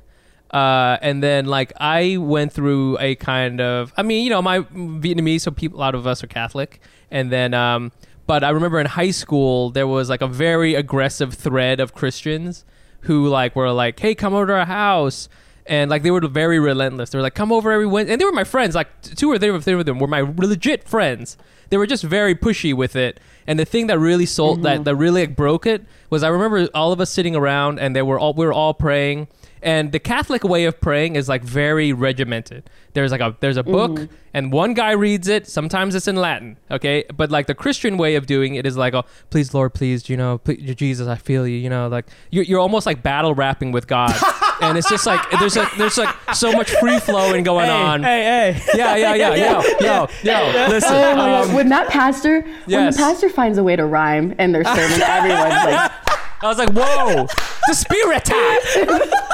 Uh, 0.51 0.97
and 1.03 1.23
then 1.23 1.47
like 1.47 1.73
I 1.79 2.19
went 2.19 2.53
through 2.53 2.99
a 3.01 3.17
kind 3.17 3.61
of 3.61 3.93
I 3.97 4.03
mean, 4.03 4.25
you 4.25 4.31
know, 4.31 4.43
my 4.43 4.61
Vietnamese, 4.61 5.43
so 5.43 5.51
people 5.51 5.79
a 5.79 5.81
lot 5.81 5.95
of 5.95 6.07
us 6.07 6.23
are 6.23 6.29
Catholic. 6.29 6.81
And 7.11 7.33
then 7.33 7.53
um 7.55 7.93
but 8.27 8.43
I 8.43 8.51
remember 8.51 8.81
in 8.81 8.87
high 8.87 9.11
school 9.11 9.71
there 9.71 9.87
was 9.87 10.09
like 10.09 10.21
a 10.21 10.29
very 10.29 10.75
aggressive 10.75 11.35
thread 11.35 11.81
of 11.81 11.95
Christians 11.95 12.65
who 13.03 13.29
like 13.29 13.55
were 13.57 13.71
like, 13.71 13.99
"Hey, 13.99 14.15
come 14.15 14.35
over 14.35 14.47
to 14.47 14.55
our 14.55 14.67
house." 14.67 15.29
And 15.69 15.91
like 15.91 16.05
they 16.05 16.13
were 16.13 16.21
very 16.21 16.61
relentless. 16.61 17.11
They 17.11 17.19
were 17.19 17.23
like, 17.23 17.35
"Come 17.35 17.53
over 17.53 17.73
every 17.73 17.87
Wednesday," 17.87 18.13
and 18.13 18.21
they 18.21 18.25
were 18.25 18.33
my 18.33 18.45
friends. 18.45 18.75
Like 18.75 19.01
two 19.03 19.31
or 19.31 19.39
three 19.39 19.51
of 19.51 19.65
them 19.65 19.99
were 19.99 20.07
my 20.07 20.21
legit 20.21 20.89
friends. 20.89 21.37
They 21.71 21.77
were 21.77 21.87
just 21.87 22.05
very 22.05 22.35
pushy 22.35 22.73
with 22.75 22.95
it. 22.95 23.19
And 23.47 23.59
the 23.59 23.65
thing 23.65 23.87
that 23.89 23.99
really 23.99 24.27
sold 24.27 24.63
that 24.63 24.85
that 24.85 24.95
really 24.97 25.23
like, 25.23 25.37
broke 25.37 25.67
it 25.67 25.85
was 26.11 26.23
I 26.23 26.29
remember 26.29 26.69
all 26.75 26.93
of 26.93 27.01
us 27.01 27.11
sitting 27.11 27.35
around 27.35 27.79
and 27.79 27.95
they 27.95 28.03
were 28.03 28.19
all 28.19 28.35
we 28.35 28.47
were 28.47 28.53
all 28.53 28.75
praying. 28.75 29.29
And 29.66 29.90
the 29.90 29.98
Catholic 29.98 30.44
way 30.44 30.64
of 30.66 30.81
praying 30.81 31.16
is 31.16 31.29
like 31.29 31.42
very 31.42 31.92
regimented. 31.92 32.70
There's 32.92 33.11
like 33.11 33.20
a 33.20 33.37
there's 33.40 33.57
a 33.57 33.64
book 33.64 34.09
and 34.33 34.52
one 34.52 34.74
guy 34.74 34.92
reads 34.92 35.26
it. 35.26 35.48
Sometimes 35.48 35.96
it's 35.96 36.07
in 36.07 36.14
Latin, 36.14 36.57
okay? 36.70 37.05
But 37.12 37.33
like 37.33 37.48
the 37.48 37.55
Christian 37.55 37.96
way 37.96 38.14
of 38.14 38.26
doing 38.26 38.55
it 38.55 38.64
is 38.64 38.76
like, 38.76 38.94
oh, 38.94 39.05
please 39.29 39.52
Lord, 39.52 39.74
please, 39.74 40.09
you 40.09 40.16
know, 40.16 40.38
please, 40.38 40.72
Jesus, 40.76 41.09
I 41.09 41.16
feel 41.16 41.48
you, 41.48 41.57
you 41.57 41.68
know, 41.68 41.88
like 41.88 42.07
you're, 42.31 42.44
you're 42.44 42.61
almost 42.61 42.87
like 42.87 43.02
battle 43.02 43.35
rapping 43.35 43.72
with 43.72 43.88
God. 43.88 44.14
and 44.62 44.79
it's 44.79 44.88
just 44.88 45.05
like 45.05 45.20
there's 45.40 45.57
like 45.57 45.76
there's 45.76 45.98
like 45.98 46.14
so 46.33 46.52
much 46.52 46.70
free 46.76 47.00
flowing 47.00 47.42
going 47.42 47.68
on. 47.68 48.05
Hey, 48.05 48.55
hey. 48.55 48.79
Yeah, 48.79 48.94
yeah, 48.94 49.14
yeah, 49.14 49.35
yo, 49.35 49.62
yo, 49.81 50.09
yo. 50.22 50.68
Listen, 50.68 50.92
Oh 50.94 51.16
my 51.16 51.40
um, 51.40 51.52
When 51.55 51.70
that 51.70 51.88
pastor, 51.88 52.42
when 52.66 52.87
the 52.87 52.96
pastor 52.96 53.29
finds 53.29 53.59
a 53.59 53.64
way 53.64 53.74
to 53.74 53.85
rhyme 53.85 54.31
in 54.38 54.52
their 54.52 54.62
sermon, 54.62 55.02
everyone's 55.02 55.64
like, 55.64 55.90
I 56.42 56.48
was 56.48 56.59
like, 56.59 56.70
whoa, 56.70 57.26
the 57.66 57.74
spirit 57.74 58.18
attack, 58.18 58.62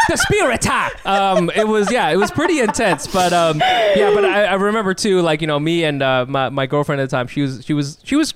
the 0.08 0.16
spirit 0.16 0.54
attack. 0.54 1.04
Um, 1.06 1.50
it 1.54 1.66
was 1.66 1.90
yeah, 1.90 2.10
it 2.10 2.16
was 2.16 2.30
pretty 2.30 2.60
intense, 2.60 3.06
but 3.06 3.32
um, 3.32 3.58
yeah, 3.60 4.12
but 4.14 4.24
I, 4.24 4.44
I 4.44 4.54
remember 4.54 4.94
too, 4.94 5.20
like 5.22 5.40
you 5.40 5.46
know, 5.46 5.58
me 5.60 5.84
and 5.84 6.02
uh, 6.02 6.26
my 6.28 6.48
my 6.48 6.66
girlfriend 6.66 7.00
at 7.00 7.10
the 7.10 7.16
time, 7.16 7.26
she 7.26 7.42
was 7.42 7.64
she 7.64 7.74
was 7.74 7.98
she 8.04 8.16
was 8.16 8.34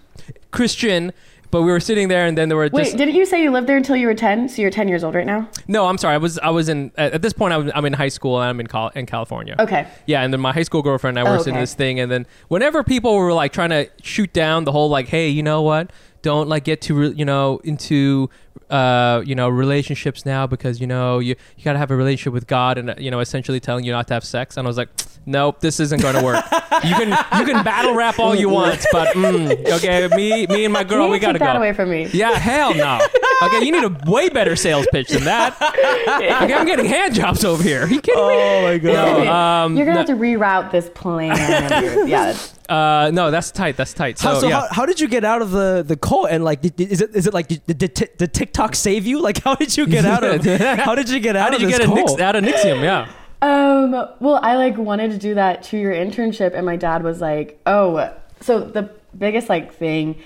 Christian. 0.50 1.12
But 1.52 1.62
we 1.62 1.70
were 1.70 1.80
sitting 1.80 2.08
there, 2.08 2.26
and 2.26 2.36
then 2.36 2.48
there 2.48 2.56
were 2.58 2.68
wait, 2.72 2.84
just 2.86 2.96
didn't 2.96 3.14
you 3.14 3.24
say 3.24 3.40
you 3.40 3.52
lived 3.52 3.68
there 3.68 3.76
until 3.76 3.94
you 3.94 4.08
were 4.08 4.14
10? 4.14 4.48
So 4.48 4.60
you're 4.60 4.70
10 4.70 4.88
years 4.88 5.04
old 5.04 5.14
right 5.14 5.24
now? 5.24 5.48
no. 5.68 5.86
I'm 5.86 5.96
sorry. 5.96 6.14
I 6.14 6.18
was 6.18 6.40
I 6.40 6.50
was 6.50 6.68
in 6.68 6.90
at 6.98 7.22
this 7.22 7.32
point. 7.32 7.54
I 7.54 7.56
was, 7.58 7.70
I'm 7.72 7.84
in 7.84 7.92
high 7.92 8.08
school, 8.08 8.40
and 8.42 8.48
I'm 8.50 8.58
in 8.60 8.66
in 8.96 9.06
California. 9.06 9.54
Okay. 9.60 9.86
Yeah, 10.06 10.22
and 10.22 10.32
then 10.32 10.40
my 10.40 10.52
high 10.52 10.64
school 10.64 10.82
girlfriend 10.82 11.16
and 11.16 11.26
I 11.26 11.30
were 11.30 11.36
Oh, 11.36 11.40
sitting 11.40 11.54
in 11.54 11.60
this 11.60 11.72
thing, 11.74 12.00
and 12.00 12.10
then 12.10 12.26
whenever 12.48 12.82
people 12.82 13.16
were 13.16 13.32
like 13.32 13.52
trying 13.52 13.70
to 13.70 13.88
shoot 14.02 14.32
down 14.32 14.64
the 14.64 14.72
whole 14.72 14.88
like, 14.90 15.06
hey, 15.06 15.28
you 15.28 15.42
know 15.44 15.62
what? 15.62 15.92
Don't 16.20 16.48
like 16.48 16.64
get 16.64 16.80
too 16.80 17.12
you 17.12 17.24
know 17.24 17.60
into 17.62 18.28
uh 18.70 19.22
you 19.24 19.34
know 19.34 19.48
relationships 19.48 20.26
now 20.26 20.46
because 20.46 20.80
you 20.80 20.86
know 20.86 21.18
you 21.18 21.36
you 21.56 21.64
gotta 21.64 21.78
have 21.78 21.90
a 21.90 21.96
relationship 21.96 22.32
with 22.32 22.46
God 22.46 22.78
and 22.78 22.90
uh, 22.90 22.94
you 22.98 23.10
know 23.10 23.20
essentially 23.20 23.60
telling 23.60 23.84
you 23.84 23.92
not 23.92 24.08
to 24.08 24.14
have 24.14 24.24
sex. 24.24 24.56
And 24.56 24.66
I 24.66 24.68
was 24.68 24.76
like, 24.76 24.88
nope, 25.26 25.60
this 25.60 25.80
isn't 25.80 26.00
going 26.00 26.14
to 26.14 26.24
work. 26.24 26.44
you 26.84 26.94
can 26.94 27.08
you 27.38 27.44
can 27.44 27.62
battle 27.64 27.94
rap 27.94 28.18
all 28.18 28.34
you 28.34 28.48
want, 28.48 28.84
but 28.92 29.08
mm, 29.14 29.68
okay, 29.72 30.08
me 30.16 30.46
me 30.46 30.64
and 30.64 30.72
my 30.72 30.84
girl, 30.84 31.06
you 31.06 31.12
we 31.12 31.18
gotta 31.18 31.38
take 31.38 31.46
that 31.46 31.52
go. 31.54 31.58
away 31.58 31.72
from 31.72 31.90
me. 31.90 32.06
Yeah, 32.12 32.32
hell 32.38 32.74
no. 32.74 33.00
Okay, 33.42 33.64
you 33.66 33.72
need 33.72 33.84
a 33.84 34.10
way 34.10 34.28
better 34.30 34.56
sales 34.56 34.86
pitch 34.92 35.08
than 35.10 35.24
that. 35.24 35.56
Okay, 36.16 36.54
I'm 36.54 36.66
getting 36.66 36.86
hand 36.86 37.14
jobs 37.14 37.44
over 37.44 37.62
here. 37.62 37.82
Are 37.82 37.88
you 37.88 38.00
kidding 38.00 38.20
me? 38.20 38.26
Oh 38.28 38.62
my 38.62 38.78
god. 38.78 38.92
No, 39.24 39.32
um, 39.32 39.76
You're 39.76 39.84
gonna 39.86 39.94
no- 40.02 40.06
have 40.06 40.06
to 40.06 40.14
reroute 40.16 40.70
this 40.70 40.88
plan. 40.90 41.36
yeah, 42.08 42.26
that's- 42.26 42.54
Uh, 42.68 43.10
no, 43.12 43.30
that's 43.30 43.50
tight. 43.50 43.76
That's 43.76 43.92
tight. 43.92 44.18
So, 44.18 44.28
How, 44.28 44.38
so 44.40 44.48
yeah. 44.48 44.60
how, 44.60 44.68
how 44.70 44.86
did 44.86 44.98
you 45.00 45.08
get 45.08 45.24
out 45.24 45.42
of 45.42 45.50
the, 45.50 45.84
the 45.86 45.96
cult 45.96 46.28
and 46.30 46.44
like 46.44 46.62
did, 46.62 46.80
is 46.80 47.00
it 47.00 47.14
is 47.14 47.26
it 47.26 47.34
like 47.34 47.48
did, 47.48 47.66
did, 47.66 47.78
did, 47.94 48.10
did 48.16 48.32
TikTok 48.34 48.74
save 48.74 49.06
you 49.06 49.20
like 49.20 49.42
how 49.42 49.54
did 49.56 49.76
you 49.76 49.86
get 49.86 50.04
out 50.04 50.24
of 50.24 50.44
how 50.80 50.94
did 50.94 51.08
you 51.10 51.20
get 51.20 51.36
out 51.36 51.42
how 51.44 51.50
did 51.50 51.56
of 51.56 51.62
you 51.62 51.68
this 51.68 51.78
get 51.78 51.88
a 51.88 51.94
Nix, 51.94 52.18
out 52.20 52.36
of 52.36 52.44
NXIVM? 52.44 52.82
Yeah. 52.82 53.08
Um, 53.42 53.92
well, 54.20 54.40
I 54.42 54.56
like 54.56 54.76
wanted 54.78 55.10
to 55.12 55.18
do 55.18 55.34
that 55.34 55.62
two 55.62 55.76
year 55.78 55.92
internship, 55.92 56.54
and 56.54 56.64
my 56.64 56.76
dad 56.76 57.02
was 57.02 57.20
like, 57.20 57.60
"Oh, 57.66 58.12
so 58.40 58.60
the 58.60 58.90
biggest 59.16 59.48
like 59.48 59.74
thing." 59.74 60.16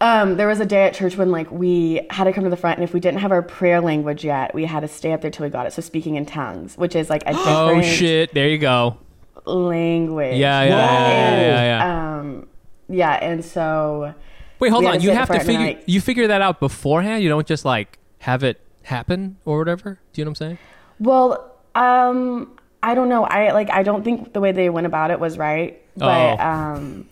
Um, 0.00 0.36
there 0.36 0.48
was 0.48 0.58
a 0.58 0.66
day 0.66 0.84
at 0.84 0.94
church 0.94 1.16
when 1.16 1.30
like 1.30 1.50
we 1.52 2.00
had 2.10 2.24
to 2.24 2.32
come 2.32 2.44
to 2.44 2.50
the 2.50 2.56
front, 2.56 2.78
and 2.78 2.84
if 2.84 2.92
we 2.92 3.00
didn't 3.00 3.20
have 3.20 3.30
our 3.32 3.42
prayer 3.42 3.80
language 3.80 4.24
yet, 4.24 4.52
we 4.54 4.64
had 4.64 4.80
to 4.80 4.88
stay 4.88 5.12
up 5.12 5.20
there 5.20 5.30
till 5.30 5.44
we 5.44 5.50
got 5.50 5.66
it. 5.66 5.72
So 5.72 5.82
speaking 5.82 6.16
in 6.16 6.26
tongues, 6.26 6.76
which 6.76 6.94
is 6.96 7.08
like 7.10 7.22
a 7.22 7.32
different 7.34 7.48
Oh 7.48 7.82
shit! 7.82 8.32
There 8.34 8.48
you 8.48 8.58
go. 8.58 8.98
language. 9.44 10.36
Yeah, 10.36 10.62
yeah, 10.62 10.68
yeah, 10.68 11.08
yeah, 11.08 11.40
yeah, 11.40 11.64
yeah. 11.64 12.18
Um, 12.20 12.48
yeah, 12.88 13.12
and 13.14 13.44
so 13.44 14.14
Wait, 14.58 14.70
hold 14.70 14.84
on. 14.86 15.00
You 15.00 15.10
have 15.10 15.28
to 15.28 15.40
figure 15.40 15.60
I- 15.60 15.82
you 15.86 16.00
figure 16.00 16.28
that 16.28 16.40
out 16.42 16.60
beforehand. 16.60 17.22
You 17.22 17.28
don't 17.28 17.46
just 17.46 17.64
like 17.64 17.98
have 18.20 18.44
it 18.44 18.60
happen 18.84 19.36
or 19.44 19.58
whatever. 19.58 19.98
Do 20.12 20.20
you 20.20 20.24
know 20.24 20.30
what 20.30 20.40
I'm 20.40 20.46
saying? 20.46 20.58
Well, 21.00 21.51
um, 21.74 22.52
I 22.82 22.94
don't 22.94 23.08
know. 23.08 23.24
I 23.24 23.52
like. 23.52 23.70
I 23.70 23.82
don't 23.82 24.02
think 24.02 24.32
the 24.32 24.40
way 24.40 24.52
they 24.52 24.68
went 24.68 24.86
about 24.86 25.10
it 25.10 25.20
was 25.20 25.38
right. 25.38 25.80
But 25.96 26.38
Oh. 26.40 26.42
um, 26.44 27.08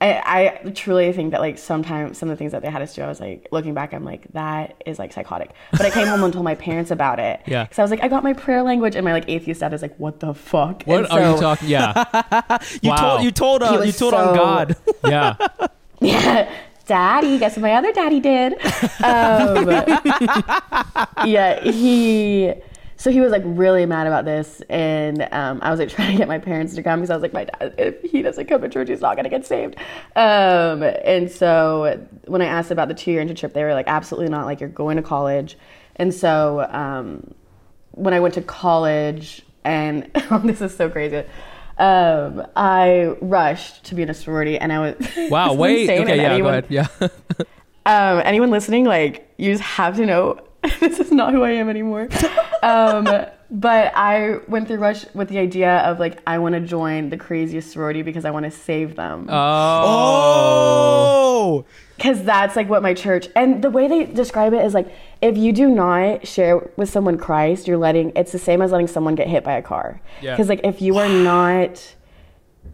I, 0.00 0.60
I 0.64 0.70
truly 0.70 1.10
think 1.14 1.30
that 1.30 1.40
like 1.40 1.56
sometimes 1.56 2.18
some 2.18 2.28
of 2.28 2.36
the 2.36 2.38
things 2.38 2.52
that 2.52 2.60
they 2.62 2.68
had 2.70 2.82
us 2.82 2.94
do, 2.94 3.00
I 3.02 3.06
was 3.08 3.20
like 3.20 3.48
looking 3.50 3.72
back, 3.72 3.94
I'm 3.94 4.04
like 4.04 4.26
that 4.34 4.82
is 4.84 4.98
like 4.98 5.12
psychotic. 5.14 5.50
But 5.70 5.82
I 5.82 5.90
came 5.90 6.06
home 6.08 6.22
and 6.22 6.32
told 6.32 6.44
my 6.44 6.54
parents 6.54 6.90
about 6.90 7.18
it. 7.18 7.40
Yeah. 7.46 7.64
Because 7.64 7.78
I 7.78 7.82
was 7.82 7.90
like, 7.90 8.02
I 8.02 8.08
got 8.08 8.22
my 8.22 8.34
prayer 8.34 8.62
language, 8.62 8.94
and 8.96 9.04
my 9.04 9.12
like 9.12 9.24
atheist 9.28 9.60
dad 9.60 9.72
is 9.72 9.80
like, 9.82 9.96
what 9.96 10.20
the 10.20 10.34
fuck? 10.34 10.82
What 10.84 11.04
And 11.04 11.06
are 11.12 11.32
you 11.34 11.40
talking? 11.40 11.68
Yeah, 11.68 12.58
you 12.82 12.90
Wow. 12.90 12.96
told 12.96 13.22
you 13.24 13.30
told 13.30 13.62
uh, 13.62 13.82
you 13.84 13.92
told 13.92 14.12
on 14.14 14.34
God. 14.36 14.76
yeah. 15.06 15.36
Yeah, 16.00 16.52
daddy. 16.86 17.38
Guess 17.38 17.56
what 17.56 17.62
my 17.62 17.72
other 17.72 17.92
daddy 17.92 18.20
did? 18.20 18.54
Um, 19.04 19.68
yeah, 21.26 21.60
he. 21.62 22.52
So 22.96 23.10
he 23.10 23.20
was 23.20 23.32
like 23.32 23.42
really 23.44 23.86
mad 23.86 24.06
about 24.06 24.24
this, 24.24 24.62
and 24.70 25.26
um, 25.32 25.58
I 25.62 25.70
was 25.70 25.80
like 25.80 25.88
trying 25.96 26.12
to 26.12 26.18
get 26.18 26.28
my 26.28 26.38
parents 26.38 26.74
to 26.74 26.82
come 26.82 27.00
because 27.00 27.10
I 27.10 27.14
was 27.14 27.22
like, 27.22 27.32
my 27.32 27.44
dad, 27.44 27.74
if 27.76 28.00
he 28.02 28.22
doesn't 28.22 28.46
come 28.46 28.62
to 28.62 28.68
church, 28.68 28.88
he's 28.88 29.00
not 29.00 29.16
gonna 29.16 29.28
get 29.28 29.44
saved. 29.46 29.76
Um, 30.16 30.82
and 30.82 31.30
so 31.30 32.06
when 32.26 32.40
I 32.40 32.46
asked 32.46 32.70
about 32.70 32.88
the 32.88 32.94
two-year 32.94 33.24
internship, 33.24 33.52
they 33.52 33.64
were 33.64 33.74
like, 33.74 33.88
absolutely 33.88 34.30
not. 34.30 34.46
Like 34.46 34.60
you're 34.60 34.68
going 34.68 34.96
to 34.96 35.02
college, 35.02 35.58
and 35.96 36.14
so 36.14 36.66
um, 36.70 37.34
when 37.90 38.14
I 38.14 38.20
went 38.20 38.34
to 38.34 38.42
college, 38.42 39.42
and 39.64 40.10
this 40.44 40.60
is 40.60 40.76
so 40.76 40.88
crazy. 40.88 41.24
Um, 41.76 42.46
I 42.54 43.16
rushed 43.20 43.82
to 43.86 43.96
be 43.96 44.02
in 44.02 44.10
a 44.10 44.14
sorority, 44.14 44.56
and 44.58 44.72
I 44.72 44.78
was 44.78 44.94
Wow. 45.30 45.54
Wait. 45.54 45.90
Okay. 45.90 46.16
Yeah. 46.16 46.22
anyone- 46.32 46.42
Go 46.42 46.48
ahead. 46.48 46.66
Yeah. 46.70 47.08
um, 47.86 48.22
anyone 48.24 48.50
listening, 48.50 48.84
like, 48.84 49.28
you 49.36 49.50
just 49.52 49.64
have 49.64 49.96
to 49.96 50.06
know 50.06 50.38
this 50.80 50.98
is 50.98 51.12
not 51.12 51.32
who 51.32 51.42
I 51.42 51.50
am 51.50 51.68
anymore. 51.68 52.08
um, 52.62 53.04
but 53.50 53.92
I 53.94 54.38
went 54.48 54.66
through 54.66 54.78
Rush 54.78 55.04
with 55.14 55.28
the 55.28 55.38
idea 55.38 55.78
of 55.80 56.00
like, 56.00 56.20
I 56.26 56.38
want 56.38 56.54
to 56.54 56.60
join 56.60 57.10
the 57.10 57.16
craziest 57.16 57.72
sorority 57.72 58.02
because 58.02 58.24
I 58.24 58.30
want 58.30 58.44
to 58.44 58.50
save 58.50 58.96
them. 58.96 59.28
Oh. 59.30 61.64
Because 61.96 62.24
that's 62.24 62.56
like 62.56 62.68
what 62.68 62.82
my 62.82 62.94
church, 62.94 63.28
and 63.36 63.62
the 63.62 63.70
way 63.70 63.86
they 63.86 64.06
describe 64.06 64.52
it 64.54 64.64
is 64.64 64.74
like, 64.74 64.92
if 65.22 65.36
you 65.36 65.52
do 65.52 65.68
not 65.68 66.26
share 66.26 66.58
with 66.76 66.88
someone 66.88 67.18
Christ, 67.18 67.68
you're 67.68 67.78
letting, 67.78 68.12
it's 68.16 68.32
the 68.32 68.38
same 68.38 68.62
as 68.62 68.72
letting 68.72 68.88
someone 68.88 69.14
get 69.14 69.28
hit 69.28 69.44
by 69.44 69.52
a 69.52 69.62
car. 69.62 70.00
Yeah. 70.20 70.32
Because 70.32 70.48
like, 70.48 70.60
if 70.64 70.82
you 70.82 70.98
are 70.98 71.08
not 71.22 71.94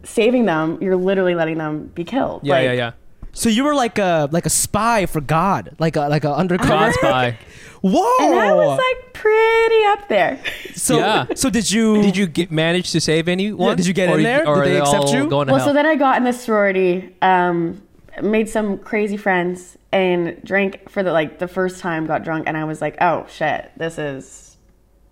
saving 0.03 0.45
them, 0.45 0.79
you're 0.81 0.95
literally 0.95 1.35
letting 1.35 1.57
them 1.57 1.87
be 1.87 2.03
killed. 2.03 2.41
Yeah. 2.43 2.53
Like, 2.53 2.63
yeah. 2.63 2.73
Yeah. 2.73 2.91
So 3.33 3.49
you 3.49 3.63
were 3.63 3.75
like 3.75 3.97
a 3.97 4.27
like 4.31 4.45
a 4.45 4.49
spy 4.49 5.05
for 5.05 5.21
God, 5.21 5.75
like 5.79 5.95
a 5.95 6.09
like 6.09 6.25
a 6.25 6.33
undercover. 6.33 6.69
God 6.69 6.93
spy. 6.95 7.37
Whoa. 7.81 8.25
And 8.25 8.39
I 8.39 8.53
was 8.53 8.77
like 8.77 9.13
pretty 9.13 9.83
up 9.85 10.07
there. 10.07 10.39
so 10.75 10.99
Yeah. 10.99 11.25
so 11.35 11.49
did 11.49 11.69
you 11.71 12.01
Did 12.01 12.15
you 12.17 12.27
get, 12.27 12.51
manage 12.51 12.91
to 12.91 13.01
save 13.01 13.27
anyone? 13.27 13.69
Yeah, 13.69 13.75
did 13.75 13.87
you 13.87 13.93
get 13.93 14.09
Or 14.09 14.17
in 14.17 14.23
there? 14.23 14.47
Or 14.47 14.55
Did 14.55 14.61
are 14.61 14.65
they 14.69 14.79
accept 14.79 15.03
all 15.05 15.13
you? 15.15 15.27
Going 15.27 15.47
to 15.47 15.53
Well, 15.53 15.59
hell? 15.61 15.69
so 15.69 15.73
then 15.73 15.85
I 15.85 15.95
got 15.95 16.17
in 16.17 16.23
the 16.23 16.33
sorority, 16.33 17.15
um, 17.21 17.81
made 18.21 18.49
some 18.49 18.77
crazy 18.77 19.17
friends, 19.17 19.77
and 19.91 20.41
drank 20.43 20.89
for 20.89 21.01
the 21.03 21.11
like 21.11 21.39
the 21.39 21.47
first 21.47 21.79
time. 21.79 22.05
Got 22.05 22.23
drunk, 22.23 22.43
and 22.47 22.55
I 22.55 22.63
was 22.65 22.81
like, 22.81 22.97
"Oh 23.01 23.25
shit, 23.29 23.71
this 23.77 23.97
is 23.97 24.57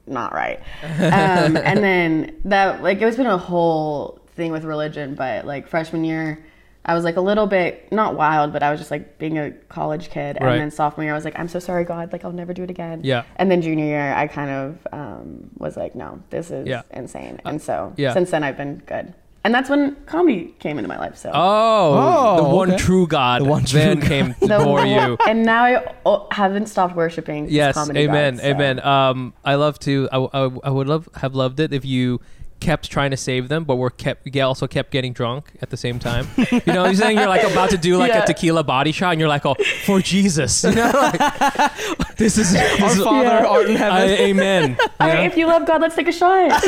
not 0.06 0.34
right." 0.34 0.60
Um, 0.84 1.58
and 1.58 1.80
then 1.84 2.36
that 2.46 2.84
like 2.84 3.02
it 3.02 3.06
was 3.06 3.16
been 3.18 3.26
a 3.26 3.38
whole 3.38 4.20
thing 4.36 4.52
with 4.52 4.64
religion, 4.64 5.16
but 5.16 5.46
like 5.46 5.68
freshman 5.68 6.04
year, 6.04 6.43
I 6.90 6.96
was 6.96 7.04
like 7.04 7.18
a 7.18 7.22
little 7.22 7.46
bit 7.46 7.92
not 7.92 8.16
wild, 8.16 8.52
but 8.52 8.64
I 8.64 8.72
was 8.72 8.80
just 8.80 8.90
like 8.90 9.20
being 9.20 9.38
a 9.38 9.52
college 9.78 10.10
kid. 10.10 10.38
And 10.38 10.46
Right. 10.46 10.58
then 10.58 10.72
sophomore 10.72 11.04
year, 11.04 11.14
I 11.14 11.16
was 11.16 11.24
like, 11.30 11.38
I'm 11.40 11.48
so 11.48 11.60
sorry, 11.60 11.84
God, 11.86 12.12
like 12.12 12.26
I'll 12.26 12.32
never 12.44 12.54
do 12.54 12.64
it 12.64 12.72
again. 12.72 13.02
Yeah. 13.04 13.24
And 13.36 13.50
then 13.52 13.62
junior 13.62 13.86
year, 13.86 14.14
I 14.14 14.26
kind 14.28 14.50
of 14.50 14.88
um, 14.92 15.50
was 15.58 15.78
like, 15.78 15.94
no, 15.94 16.20
this 16.32 16.50
is 16.50 16.68
Yeah. 16.68 16.82
insane. 16.92 17.40
And 17.46 17.62
so 17.62 17.94
yeah. 17.96 18.14
since 18.14 18.32
then, 18.32 18.44
I've 18.44 18.58
been 18.58 18.82
good. 18.88 19.14
And 19.44 19.54
that's 19.56 19.70
when 19.70 19.96
comedy 20.06 20.54
came 20.60 20.78
into 20.80 20.90
my 20.90 20.98
life. 21.00 21.16
So. 21.16 21.30
Oh, 21.34 21.94
Oh, 22.02 22.44
the 22.44 22.50
one 22.56 22.70
okay. 22.72 22.78
true 22.84 23.06
God 23.08 23.42
The 23.42 23.46
one 23.46 23.64
true 23.66 23.80
then 23.80 24.00
God. 24.00 24.08
came 24.10 24.36
The- 24.42 24.60
for 24.60 24.84
you. 24.86 25.16
And 25.28 25.44
now 25.46 25.64
I 25.66 26.26
haven't 26.32 26.66
stopped 26.74 26.96
worshiping. 26.96 27.48
Yes, 27.50 27.76
comedy 27.76 28.00
amen, 28.02 28.34
God, 28.38 28.42
so. 28.42 28.48
amen. 28.50 28.80
Um, 28.86 29.34
I 29.46 29.56
love 29.56 29.78
to. 29.88 30.10
I, 30.12 30.18
I, 30.18 30.42
I 30.64 30.70
would 30.72 30.88
love 30.88 31.08
have 31.24 31.36
loved 31.36 31.60
it 31.60 31.72
if 31.72 31.86
you 31.86 32.20
kept 32.60 32.89
trying 32.91 33.12
to 33.12 33.18
save 33.18 33.47
them, 33.49 33.64
but 33.64 33.76
were 33.78 33.89
kept 33.89 34.28
you 34.36 34.41
also 34.43 34.68
kept 34.68 34.91
getting 34.91 35.14
drunk 35.14 35.51
at 35.62 35.70
the 35.70 35.78
same 35.78 35.99
time. 35.99 36.28
You 36.38 36.62
know, 36.68 36.84
I'm 36.86 36.95
saying 36.95 37.18
you're 37.18 37.28
like 37.28 37.43
about 37.49 37.70
to 37.72 37.78
do 37.78 37.97
like 37.97 38.10
Yeah. 38.12 38.24
a 38.24 38.26
tequila 38.28 38.64
body 38.64 38.91
shot, 38.91 39.12
and 39.12 39.20
you're 39.20 39.30
like, 39.30 39.45
oh, 39.45 39.55
for 39.86 39.99
Jesus, 40.01 40.64
you 40.64 40.72
know, 40.76 40.91
like, 40.93 42.18
this 42.18 42.38
is 42.38 42.55
Our 42.55 42.89
Father 42.95 43.24
Yeah. 43.24 43.45
art 43.45 43.70
in 43.70 43.76
I- 43.76 43.80
heaven. 43.80 44.10
amen. 44.20 44.78
All 44.99 45.07
Yeah. 45.07 45.14
right, 45.16 45.26
if 45.32 45.38
you 45.38 45.47
love 45.47 45.66
God, 45.66 45.82
let's 45.82 45.95
take 45.95 46.07
a 46.07 46.12
shot. 46.12 46.30
yeah, 46.49 46.60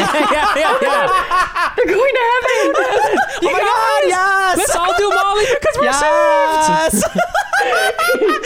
yeah, 0.56 0.78
yeah. 0.82 1.74
They're 1.76 1.86
going 1.86 2.14
to 2.14 2.26
heaven. 2.32 2.76
oh 3.44 3.52
my 3.54 3.60
God, 3.60 4.08
yes! 4.08 4.58
Let's 4.58 4.76
all 4.76 4.94
do 4.98 5.10
Molly 5.10 5.46
because 5.60 5.76
we're 5.78 5.84
yes! 5.86 7.02
saved. 7.02 7.22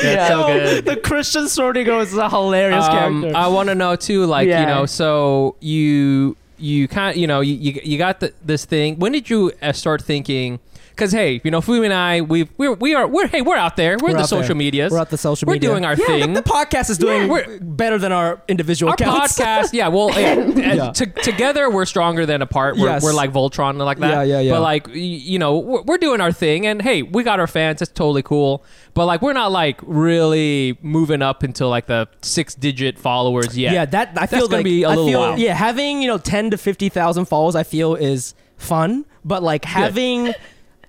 That's 0.03 0.27
so 0.29 0.47
good. 0.47 0.85
the 0.85 0.95
Christian 0.97 1.43
Sordigo 1.45 2.01
is 2.01 2.15
a 2.17 2.29
hilarious 2.29 2.85
Um, 2.85 3.21
character. 3.21 3.37
I 3.37 3.47
want 3.47 3.69
to 3.69 3.75
know 3.75 3.95
too, 3.95 4.25
like 4.25 4.47
you 4.47 4.53
know, 4.53 4.85
so 4.85 5.55
you 5.59 6.35
you 6.57 6.87
kind 6.87 7.11
of 7.11 7.17
you 7.17 7.27
know 7.27 7.41
you 7.41 7.55
you, 7.55 7.81
you 7.83 7.97
got 7.97 8.19
the, 8.19 8.33
this 8.43 8.65
thing. 8.65 8.97
When 8.97 9.11
did 9.11 9.29
you 9.29 9.51
uh, 9.61 9.73
start 9.73 10.01
thinking? 10.01 10.59
Because 10.95 11.11
hey, 11.11 11.41
you 11.43 11.51
know, 11.51 11.59
Fumi 11.59 11.83
and 11.85 11.93
I, 11.93 12.21
we 12.21 12.47
we're 12.57 12.71
we 12.73 12.95
are 12.95 13.05
we're 13.05 13.27
hey 13.27 13.41
we're 13.41 13.57
out 13.57 13.75
there. 13.75 13.97
We're, 14.01 14.07
We're 14.09 14.13
the 14.13 14.19
out 14.19 14.29
there. 14.29 14.41
social 14.43 14.55
medias. 14.55 14.93
We're 14.93 14.99
at 14.99 15.09
the 15.09 15.17
social 15.17 15.45
media. 15.49 15.69
We're 15.69 15.75
media. 15.75 15.95
doing 15.97 16.07
our 16.09 16.17
Yeah, 16.19 16.25
thing. 16.25 16.33
The 16.33 16.41
podcast 16.41 16.89
is 16.89 16.97
doing 16.97 17.27
We're- 17.27 17.59
better 17.61 17.97
than 17.97 18.13
our 18.13 18.41
individual 18.47 18.91
our 18.91 18.93
accounts. 18.93 19.37
podcast, 19.37 19.73
yeah. 19.73 19.89
Well, 19.89 20.09
yeah, 20.19 20.73
Yeah. 20.73 20.91
to- 20.91 21.05
together 21.07 21.69
we're 21.69 21.85
stronger 21.85 22.25
than 22.25 22.41
apart. 22.41 22.77
We're, 22.77 22.87
Yes. 22.87 23.03
we're 23.03 23.11
like 23.13 23.33
Voltron 23.33 23.71
and 23.71 23.79
like 23.79 23.99
that. 23.99 24.25
Yeah, 24.27 24.35
yeah, 24.35 24.39
yeah. 24.39 24.51
But 24.53 24.61
like, 24.61 24.87
you 24.93 25.37
know, 25.37 25.57
we're, 25.59 25.81
we're 25.81 25.97
doing 25.97 26.21
our 26.21 26.31
thing, 26.31 26.65
and 26.65 26.81
hey, 26.81 27.01
we 27.01 27.23
got 27.23 27.41
our 27.41 27.47
fans. 27.47 27.79
That's 27.79 27.91
totally 27.91 28.23
cool. 28.23 28.63
But 28.93 29.05
like, 29.05 29.21
we're 29.21 29.33
not 29.33 29.51
like 29.51 29.81
really 29.83 30.77
moving 30.81 31.21
up 31.21 31.43
into 31.43 31.67
like 31.67 31.87
the 31.87 32.07
six-digit 32.21 32.97
followers 32.97 33.57
yet. 33.57 33.73
Yeah, 33.73 33.85
that 33.85 34.09
I 34.11 34.25
That's 34.27 34.31
feel 34.33 34.47
gonna 34.47 34.57
like 34.59 34.63
be 34.63 34.83
a 34.83 34.87
I 34.87 34.89
little 34.91 35.07
feel, 35.07 35.19
while. 35.19 35.37
Yeah, 35.39 35.53
having 35.55 36.01
you 36.01 36.07
know 36.07 36.17
ten 36.17 36.51
to 36.51 36.57
fifty 36.57 36.87
thousand 36.87 37.25
followers, 37.25 37.55
I 37.55 37.63
feel 37.63 37.95
is 37.95 38.33
fun. 38.57 39.03
But 39.25 39.41
like 39.43 39.65
having, 39.65 40.33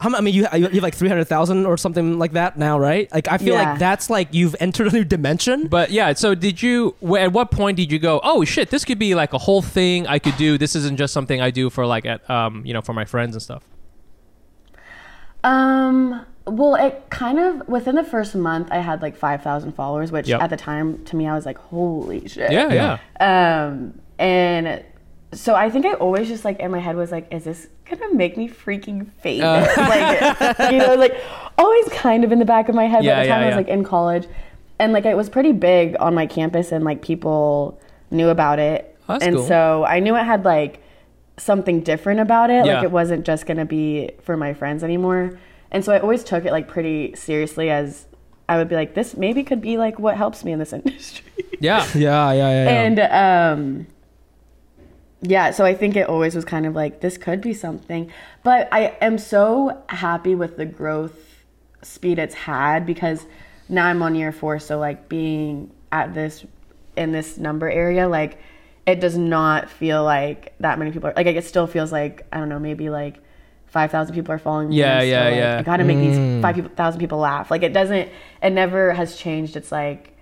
how 0.01 0.09
mu- 0.11 0.17
I 0.17 0.21
mean, 0.21 0.35
you 0.35 0.43
you 0.53 0.65
have 0.69 0.75
like 0.83 0.95
three 0.95 1.09
hundred 1.09 1.25
thousand 1.25 1.67
or 1.67 1.77
something 1.77 2.19
like 2.19 2.33
that 2.33 2.59
now, 2.59 2.79
right? 2.79 3.13
Like 3.13 3.29
I 3.29 3.39
feel 3.39 3.55
Yeah. 3.55 3.71
like 3.71 3.79
that's 3.79 4.11
like 4.11 4.33
you've 4.33 4.55
entered 4.61 4.89
a 4.89 4.91
new 4.91 5.05
dimension. 5.05 5.69
But 5.69 5.91
yeah, 5.91 6.13
so 6.13 6.35
did 6.35 6.63
you? 6.63 6.95
wh- 7.07 7.19
At 7.19 7.33
what 7.33 7.51
point 7.51 7.77
did 7.77 7.91
you 7.91 7.99
go? 7.99 8.21
Oh 8.23 8.45
shit, 8.45 8.71
this 8.71 8.85
could 8.85 8.99
be 8.99 9.15
like 9.15 9.33
a 9.33 9.39
whole 9.39 9.63
thing 9.63 10.07
I 10.07 10.19
could 10.19 10.37
do. 10.37 10.59
This 10.59 10.77
isn't 10.77 10.97
just 10.97 11.13
something 11.15 11.41
I 11.41 11.51
do 11.51 11.71
for 11.71 11.87
like 11.87 12.05
at 12.07 12.29
um 12.31 12.63
you 12.67 12.73
know 12.75 12.83
for 12.83 12.93
my 12.93 13.05
friends 13.05 13.35
and 13.35 13.43
stuff. 13.43 13.63
Um. 15.45 16.25
Well, 16.49 16.77
it 16.77 17.07
kind 17.11 17.41
of 17.41 17.67
within 17.67 17.97
the 17.97 18.05
first 18.05 18.35
month, 18.37 18.69
I 18.71 18.79
had 18.79 19.03
like 19.03 19.17
five 19.17 19.43
thousand 19.43 19.73
followers, 19.73 20.13
which 20.13 20.29
Yep. 20.29 20.43
at 20.43 20.51
the 20.51 20.57
time 20.57 21.05
to 21.07 21.17
me, 21.17 21.27
I 21.27 21.35
was 21.35 21.45
like, 21.45 21.59
"Holy 21.59 22.29
shit!" 22.29 22.53
Yeah, 22.53 22.99
yeah. 23.19 23.65
Um. 23.69 24.01
And 24.19 24.85
so 25.37 25.55
I 25.55 25.71
think 25.71 25.87
I 25.87 25.93
always 25.95 26.29
just 26.29 26.45
like 26.45 26.61
in 26.61 26.71
my 26.71 26.79
head 26.79 26.97
was 26.97 27.13
like, 27.13 27.33
"Is 27.33 27.45
this 27.45 27.69
gonna 27.89 28.15
make 28.15 28.37
me 28.37 28.49
freaking 28.49 29.09
famous?" 29.21 29.77
like, 29.77 30.73
you 30.73 30.79
know, 30.79 30.95
like 30.95 31.21
always 31.59 31.89
kind 31.91 32.25
of 32.25 32.33
in 32.33 32.39
the 32.39 32.45
back 32.45 32.69
of 32.69 32.75
my 32.75 32.87
head. 32.87 33.05
Yeah, 33.05 33.17
by 33.17 33.23
the 33.23 33.29
yeah, 33.29 33.35
time 33.35 33.43
I 33.43 33.47
was 33.47 33.53
yeah. 33.53 33.57
like 33.57 33.69
in 33.69 33.85
college, 33.85 34.27
and 34.79 34.93
like 34.93 35.05
it 35.05 35.17
was 35.17 35.29
pretty 35.29 35.53
big 35.53 35.97
on 36.01 36.15
my 36.15 36.27
campus, 36.27 36.73
and 36.73 36.85
like 36.85 37.03
people 37.03 37.81
knew 38.11 38.29
about 38.29 38.59
it, 38.59 38.97
Oh, 39.09 39.15
that's 39.15 39.25
and 39.25 39.37
cool. 39.37 39.47
so 39.47 39.85
I 39.85 40.01
knew 40.01 40.17
it 40.17 40.25
had 40.25 40.45
like 40.45 40.83
something 41.37 41.81
different 41.81 42.21
about 42.21 42.51
it. 42.51 42.67
Yeah. 42.67 42.77
Like 42.77 42.85
it 42.85 42.91
wasn't 42.91 43.25
just 43.25 43.47
gonna 43.47 43.65
be 43.65 44.11
for 44.23 44.37
my 44.37 44.55
friends 44.55 44.83
anymore. 44.83 45.39
And 45.71 45.85
so 45.85 45.93
I 45.93 46.01
always 46.01 46.25
took 46.25 46.45
it 46.45 46.53
like 46.53 46.69
pretty 46.69 47.15
seriously 47.15 47.71
as 47.71 48.07
I 48.49 48.57
would 48.57 48.69
be 48.69 48.75
like, 48.77 48.95
this 48.95 49.17
maybe 49.17 49.43
could 49.43 49.61
be 49.61 49.77
like 49.77 49.99
what 49.99 50.17
helps 50.17 50.45
me 50.45 50.53
in 50.53 50.59
this 50.59 50.73
industry. 50.73 51.25
Yeah. 51.61 51.87
Yeah, 51.95 52.33
yeah, 52.33 52.33
yeah. 52.33 52.65
yeah. 52.65 52.81
and 52.81 53.01
um 53.01 53.87
yeah, 55.23 55.51
so 55.51 55.65
I 55.65 55.75
think 55.75 55.97
it 55.97 56.09
always 56.09 56.35
was 56.35 56.45
kind 56.45 56.67
of 56.67 56.75
like 56.75 57.01
this 57.01 57.17
could 57.17 57.41
be 57.41 57.55
something. 57.55 58.13
But 58.43 58.69
I 58.71 58.97
am 59.01 59.19
so 59.19 59.83
happy 59.89 60.35
with 60.35 60.57
the 60.57 60.67
growth 60.67 61.15
speed 61.83 62.19
it's 62.19 62.35
had 62.35 62.85
because 62.85 63.25
now 63.69 63.87
I'm 63.87 64.03
on 64.03 64.15
year 64.15 64.33
four, 64.33 64.59
so 64.59 64.79
like 64.79 65.09
being 65.09 65.73
at 65.91 66.15
this 66.15 66.45
in 66.97 67.13
this 67.13 67.39
number 67.39 67.71
area, 67.71 68.09
like 68.09 68.39
it 68.87 69.01
does 69.01 69.17
not 69.17 69.71
feel 69.71 70.05
like 70.05 70.55
that 70.61 70.79
many 70.79 70.93
people 70.93 71.11
are 71.11 71.15
like 71.17 71.27
it 71.27 71.45
still 71.45 71.67
feels 71.67 71.91
like 71.91 72.27
I 72.31 72.39
don't 72.39 72.49
know, 72.49 72.59
maybe 72.59 72.91
like 72.91 73.19
five 73.67 73.91
thousand 73.91 74.15
people 74.15 74.33
are 74.33 74.39
following 74.39 74.69
me. 74.69 74.77
Yeah, 74.77 75.01
and 75.01 75.09
yeah, 75.09 75.25
like, 75.25 75.35
yeah. 75.35 75.59
I 75.59 75.63
gotta 75.63 75.85
make 75.85 75.99
these 75.99 76.19
mm. 76.19 76.43
five 76.43 76.73
thousand 76.73 77.01
people 77.01 77.19
laugh. 77.19 77.51
Like 77.51 77.63
it 77.63 77.73
doesn't 77.73 78.11
it 78.43 78.51
never 78.51 78.93
has 78.93 79.17
changed. 79.17 79.57
It's 79.57 79.73
like 79.73 80.16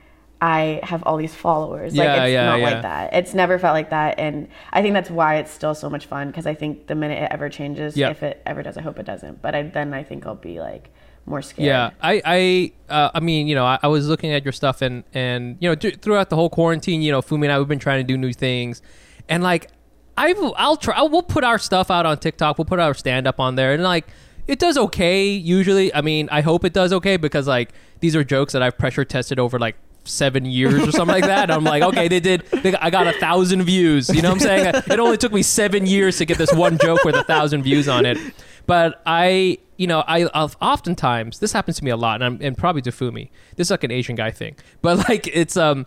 I 0.45 0.81
have 0.83 1.03
all 1.05 1.17
these 1.17 1.35
followers. 1.35 1.97
Like 1.97 2.05
Yeah, 2.05 2.25
it's 2.25 2.33
yeah, 2.33 2.45
not 2.45 2.59
yeah. 2.61 2.65
like 2.71 2.83
that. 2.83 3.15
It's 3.15 3.33
never 3.33 3.59
felt 3.59 3.73
like 3.73 3.89
that, 3.91 4.19
and 4.19 4.49
I 4.73 4.83
think 4.83 4.93
that's 4.93 5.09
why 5.11 5.37
it's 5.37 5.51
still 5.51 5.75
so 5.75 5.89
much 5.89 6.05
fun. 6.05 6.27
Because 6.27 6.47
I 6.47 6.55
think 6.55 6.87
the 6.87 6.95
minute 6.95 7.23
it 7.23 7.29
ever 7.33 7.49
changes, 7.49 7.97
Yeah. 7.97 8.11
if 8.11 8.23
it 8.23 8.43
ever 8.45 8.63
does, 8.63 8.77
I 8.77 8.83
hope 8.83 8.99
it 8.99 9.07
doesn't. 9.07 9.41
But 9.41 9.55
I, 9.55 9.63
then 9.63 9.95
I 9.95 10.03
think 10.03 10.27
I'll 10.27 10.35
be 10.35 10.61
like 10.61 10.91
more 11.25 11.41
scared. 11.41 11.67
Yeah, 11.67 11.91
I, 12.03 12.21
I, 12.27 12.73
uh, 12.93 13.11
I 13.15 13.21
mean, 13.21 13.47
you 13.47 13.55
know, 13.55 13.65
I, 13.65 13.79
I 13.83 13.87
was 13.89 14.07
looking 14.07 14.33
at 14.33 14.45
your 14.45 14.53
stuff, 14.53 14.83
and 14.83 15.05
and 15.15 15.57
you 15.61 15.69
know, 15.71 15.75
th- 15.75 15.97
throughout 16.03 16.29
the 16.29 16.37
whole 16.37 16.51
quarantine, 16.51 17.01
you 17.01 17.11
know, 17.11 17.23
Fumi 17.23 17.45
and 17.45 17.53
I, 17.53 17.59
we've 17.59 17.67
been 17.67 17.79
trying 17.79 18.07
to 18.07 18.13
do 18.13 18.19
new 18.19 18.35
things, 18.35 18.83
and 19.31 19.43
like, 19.43 19.71
I, 20.19 20.35
I'll 20.59 20.77
try. 20.77 21.01
We'll 21.03 21.23
put 21.23 21.43
our 21.45 21.59
stuff 21.59 21.91
out 21.91 22.05
on 22.05 22.19
TikTok. 22.19 22.59
We'll 22.59 22.67
put 22.67 22.81
our 22.81 22.93
stand 22.93 23.27
up 23.27 23.41
on 23.41 23.55
there, 23.55 23.73
and 23.73 23.83
like, 23.83 24.07
it 24.47 24.59
does 24.59 24.77
okay 24.77 25.27
usually. 25.31 25.95
I 25.95 26.03
mean, 26.03 26.29
I 26.31 26.43
hope 26.43 26.67
it 26.67 26.75
does 26.75 26.93
okay 26.93 27.17
because 27.17 27.49
like 27.49 27.71
these 28.01 28.15
are 28.15 28.23
jokes 28.23 28.53
that 28.53 28.63
I've 28.63 28.77
pressure 28.77 29.07
tested 29.07 29.39
over 29.39 29.59
like 29.59 29.77
seven 30.05 30.45
years 30.45 30.75
or 30.75 30.93
something 30.93 31.15
like 31.15 31.25
that. 31.25 31.45
And 31.45 31.53
I'm 31.53 31.65
like, 31.65 31.83
okay, 31.83 32.09
they 32.09 32.21
did. 32.21 32.43
They, 32.47 32.75
I 32.75 32.91
got 32.91 33.07
a 33.07 33.13
thousand 33.13 33.63
views. 33.65 34.09
You 34.09 34.23
know 34.23 34.31
what 34.31 34.35
I'm 34.35 34.41
saying? 34.41 34.75
It 34.87 34.99
only 35.01 35.17
took 35.17 35.33
me 35.33 35.43
seven 35.43 35.87
years 35.87 36.19
to 36.19 36.25
get 36.25 36.39
this 36.39 36.53
one 36.53 36.79
joke 36.79 37.05
with 37.05 37.15
a 37.15 37.25
thousand 37.25 37.63
views 37.63 37.89
on 37.89 38.07
it. 38.07 38.19
But 38.67 39.03
I, 39.05 39.59
you 39.77 39.87
know, 39.87 40.05
I 40.07 40.29
I've 40.35 40.57
oftentimes 40.61 41.39
this 41.39 41.53
happens 41.53 41.77
to 41.79 41.85
me 41.85 41.91
a 41.91 41.97
lot, 41.97 42.23
and 42.23 42.25
I'm 42.25 42.39
and 42.41 42.57
probably 42.57 42.83
to 42.83 42.91
Fumi. 42.91 43.31
This 43.57 43.69
is 43.69 43.71
like 43.71 43.85
an 43.85 43.91
Asian 43.91 44.17
guy 44.17 44.31
thing, 44.31 44.57
but 44.83 45.09
like 45.09 45.27
it's 45.29 45.57
um, 45.57 45.87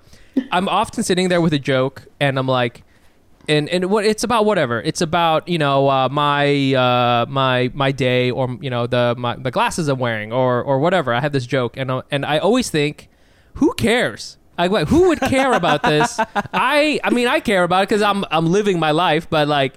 I'm 0.51 0.67
often 0.69 1.03
sitting 1.03 1.29
there 1.29 1.41
with 1.41 1.53
a 1.53 1.59
joke, 1.59 2.07
and 2.19 2.37
I'm 2.37 2.47
like. 2.47 2.83
And, 3.49 3.69
and 3.69 3.85
what 3.85 4.03
it's 4.03 4.25
about 4.25 4.43
whatever 4.43 4.81
it's 4.81 4.99
about 4.99 5.47
you 5.47 5.57
know 5.57 5.87
uh, 5.87 6.09
my 6.09 6.73
uh, 6.73 7.25
my 7.29 7.71
my 7.73 7.93
day 7.93 8.29
or 8.29 8.57
you 8.59 8.69
know 8.69 8.87
the 8.87 9.15
my, 9.17 9.37
the 9.37 9.51
glasses 9.51 9.87
I'm 9.87 9.99
wearing 9.99 10.33
or 10.33 10.61
or 10.61 10.79
whatever 10.79 11.13
I 11.13 11.21
have 11.21 11.31
this 11.31 11.45
joke 11.45 11.77
and 11.77 11.89
uh, 11.89 12.01
and 12.11 12.25
I 12.25 12.39
always 12.39 12.69
think 12.69 13.07
who 13.57 13.73
cares? 13.73 14.37
I 14.57 14.67
like 14.67 14.87
who 14.87 15.09
would 15.09 15.19
care 15.19 15.53
about 15.53 15.83
this? 15.83 16.19
I 16.35 16.99
I 17.03 17.09
mean 17.11 17.27
I 17.27 17.39
care 17.39 17.63
about 17.63 17.83
it 17.83 17.89
because 17.89 18.01
I'm 18.01 18.25
I'm 18.31 18.47
living 18.47 18.79
my 18.79 18.91
life, 18.91 19.29
but 19.29 19.47
like 19.47 19.75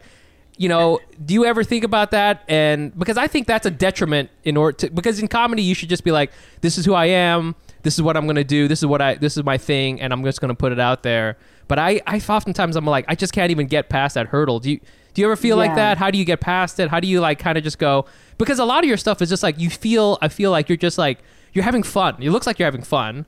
you 0.57 0.69
know, 0.69 1.01
do 1.25 1.33
you 1.33 1.47
ever 1.47 1.65
think 1.65 1.85
about 1.85 2.11
that? 2.11 2.45
And 2.47 2.97
because 2.99 3.17
I 3.17 3.27
think 3.27 3.47
that's 3.47 3.65
a 3.65 3.71
detriment 3.71 4.29
in 4.45 4.59
order 4.59 4.77
to 4.79 4.91
because 4.91 5.19
in 5.19 5.29
comedy 5.29 5.63
you 5.63 5.75
should 5.75 5.89
just 5.89 6.05
be 6.05 6.13
like, 6.13 6.31
this 6.61 6.77
is 6.77 6.85
who 6.85 6.93
I 6.93 7.07
am, 7.07 7.55
this 7.83 7.95
is 7.95 8.03
what 8.03 8.17
I'm 8.17 8.27
gonna 8.27 8.45
do, 8.45 8.69
this 8.69 8.81
is 8.81 8.87
what 8.87 9.01
I 9.01 9.15
this 9.15 9.37
is 9.37 9.45
my 9.45 9.59
thing, 9.59 10.01
and 10.01 10.13
I'm 10.13 10.23
just 10.25 10.41
gonna 10.41 10.55
put 10.55 10.73
it 10.73 10.81
out 10.81 11.03
there. 11.03 11.37
But 11.69 11.79
I 11.79 12.01
I 12.07 12.19
oftentimes 12.29 12.77
I'm 12.77 12.85
like 12.85 13.05
I 13.09 13.15
just 13.15 13.33
can't 13.33 13.51
even 13.51 13.67
get 13.67 13.89
past 13.89 14.15
that 14.15 14.27
hurdle. 14.29 14.61
Do 14.61 14.71
you 14.71 14.81
do 15.15 15.23
you 15.23 15.27
ever 15.27 15.37
feel 15.37 15.57
like 15.57 15.75
that? 15.75 15.99
How 15.99 16.11
do 16.11 16.19
you 16.19 16.25
get 16.25 16.41
past 16.41 16.79
it? 16.79 16.89
How 16.89 17.01
do 17.01 17.09
you 17.09 17.21
like 17.21 17.39
kind 17.39 17.59
of 17.59 17.65
just 17.65 17.79
go? 17.79 18.07
Because 18.39 18.59
a 18.59 18.65
lot 18.65 18.85
of 18.85 18.89
your 18.89 18.97
stuff 18.97 19.21
is 19.21 19.29
just 19.29 19.43
like 19.43 19.59
you 19.59 19.71
feel. 19.71 20.19
I 20.23 20.29
feel 20.29 20.51
like 20.51 20.69
you're 20.69 20.77
just 20.77 20.99
like 20.99 21.19
you're 21.53 21.65
having 21.65 21.83
fun. 21.83 22.23
It 22.23 22.31
looks 22.31 22.47
like 22.47 22.59
you're 22.59 22.67
having 22.67 22.83
fun. 22.83 23.27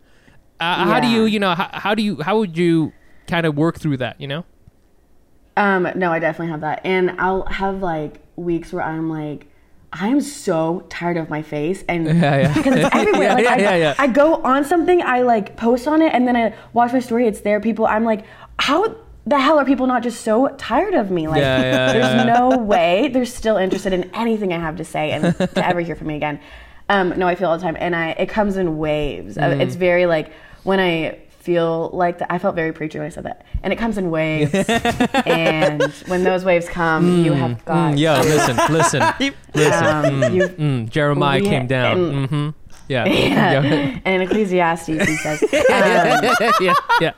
Uh, 0.60 0.84
How 0.84 1.00
do 1.00 1.08
you, 1.08 1.24
you 1.24 1.38
know, 1.40 1.54
how, 1.54 1.68
how 1.72 1.94
do 1.94 2.02
you, 2.02 2.20
how 2.22 2.38
would 2.38 2.56
you 2.56 2.92
kind 3.26 3.46
of 3.46 3.56
work 3.56 3.78
through 3.80 3.96
that, 3.96 4.20
you 4.20 4.28
know? 4.28 4.44
Um, 5.56 5.88
no, 5.96 6.12
I 6.12 6.18
definitely 6.18 6.50
have 6.52 6.60
that. 6.60 6.80
And 6.84 7.20
I'll 7.20 7.44
have 7.46 7.82
like 7.82 8.20
weeks 8.36 8.72
where 8.72 8.82
I'm 8.82 9.10
like, 9.10 9.48
I'm 9.92 10.20
so 10.20 10.86
tired 10.88 11.16
of 11.18 11.28
my 11.28 11.42
face 11.42 11.84
and 11.88 12.06
Yeah, 12.06 12.12
yeah. 12.38 12.54
because 12.54 12.76
it's 12.76 12.88
everywhere. 12.94 13.22
Yeah, 13.28 13.34
like 13.34 13.44
yeah, 13.44 13.52
I, 13.52 13.58
yeah, 13.58 13.76
yeah. 13.76 13.94
I 13.98 14.06
go 14.06 14.36
on 14.36 14.64
something, 14.64 15.02
I 15.02 15.22
like 15.22 15.56
post 15.56 15.86
on 15.86 16.00
it 16.00 16.14
and 16.14 16.26
then 16.26 16.36
I 16.36 16.54
watch 16.72 16.92
my 16.92 17.00
story, 17.00 17.26
it's 17.26 17.40
there. 17.40 17.60
People 17.60 17.86
I'm 17.86 18.04
like, 18.04 18.24
how 18.58 18.96
the 19.26 19.38
hell 19.38 19.58
are 19.58 19.64
people 19.64 19.86
not 19.86 20.02
just 20.02 20.22
so 20.22 20.48
tired 20.58 20.94
of 20.94 21.10
me? 21.10 21.28
Like 21.28 21.40
Yeah, 21.40 21.60
yeah, 21.62 21.92
there's 21.92 22.26
yeah. 22.26 22.34
no 22.34 22.56
way 22.58 23.08
they're 23.12 23.24
still 23.24 23.56
interested 23.56 23.92
in 23.92 24.10
anything 24.14 24.52
I 24.52 24.58
have 24.58 24.76
to 24.76 24.84
say 24.84 25.10
and 25.12 25.36
to 25.36 25.66
ever 25.66 25.80
hear 25.80 25.94
from 25.96 26.06
me 26.08 26.16
again. 26.16 26.40
Um, 26.88 27.10
no, 27.16 27.26
I 27.26 27.34
feel 27.34 27.48
all 27.48 27.56
the 27.56 27.62
time 27.62 27.76
and 27.80 27.94
I 27.96 28.10
it 28.10 28.28
comes 28.28 28.56
in 28.56 28.78
waves. 28.78 29.38
Uh, 29.38 29.42
Mm. 29.42 29.60
It's 29.60 29.74
very 29.76 30.06
like 30.06 30.32
when 30.64 30.78
I 30.80 31.18
feel 31.40 31.90
like 31.92 32.18
that. 32.18 32.30
I 32.32 32.38
felt 32.38 32.54
very 32.54 32.72
preachy 32.72 32.98
when 32.98 33.06
I 33.06 33.10
said 33.10 33.24
that, 33.24 33.44
and 33.64 33.72
it 33.72 33.76
comes 33.76 33.98
in 33.98 34.10
waves. 34.10 34.52
and 35.26 35.82
when 36.06 36.22
those 36.22 36.44
waves 36.44 36.68
come, 36.68 37.24
you 37.24 37.32
have 37.32 37.64
got. 37.64 37.94
Mm, 37.94 37.98
yeah, 37.98 38.20
listen, 38.22 38.56
listen, 38.72 39.00
listen. 39.54 39.86
um, 39.86 40.04
Mm, 40.04 40.34
you- 40.34 40.48
mm, 40.48 40.88
Jeremiah 40.90 41.40
Yeah, 41.40 41.50
came 41.50 41.66
down. 41.66 41.98
and- 41.98 42.28
hmm 42.28 42.48
Yeah. 42.88 43.06
Yeah. 43.06 43.62
Yeah. 43.62 43.98
and 44.04 44.22
Ecclesiastes, 44.22 44.86
he 44.86 45.16
says. 45.16 45.42
Um, 45.42 45.50
yeah. 46.60 46.74
Yeah. 47.00 47.12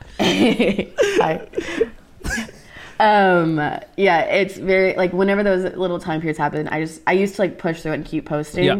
Hi. 1.21 1.47
Um, 2.97 3.57
yeah, 3.97 4.21
it's 4.21 4.57
very 4.57 4.95
like 4.95 5.11
whenever 5.11 5.43
those 5.43 5.63
little 5.75 5.99
time 5.99 6.21
periods 6.21 6.39
happen, 6.39 6.67
I 6.69 6.79
just 6.81 7.01
I 7.05 7.11
used 7.11 7.35
to 7.35 7.41
like 7.41 7.57
push 7.57 7.81
through 7.81 7.91
it 7.91 7.95
and 7.95 8.05
keep 8.05 8.25
posting. 8.25 8.63
Yeah. 8.63 8.79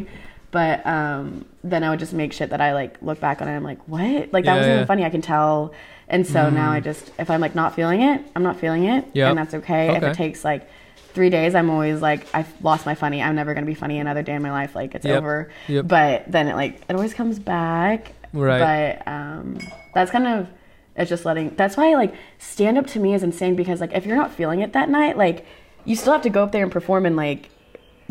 But 0.55 0.87
um, 0.87 1.43
then 1.65 1.83
I 1.83 1.89
would 1.89 1.99
just 1.99 2.13
make 2.13 2.31
shit 2.31 2.49
that 2.51 2.61
I 2.61 2.73
like 2.73 3.01
look 3.01 3.19
back 3.19 3.41
on 3.41 3.49
and 3.49 3.57
I'm 3.57 3.63
like, 3.63 3.79
what? 3.89 4.31
Like 4.31 4.45
that 4.45 4.53
Yeah, 4.53 4.55
wasn't 4.55 4.67
yeah. 4.71 4.75
even 4.75 4.87
funny. 4.87 5.03
I 5.03 5.09
can 5.09 5.21
tell. 5.21 5.73
And 6.07 6.25
so 6.25 6.49
now 6.49 6.71
I 6.71 6.79
just 6.79 7.11
if 7.19 7.29
I'm 7.29 7.41
like 7.41 7.55
not 7.55 7.75
feeling 7.75 8.01
it, 8.01 8.21
I'm 8.35 8.43
not 8.43 8.57
feeling 8.57 8.85
it, 8.85 9.05
Yep. 9.13 9.29
and 9.29 9.37
that's 9.37 9.53
okay. 9.55 9.93
If 9.97 10.03
it 10.03 10.13
takes 10.15 10.45
like 10.45 10.69
three 11.13 11.29
days, 11.29 11.55
I'm 11.55 11.69
always 11.69 12.01
like 12.01 12.25
I've 12.33 12.47
lost 12.63 12.85
my 12.85 12.95
funny. 12.95 13.21
I'm 13.21 13.35
never 13.35 13.53
gonna 13.53 13.65
be 13.65 13.73
funny 13.73 13.99
another 13.99 14.21
day 14.21 14.33
in 14.35 14.41
my 14.41 14.51
life. 14.51 14.75
Like 14.75 14.95
it's 14.95 15.05
Yep. 15.05 15.17
over. 15.17 15.49
Yep. 15.67 15.87
But 15.89 16.31
then 16.31 16.47
it 16.47 16.55
like 16.55 16.81
it 16.87 16.95
always 16.95 17.13
comes 17.13 17.37
back. 17.37 18.13
Right. 18.31 19.01
But 19.05 19.11
um, 19.11 19.57
that's 19.93 20.09
kind 20.11 20.25
of 20.25 20.47
it's 20.95 21.09
just 21.09 21.25
letting. 21.25 21.49
That's 21.57 21.75
why 21.75 21.93
like 21.95 22.13
stand 22.37 22.77
up 22.77 22.87
to 22.93 22.99
me 23.01 23.13
is 23.13 23.23
insane 23.23 23.55
because 23.57 23.81
like 23.81 23.91
if 23.91 24.05
you're 24.05 24.15
not 24.23 24.31
feeling 24.31 24.61
it 24.61 24.71
that 24.71 24.87
night, 24.89 25.17
like 25.17 25.45
you 25.83 25.97
still 25.97 26.13
have 26.13 26.21
to 26.21 26.29
go 26.29 26.43
up 26.43 26.53
there 26.53 26.63
and 26.63 26.71
perform 26.71 27.05
and 27.05 27.17
like 27.17 27.49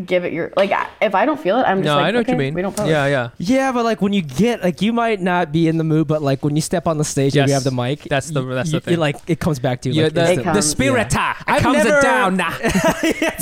give 0.07 0.25
it 0.25 0.33
your 0.33 0.53
like. 0.57 0.73
If 1.01 1.15
I 1.15 1.27
don't 1.27 1.39
feel 1.41 1.59
it, 1.59 1.63
I'm 1.63 1.79
just 1.79 1.87
No, 1.87 1.97
like 1.97 2.07
I 2.07 2.11
know 2.11 2.21
okay, 2.21 2.33
what 2.33 2.39
you 2.41 2.45
mean. 2.47 2.55
We 2.55 2.63
don't 2.63 2.77
post. 2.77 2.89
Yeah, 2.89 3.07
yeah. 3.07 3.31
Yeah, 3.39 3.73
but 3.73 3.85
like 3.85 4.01
when 4.03 4.13
you 4.13 4.23
get 4.23 4.63
like 4.63 4.81
you 4.83 4.93
might 4.93 5.21
not 5.21 5.53
be 5.53 5.69
in 5.69 5.77
the 5.79 5.85
mood, 5.85 6.07
but 6.09 6.23
like 6.23 6.45
when 6.45 6.57
you 6.57 6.63
step 6.63 6.87
on 6.87 6.99
the 6.99 7.05
stage 7.05 7.37
and 7.37 7.49
you 7.49 7.55
have 7.55 7.65
the 7.65 7.71
mic, 7.71 8.03
That's 8.05 8.29
the- 8.31 8.43
you- 8.43 8.55
that's 8.55 8.71
the 8.73 8.81
thing. 8.81 8.99
like 8.99 9.17
it 9.27 9.41
comes 9.41 9.59
back 9.59 9.83
to 9.83 9.89
you. 9.91 9.97
Yeah, 9.97 10.05
like, 10.05 10.15
the, 10.15 10.21
instantly. 10.21 10.45
the 10.45 10.53
comes- 10.53 10.71
spirit 10.71 11.13
yeah. 11.13 11.31
it 11.33 11.45
I've 11.47 11.63
comes 11.63 11.77
never- 11.85 11.99
it 11.99 12.03
down 12.03 12.37
now. 12.37 12.51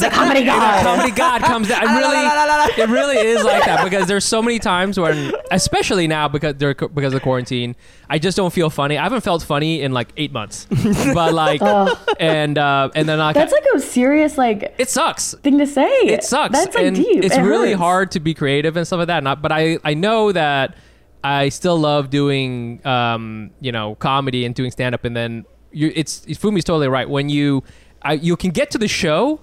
The 0.02 0.08
comedy 0.12 0.44
god. 0.44 0.82
comedy 0.84 1.12
god 1.12 1.42
comes 1.42 1.68
down. 1.68 1.82
It 1.92 1.96
really, 1.96 2.82
it 2.82 2.88
really 2.88 3.16
is 3.18 3.44
like 3.44 3.64
that 3.64 3.84
because 3.84 4.06
there's 4.08 4.24
so 4.24 4.42
many 4.42 4.58
times 4.58 4.98
when, 4.98 5.32
especially 5.50 6.06
now 6.06 6.28
because 6.28 6.56
they're 6.56 6.74
because 6.74 7.14
of 7.14 7.22
quarantine, 7.22 7.76
I 8.08 8.18
just 8.18 8.36
don't 8.36 8.52
feel 8.52 8.70
funny. 8.70 8.98
I 8.98 9.02
haven't 9.04 9.20
felt 9.22 9.42
funny 9.42 9.80
in 9.82 9.92
like 9.92 10.08
eight 10.16 10.32
months, 10.32 10.66
but 11.14 11.32
like, 11.34 11.60
and 12.18 12.58
uh, 12.58 12.90
and 12.94 13.08
then 13.08 13.18
like, 13.18 13.34
That's 13.34 13.52
like 13.52 13.64
a 13.74 13.80
serious 13.80 14.36
like 14.38 14.74
it 14.78 14.90
sucks. 14.90 15.34
thing 15.42 15.58
to 15.58 15.66
say. 15.66 15.88
It 16.02 16.24
sucks. 16.24 16.41
That's 16.50 16.74
like 16.74 16.86
and 16.86 16.96
deep. 16.96 17.22
It's 17.24 17.36
It 17.36 17.42
really 17.42 17.70
hurts. 17.70 17.78
hard 17.80 18.10
to 18.12 18.20
be 18.20 18.34
creative 18.34 18.76
and 18.76 18.86
stuff 18.86 18.98
like 18.98 19.06
that. 19.08 19.26
I- 19.26 19.34
but 19.34 19.52
I 19.52 19.78
I 19.84 19.94
know 19.94 20.32
that 20.32 20.76
I 21.22 21.50
still 21.50 21.78
love 21.78 22.10
doing 22.10 22.84
um 22.86 23.50
you 23.60 23.70
know 23.70 23.94
comedy 23.96 24.44
and 24.44 24.54
doing 24.54 24.70
stand 24.70 24.94
up 24.94 25.04
and 25.04 25.14
then 25.16 25.44
you 25.70 25.92
it's 25.94 26.24
Fumi's 26.38 26.64
totally 26.64 26.88
right 26.88 27.08
when 27.08 27.28
you 27.28 27.62
I, 28.02 28.14
you 28.14 28.36
can 28.36 28.50
get 28.50 28.70
to 28.72 28.78
the 28.78 28.88
show 28.88 29.40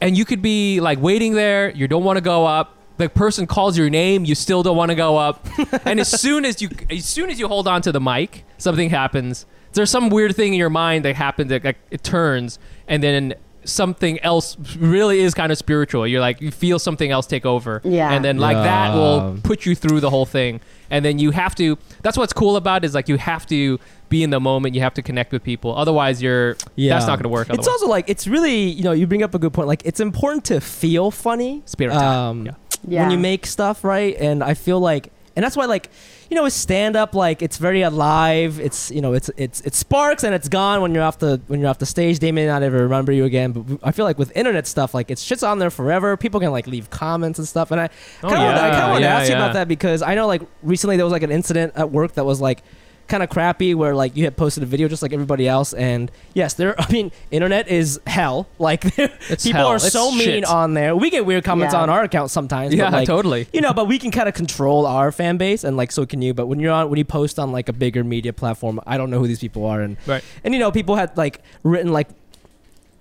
and 0.00 0.18
you 0.18 0.24
could 0.24 0.42
be 0.42 0.80
like 0.80 0.98
waiting 1.00 1.34
there 1.34 1.70
you 1.70 1.86
don't 1.86 2.02
want 2.02 2.16
to 2.16 2.20
go 2.20 2.44
up 2.44 2.76
the 2.96 3.08
person 3.08 3.46
calls 3.46 3.78
your 3.78 3.88
name 3.88 4.24
you 4.24 4.34
still 4.34 4.62
don't 4.64 4.76
want 4.76 4.90
to 4.90 4.94
go 4.96 5.16
up 5.16 5.46
and 5.86 6.00
as 6.00 6.08
soon 6.20 6.44
as 6.44 6.60
you 6.60 6.68
as 6.90 7.04
soon 7.04 7.30
as 7.30 7.38
you 7.38 7.46
hold 7.48 7.68
on 7.68 7.80
to 7.82 7.92
the 7.92 8.00
mic 8.00 8.44
something 8.58 8.90
happens 8.90 9.46
there's 9.74 9.90
some 9.90 10.08
weird 10.08 10.34
thing 10.36 10.52
in 10.52 10.58
your 10.58 10.70
mind 10.70 11.04
that 11.04 11.14
happens 11.16 11.48
that 11.50 11.64
like, 11.64 11.78
it 11.90 12.02
turns 12.04 12.58
and 12.88 13.02
then 13.02 13.34
something 13.64 14.18
else 14.20 14.56
really 14.78 15.20
is 15.20 15.34
kind 15.34 15.50
of 15.50 15.58
spiritual 15.58 16.06
you're 16.06 16.20
like 16.20 16.40
you 16.40 16.50
feel 16.50 16.78
something 16.78 17.10
else 17.10 17.26
take 17.26 17.46
over 17.46 17.80
Yeah. 17.84 18.12
and 18.12 18.24
then 18.24 18.38
like 18.38 18.56
that 18.56 18.94
will 18.94 19.38
put 19.42 19.64
you 19.66 19.74
through 19.74 20.00
the 20.00 20.10
whole 20.10 20.26
thing 20.26 20.60
and 20.90 21.04
then 21.04 21.18
you 21.18 21.30
have 21.30 21.54
to 21.56 21.78
that's 22.02 22.16
what's 22.18 22.32
cool 22.32 22.56
about 22.56 22.84
it 22.84 22.86
is 22.86 22.94
like 22.94 23.08
you 23.08 23.16
have 23.16 23.46
to 23.46 23.78
be 24.08 24.22
in 24.22 24.30
the 24.30 24.40
moment 24.40 24.74
you 24.74 24.80
have 24.82 24.94
to 24.94 25.02
connect 25.02 25.32
with 25.32 25.42
people 25.42 25.74
otherwise 25.76 26.22
you're 26.22 26.56
yeah. 26.76 26.92
that's 26.94 27.06
not 27.06 27.16
going 27.16 27.24
to 27.24 27.28
work 27.28 27.48
It's 27.50 27.66
also 27.68 27.88
like 27.88 28.08
it's 28.08 28.26
really 28.26 28.62
you 28.64 28.84
know 28.84 28.92
you 28.92 29.06
bring 29.06 29.22
up 29.22 29.34
a 29.34 29.38
good 29.38 29.52
point. 29.52 29.66
Like 29.68 29.82
it's 29.84 30.00
important 30.00 30.44
to 30.46 30.60
feel 30.60 31.10
funny. 31.10 31.62
Spirit 31.66 31.94
time, 31.94 32.04
Um, 32.04 32.46
yeah. 32.46 32.52
Yeah. 32.86 33.02
When 33.02 33.12
you 33.12 33.18
make 33.18 33.46
stuff 33.46 33.82
right, 33.82 34.14
and 34.20 34.44
I 34.44 34.52
feel 34.52 34.78
like, 34.78 35.10
and 35.36 35.44
that's 35.44 35.56
why 35.56 35.64
like 35.66 35.90
you 36.30 36.36
know 36.36 36.44
with 36.44 36.52
stand 36.52 36.96
up 36.96 37.14
like 37.14 37.42
it's 37.42 37.56
very 37.58 37.82
alive. 37.82 38.60
It's 38.60 38.90
you 38.90 39.00
know 39.00 39.12
it's 39.14 39.30
it's 39.36 39.60
it 39.62 39.74
sparks 39.74 40.22
and 40.24 40.34
it's 40.34 40.48
gone 40.48 40.80
when 40.80 40.94
you're 40.94 41.02
off 41.02 41.18
the 41.18 41.40
when 41.48 41.60
you're 41.60 41.68
off 41.68 41.78
the 41.78 41.86
stage. 41.86 42.18
They 42.20 42.32
may 42.32 42.46
not 42.46 42.62
ever 42.62 42.78
remember 42.78 43.12
you 43.12 43.24
again. 43.24 43.52
But 43.52 43.80
I 43.82 43.92
feel 43.92 44.04
like 44.04 44.18
with 44.18 44.34
internet 44.36 44.66
stuff, 44.66 44.94
like 44.94 45.10
it's 45.10 45.22
shit's 45.22 45.42
on 45.42 45.58
there 45.58 45.70
forever. 45.70 46.16
People 46.16 46.40
can 46.40 46.50
like 46.52 46.66
leave 46.66 46.90
comments 46.90 47.38
and 47.38 47.46
stuff. 47.48 47.70
And 47.70 47.80
I 47.80 47.88
Oh, 48.22 48.28
kind 48.28 48.34
of 48.34 48.40
I 48.40 48.68
yeah, 48.68 48.88
want 48.90 48.98
to 48.98 49.02
yeah, 49.04 49.16
ask 49.18 49.28
you 49.28 49.34
about 49.36 49.52
that 49.54 49.68
because 49.68 50.02
I 50.02 50.14
know 50.14 50.26
like 50.26 50.42
recently 50.62 50.96
there 50.96 51.04
was 51.06 51.12
like 51.12 51.22
an 51.22 51.32
incident 51.32 51.72
at 51.76 51.90
work 51.90 52.12
that 52.14 52.24
was 52.24 52.40
like 52.40 52.62
kind 53.06 53.22
of 53.22 53.28
crappy 53.28 53.74
where 53.74 53.94
like 53.94 54.16
you 54.16 54.24
had 54.24 54.36
posted 54.36 54.62
a 54.62 54.66
video 54.66 54.88
just 54.88 55.02
like 55.02 55.12
everybody 55.12 55.46
else 55.46 55.74
and 55.74 56.10
yes 56.32 56.54
there 56.54 56.74
i 56.80 56.90
mean 56.90 57.12
internet 57.30 57.68
is 57.68 58.00
hell. 58.06 58.46
Like 58.58 58.84
It's 58.98 59.44
people 59.44 59.60
hell. 59.60 59.66
are 59.68 59.76
It's 59.76 59.92
so 59.92 60.10
mean 60.10 60.44
on 60.44 60.74
there. 60.74 60.96
We 60.96 61.10
get 61.10 61.26
weird 61.26 61.44
comments 61.44 61.74
Yeah. 61.74 61.82
on 61.82 61.90
our 61.90 62.02
account 62.04 62.30
sometimes 62.30 62.74
yeah 62.74 62.84
but, 62.90 62.92
like, 62.94 63.06
totally. 63.06 63.46
you 63.52 63.60
know 63.60 63.72
but 63.74 63.86
we 63.88 63.98
can 63.98 64.10
kind 64.10 64.28
of 64.28 64.34
control 64.34 64.86
our 64.86 65.12
fan 65.12 65.36
base 65.36 65.64
and 65.64 65.76
like 65.76 65.92
so 65.92 66.06
can 66.06 66.22
you. 66.22 66.32
But 66.34 66.46
when 66.46 66.60
you're 66.60 66.72
on 66.72 66.88
when 66.88 66.98
you 66.98 67.04
post 67.04 67.38
on 67.38 67.52
like 67.52 67.68
a 67.68 67.72
bigger 67.74 68.02
media 68.04 68.32
platform 68.32 68.80
i 68.86 68.96
don't 68.96 69.10
know 69.10 69.18
who 69.18 69.26
these 69.26 69.40
people 69.40 69.66
are 69.66 69.80
and 69.82 69.96
right. 70.06 70.24
and 70.42 70.54
you 70.54 70.60
know 70.60 70.70
people 70.72 70.96
had 70.96 71.16
like 71.16 71.42
written 71.62 71.92
like 71.92 72.08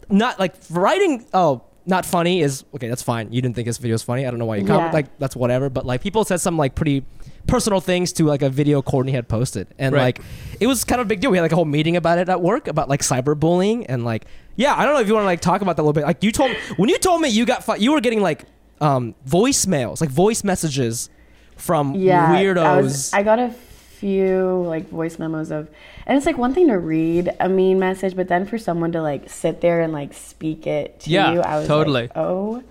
not 0.09 0.39
like 0.39 0.53
writing 0.69 1.25
oh 1.33 1.61
not 1.85 2.05
funny 2.05 2.41
is 2.41 2.63
okay 2.73 2.87
that's 2.87 3.01
fine. 3.03 3.31
You 3.33 3.41
didn't 3.41 3.55
think 3.55 3.65
this 3.67 3.77
video 3.77 3.95
was 3.95 4.03
funny. 4.03 4.25
I 4.25 4.29
don't 4.31 4.39
know 4.39 4.45
why 4.45 4.55
you 4.57 4.65
comment 4.65 4.87
Yeah. 4.87 4.91
like 4.93 5.17
that's 5.19 5.35
whatever. 5.35 5.69
But 5.69 5.85
like 5.85 6.01
people 6.01 6.23
said 6.23 6.39
some 6.39 6.57
like 6.57 6.75
pretty 6.75 7.03
personal 7.47 7.79
things 7.81 8.13
to 8.13 8.25
like 8.25 8.41
a 8.41 8.49
video 8.49 8.81
courtney 8.81 9.11
had 9.11 9.27
posted 9.27 9.67
and 9.77 9.93
Right. 9.93 10.01
like 10.17 10.21
it 10.59 10.67
was 10.67 10.83
kind 10.83 11.01
of 11.01 11.07
a 11.07 11.09
big 11.09 11.19
deal 11.19 11.29
we 11.29 11.37
had 11.37 11.43
like 11.43 11.51
a 11.51 11.55
whole 11.55 11.65
meeting 11.65 11.95
about 11.97 12.17
it 12.17 12.29
at 12.29 12.41
work 12.41 12.67
about 12.67 12.87
like 12.89 13.01
cyberbullying 13.01 13.85
and 13.89 14.05
like 14.05 14.25
yeah 14.55 14.73
i 14.77 14.85
don't 14.85 14.93
know 14.93 15.01
if 15.01 15.07
you 15.07 15.13
want 15.13 15.23
to 15.23 15.27
like 15.27 15.41
talk 15.41 15.61
about 15.61 15.75
that 15.75 15.81
a 15.81 15.83
little 15.83 15.93
bit 15.93 16.05
like 16.05 16.23
you 16.23 16.31
told 16.31 16.51
when 16.77 16.89
you 16.89 16.97
told 16.97 17.21
me 17.21 17.27
you 17.29 17.45
got 17.45 17.63
fu- 17.63 17.75
you 17.77 17.91
were 17.91 17.99
getting 18.01 18.21
like 18.21 18.45
um 18.81 19.13
voicemails 19.27 19.99
like 20.01 20.09
voice 20.09 20.43
messages 20.43 21.09
from 21.57 21.93
yeah, 21.95 22.33
weirdos 22.35 22.57
I, 22.65 22.81
was, 22.81 23.13
I 23.13 23.23
got 23.23 23.39
a 23.39 23.49
few 23.49 24.63
like 24.67 24.89
voice 24.89 25.19
memos 25.19 25.51
of, 25.51 25.69
and 26.07 26.17
it's 26.17 26.25
like 26.25 26.37
one 26.37 26.53
thing 26.53 26.67
to 26.67 26.77
read 26.77 27.29
a 27.39 27.47
mean 27.47 27.79
message, 27.79 28.15
but 28.15 28.27
then 28.27 28.45
for 28.45 28.57
someone 28.57 28.91
to 28.93 29.01
like 29.01 29.29
sit 29.29 29.61
there 29.61 29.79
and 29.81 29.93
like 29.93 30.13
speak 30.13 30.65
it 30.67 30.99
to 31.01 31.09
Yeah, 31.09 31.31
you, 31.33 31.41
I 31.41 31.59
was 31.59 31.67
totally. 31.67 32.01
like, 32.03 32.11
oh 32.15 32.63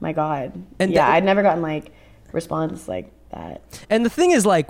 my 0.00 0.12
god. 0.12 0.52
And 0.80 0.90
yeah, 0.90 1.06
that- 1.06 1.14
I'd 1.16 1.24
never 1.24 1.42
gotten 1.42 1.62
like 1.62 1.92
response 2.32 2.88
like 2.88 3.12
that. 3.32 3.60
and 3.88 4.04
the 4.04 4.10
thing 4.10 4.30
is 4.32 4.44
like 4.46 4.68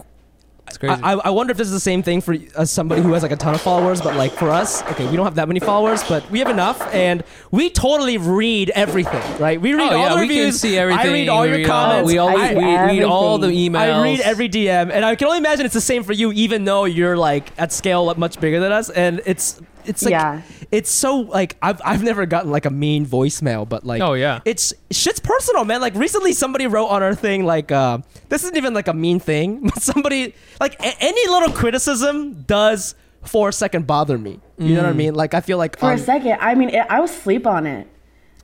it's 0.71 0.79
crazy 0.79 1.03
I, 1.03 1.15
I 1.15 1.31
wonder 1.31 1.51
if 1.51 1.57
this 1.59 1.67
is 1.67 1.73
the 1.73 1.81
same 1.81 2.03
thing 2.03 2.21
for 2.21 2.37
uh, 2.55 2.65
somebody 2.65 3.03
who 3.03 3.13
has 3.15 3.23
like 3.25 3.33
a 3.33 3.37
ton 3.37 3.55
of 3.55 3.61
followers, 3.61 4.01
but 4.01 4.15
like 4.15 4.31
for 4.31 4.51
us, 4.51 4.83
okay, 4.83 5.09
we 5.11 5.17
don't 5.17 5.25
have 5.25 5.35
that 5.35 5.49
many 5.49 5.59
followers, 5.59 6.05
but 6.09 6.31
we 6.31 6.39
have 6.39 6.49
enough, 6.49 6.81
and 6.95 7.25
we 7.51 7.71
totally 7.71 8.19
read 8.19 8.71
everything, 8.71 9.39
right? 9.39 9.61
We 9.61 9.75
read 9.75 9.93
oh 9.93 9.97
all 9.97 10.03
yeah 10.03 10.15
the 10.15 10.21
we 10.21 10.29
can 10.29 10.53
see 10.53 10.79
everything 10.79 11.09
I 11.09 11.13
read 11.13 11.29
all 11.29 11.43
we 11.43 11.49
your 11.49 11.57
read 11.59 11.67
comments. 11.67 12.07
we 12.07 12.19
all 12.19 12.29
I 12.29 12.55
we 12.55 12.61
see 12.61 12.99
read 12.99 13.03
all 13.03 13.39
the 13.39 13.49
emails 13.49 13.79
I 13.79 14.03
read 14.03 14.21
every 14.21 14.49
DM, 14.49 14.93
and 14.93 15.05
I 15.05 15.17
can 15.17 15.27
only 15.27 15.39
imagine 15.39 15.67
it's 15.67 15.75
the 15.75 15.81
same 15.81 16.05
for 16.05 16.13
you, 16.13 16.31
even 16.33 16.65
though 16.65 16.85
you're 16.85 17.17
like 17.17 17.51
at 17.59 17.73
scale 17.73 18.15
much 18.15 18.39
bigger 18.39 18.61
than 18.61 18.71
us, 18.71 18.91
and 18.91 19.21
it's 19.27 19.61
it's 19.87 20.03
like 20.03 20.13
Yeah. 20.13 20.43
it's 20.71 20.91
so 20.91 21.17
like 21.19 21.57
I've 21.63 21.81
I've 21.85 22.03
never 22.03 22.27
gotten 22.27 22.51
like 22.51 22.65
a 22.67 22.71
mean 22.71 23.07
voicemail, 23.07 23.69
but 23.69 23.85
like 23.85 24.03
Oh, 24.03 24.15
yeah. 24.15 24.41
it's 24.45 24.73
shit's 24.91 25.21
personal, 25.21 25.65
man. 25.65 25.81
Like 25.81 25.95
recently, 25.95 26.33
somebody 26.33 26.67
wrote 26.67 26.87
on 26.89 27.03
our 27.03 27.15
thing 27.15 27.45
like 27.45 27.71
uh, 27.73 27.99
this 28.29 28.43
isn't 28.45 28.57
even 28.57 28.75
like 28.75 28.89
a 28.89 28.95
mean 28.95 29.21
thing, 29.21 29.61
but 29.65 29.83
somebody 29.83 30.35
like 30.61 30.75
a- 30.81 30.97
any 31.03 31.29
little 31.29 31.51
criticism 31.53 32.43
does 32.43 32.95
for 33.25 33.51
a 33.51 33.53
second 33.53 33.87
bother 33.87 34.17
me. 34.19 34.41
You 34.59 34.75
know 34.77 34.83
what 34.83 34.91
I 34.91 34.93
mean? 34.95 35.15
Like 35.15 35.35
I 35.35 35.41
feel 35.41 35.59
like 35.59 35.79
For 35.79 35.87
on- 35.87 35.95
a 35.95 35.99
second, 35.99 36.39
I 36.41 36.55
mean, 36.55 36.71
it, 36.71 36.87
I 36.89 37.01
was 37.01 37.11
sleep 37.11 37.47
on 37.47 37.67
it. 37.67 37.87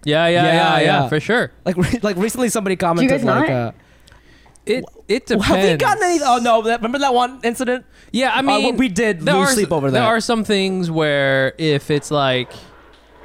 yeah 0.04 0.26
yeah 0.28 0.42
Yeah, 0.42 0.52
yeah 0.52 0.78
yeah, 0.78 0.84
yeah. 1.02 1.08
for 1.08 1.18
sure 1.20 1.50
like 1.64 1.76
re- 1.76 1.98
like 2.02 2.16
recently 2.16 2.48
somebody 2.48 2.76
commented 2.76 3.10
guys 3.10 3.24
like. 3.24 3.48
not? 3.48 3.50
Uh, 3.50 3.72
it 4.66 4.84
it 5.08 5.26
depends 5.26 5.46
have 5.48 5.62
we 5.62 5.76
gotten 5.76 6.02
any? 6.02 6.20
Oh 6.22 6.38
no! 6.38 6.62
That, 6.62 6.80
remember 6.80 6.98
that 6.98 7.14
one 7.14 7.40
incident? 7.44 7.86
Yeah, 8.12 8.30
I 8.30 8.38
Uh, 8.38 8.42
mean, 8.42 8.76
we 8.76 8.88
did 8.88 9.20
there 9.20 9.34
lose 9.34 9.48
are, 9.50 9.52
sleep 9.52 9.72
over 9.72 9.90
There 9.90 10.00
that. 10.02 10.06
are 10.08 10.20
some 10.20 10.44
things 10.44 10.90
where 10.90 11.54
if 11.58 11.90
it's 11.90 12.10
like, 12.10 12.52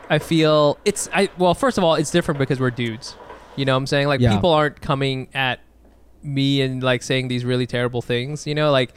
I 0.09 0.19
feel 0.19 0.77
it's 0.85 1.09
I 1.13 1.29
well, 1.37 1.53
first 1.53 1.77
of 1.77 1.83
all, 1.83 1.95
it's 1.95 2.11
different 2.11 2.39
because 2.39 2.59
we're 2.59 2.71
dudes. 2.71 3.15
You 3.55 3.65
know 3.65 3.73
what 3.73 3.77
I'm 3.79 3.87
saying? 3.87 4.07
Like 4.07 4.21
Yeah. 4.21 4.33
people 4.35 4.51
aren't 4.51 4.81
coming 4.81 5.27
at 5.33 5.59
me 6.23 6.61
and 6.61 6.81
like 6.83 7.01
saying 7.03 7.27
these 7.27 7.43
really 7.43 7.65
terrible 7.67 8.01
things. 8.01 8.45
You 8.47 8.55
know, 8.55 8.71
like 8.71 8.93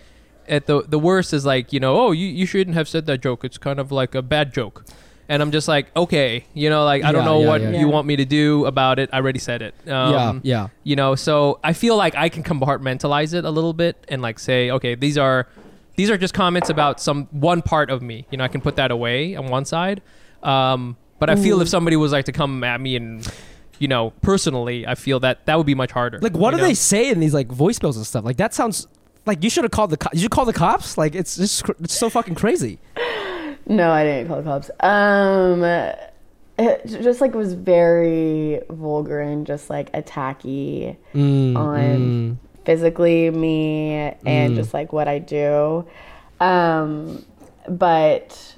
at 0.49 0.66
the 0.66 0.82
the 0.82 0.99
worst 0.99 1.32
is 1.32 1.45
like 1.47 1.72
you 1.72 1.80
know, 1.80 1.97
oh, 1.99 2.12
you 2.12 2.26
you 2.26 2.47
shouldn't 2.47 2.76
have 2.76 2.88
said 2.88 3.07
that 3.07 3.18
joke. 3.22 3.45
It's 3.45 3.59
kind 3.59 3.78
of 3.80 3.90
like 3.90 4.14
a 4.14 4.22
bad 4.22 4.53
joke. 4.53 4.84
And 5.29 5.41
I'm 5.43 5.53
just 5.53 5.68
like, 5.68 5.87
okay, 5.97 6.45
you 6.53 6.68
know, 6.68 6.85
like 6.85 7.03
I 7.03 7.11
don't 7.12 7.22
Yeah, 7.22 7.31
know 7.31 7.41
yeah, 7.41 7.47
what 7.49 7.61
yeah. 7.62 7.70
you 7.70 7.87
Yeah. 7.87 7.93
want 7.93 8.07
me 8.07 8.16
to 8.16 8.25
do 8.27 8.66
about 8.66 8.99
it. 8.99 9.09
I 9.12 9.16
already 9.16 9.39
said 9.39 9.62
it. 9.62 9.75
Um, 9.89 10.12
yeah, 10.12 10.41
yeah. 10.43 10.68
you 10.83 10.97
know 10.97 11.14
so 11.14 11.59
i 11.64 11.72
feel 11.72 11.97
like 11.97 12.14
i 12.14 12.29
can 12.29 12.43
compartmentalize 12.43 13.33
it 13.35 13.45
a 13.45 13.51
little 13.51 13.72
bit 13.72 13.97
and 14.09 14.20
like 14.22 14.39
say 14.39 14.70
okay 14.70 14.95
these 14.95 15.16
are 15.18 15.47
these 15.97 16.11
are 16.11 16.16
just 16.18 16.35
comments 16.35 16.68
about 16.70 17.01
some 17.01 17.27
one 17.31 17.62
part 17.62 17.91
of 17.91 18.03
me 18.03 18.27
you 18.31 18.39
know 18.39 18.45
i 18.45 18.49
can 18.49 18.61
put 18.61 18.77
that 18.77 18.91
away 18.91 19.35
on 19.37 19.47
one 19.49 19.64
side 19.64 20.03
um, 20.43 20.97
but 21.18 21.31
i 21.31 21.37
feel 21.37 21.61
if 21.61 21.68
somebody 21.68 21.97
was 21.97 22.12
like 22.12 22.25
to 22.27 22.33
come 22.33 22.62
at 22.64 22.81
me 22.81 22.97
and 22.97 23.27
you 23.79 23.89
know 23.89 24.11
personally 24.22 24.87
i 24.87 24.95
feel 24.95 25.20
that 25.20 25.45
that 25.47 25.57
would 25.57 25.66
be 25.66 25.75
much 25.75 25.91
harder 25.93 26.18
Like, 26.20 26.37
what 26.37 26.51
you 26.53 26.59
do 26.59 26.62
know? 26.62 26.68
they 26.68 26.75
say 26.75 27.09
in 27.11 27.20
these 27.20 27.35
like 27.35 27.49
voicemails 27.49 27.97
and 27.97 28.07
stuff? 28.07 28.25
Like, 28.25 28.37
that 28.39 28.53
sounds 28.55 28.87
Like 29.27 29.43
you 29.43 29.49
should 29.51 29.64
have 29.64 29.70
called 29.70 29.91
the 29.91 29.97
cops. 29.97 30.14
Did 30.14 30.22
you 30.22 30.29
call 30.29 30.45
the 30.45 30.53
cops? 30.53 30.99
Like 30.99 31.14
it's 31.14 31.37
just 31.37 31.64
cr- 31.64 31.72
it's 31.81 31.95
so 31.97 32.11
fucking 32.11 32.35
crazy. 32.35 32.79
No, 33.67 33.91
I 33.91 34.05
didn't 34.05 34.29
call 34.29 34.37
the 34.39 34.43
cops. 34.43 34.71
Um, 34.81 35.62
it 36.59 36.87
just 36.87 37.21
like 37.21 37.35
was 37.35 37.55
very 37.55 38.61
vulgar 38.71 39.21
and 39.21 39.47
just 39.47 39.71
like 39.71 39.91
attacky 39.93 40.97
Mm, 41.15 41.57
on 41.57 42.39
physically 42.65 43.31
me 43.31 43.91
and 44.25 44.53
Mm. 44.53 44.57
just 44.57 44.73
like 44.75 44.93
what 44.93 45.09
I 45.09 45.19
do. 45.19 45.87
Um, 46.41 47.25
but 47.69 48.57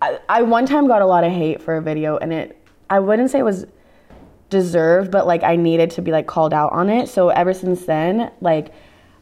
I, 0.00 0.18
I 0.28 0.42
one 0.42 0.66
time 0.66 0.86
got 0.86 1.02
a 1.02 1.06
lot 1.06 1.24
of 1.24 1.32
hate 1.32 1.60
for 1.62 1.76
a 1.76 1.82
video 1.82 2.16
and 2.16 2.32
it 2.32 2.54
I 2.90 3.00
wouldn't 3.00 3.30
say 3.30 3.40
it 3.40 3.44
was 3.44 3.66
deserved, 4.48 5.10
but 5.10 5.26
like 5.26 5.42
I 5.42 5.56
needed 5.56 5.90
to 5.92 6.02
be 6.02 6.10
like 6.10 6.26
called 6.26 6.54
out 6.54 6.72
on 6.72 6.88
it. 6.88 7.08
So 7.08 7.28
ever 7.28 7.52
since 7.52 7.84
then, 7.84 8.30
like 8.40 8.72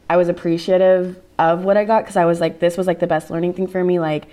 I 0.09 0.15
was 0.15 0.29
appreciative 0.29 1.19
of 1.37 1.65
what 1.65 1.75
I 1.77 1.83
got 1.83 2.03
because 2.03 2.15
I 2.15 2.25
was 2.25 2.39
like, 2.39 2.59
this 2.59 2.77
was 2.77 2.87
like 2.87 2.99
the 2.99 3.07
best 3.07 3.29
learning 3.29 3.53
thing 3.53 3.67
for 3.67 3.83
me. 3.83 3.99
Like 3.99 4.27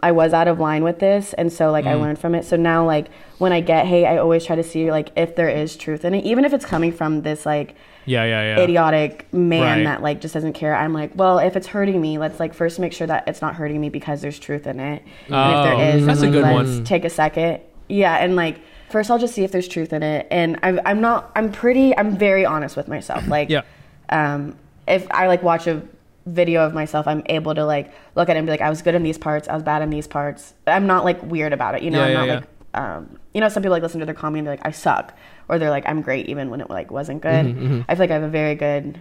I 0.00 0.12
was 0.12 0.32
out 0.32 0.46
of 0.46 0.60
line 0.60 0.84
with 0.84 1.00
this, 1.00 1.32
and 1.34 1.52
so 1.52 1.70
like 1.72 1.84
I 1.86 1.94
learned 1.94 2.18
from 2.20 2.34
it. 2.36 2.44
So 2.44 2.56
now 2.56 2.86
like 2.86 3.08
when 3.38 3.52
I 3.52 3.60
get 3.60 3.86
hate, 3.86 4.06
I 4.06 4.18
always 4.18 4.44
try 4.44 4.54
to 4.56 4.62
see 4.62 4.90
like 4.90 5.10
if 5.16 5.34
there 5.34 5.48
is 5.48 5.76
truth 5.76 6.04
in 6.04 6.14
it, 6.14 6.24
even 6.24 6.44
if 6.44 6.52
it's 6.52 6.64
coming 6.64 6.92
from 6.92 7.22
this 7.22 7.44
like 7.44 7.74
Yeah, 8.06 8.24
yeah, 8.24 8.56
yeah. 8.56 8.62
idiotic 8.62 9.26
man 9.32 9.78
Right. 9.78 9.84
that 9.84 10.02
like 10.02 10.20
just 10.20 10.34
doesn't 10.34 10.52
care. 10.52 10.74
I'm 10.74 10.92
like, 10.92 11.10
well, 11.16 11.40
if 11.40 11.56
it's 11.56 11.66
hurting 11.66 12.00
me, 12.00 12.16
let's 12.18 12.38
like 12.38 12.54
first 12.54 12.78
make 12.78 12.92
sure 12.92 13.06
that 13.08 13.24
it's 13.26 13.42
not 13.42 13.56
hurting 13.56 13.80
me 13.80 13.88
because 13.88 14.20
there's 14.22 14.38
truth 14.38 14.66
in 14.68 14.78
it. 14.78 15.02
and 15.28 15.52
if 15.52 15.58
Oh, 15.58 15.62
there 15.64 15.96
is, 15.96 16.06
that's 16.06 16.20
then 16.20 16.28
a 16.28 16.32
good 16.32 16.42
let's 16.44 16.68
one. 16.76 16.84
take 16.84 17.04
a 17.04 17.10
second. 17.10 17.60
Yeah, 17.88 18.14
and 18.16 18.36
like 18.36 18.60
first 18.90 19.10
I'll 19.10 19.18
just 19.18 19.34
see 19.34 19.42
if 19.42 19.50
there's 19.50 19.66
truth 19.66 19.92
in 19.92 20.04
it. 20.04 20.28
And 20.30 20.60
I'm 20.62 20.80
I'm 20.86 21.00
not 21.00 21.32
I'm 21.34 21.50
pretty 21.50 21.96
I'm 21.98 22.16
very 22.16 22.44
honest 22.46 22.76
with 22.76 22.86
myself. 22.86 23.26
Like 23.26 23.50
Yeah. 23.50 23.62
um 24.10 24.56
if 24.86 25.06
I 25.10 25.26
like 25.26 25.42
watch 25.42 25.66
a 25.66 25.82
video 26.28 26.64
of 26.64 26.74
myself, 26.74 27.06
I'm 27.06 27.22
able 27.26 27.54
to 27.54 27.64
like 27.64 27.92
look 28.14 28.28
at 28.28 28.36
it 28.36 28.38
and 28.38 28.46
be 28.46 28.50
like, 28.50 28.60
I 28.60 28.70
was 28.70 28.82
good 28.82 28.94
in 28.94 29.02
these 29.02 29.18
parts, 29.18 29.48
I 29.48 29.54
was 29.54 29.62
bad 29.62 29.82
in 29.82 29.90
these 29.90 30.06
parts. 30.06 30.54
I'm 30.66 30.86
not 30.86 31.04
like 31.04 31.22
weird 31.22 31.52
about 31.52 31.74
it, 31.74 31.82
you 31.82 31.90
know. 31.90 32.00
Yeah, 32.00 32.04
I'm 32.04 32.10
yeah, 32.10 32.18
not 32.18 32.26
yeah. 32.26 32.34
like 32.34 32.44
um, 32.74 33.18
you 33.34 33.40
know, 33.40 33.48
some 33.48 33.62
people 33.62 33.72
like 33.72 33.82
listen 33.82 34.00
to 34.00 34.06
their 34.06 34.14
comedy 34.14 34.40
and 34.40 34.46
they're 34.46 34.54
like, 34.56 34.66
I 34.66 34.70
suck, 34.70 35.16
or 35.48 35.58
they're 35.58 35.70
like, 35.70 35.88
I'm 35.88 36.02
great 36.02 36.28
even 36.28 36.50
when 36.50 36.60
it 36.60 36.70
like 36.70 36.90
wasn't 36.90 37.22
good. 37.22 37.46
I 37.88 37.94
feel 37.94 37.98
like 37.98 38.10
I 38.10 38.14
have 38.14 38.22
a 38.22 38.28
very 38.28 38.54
good 38.54 39.00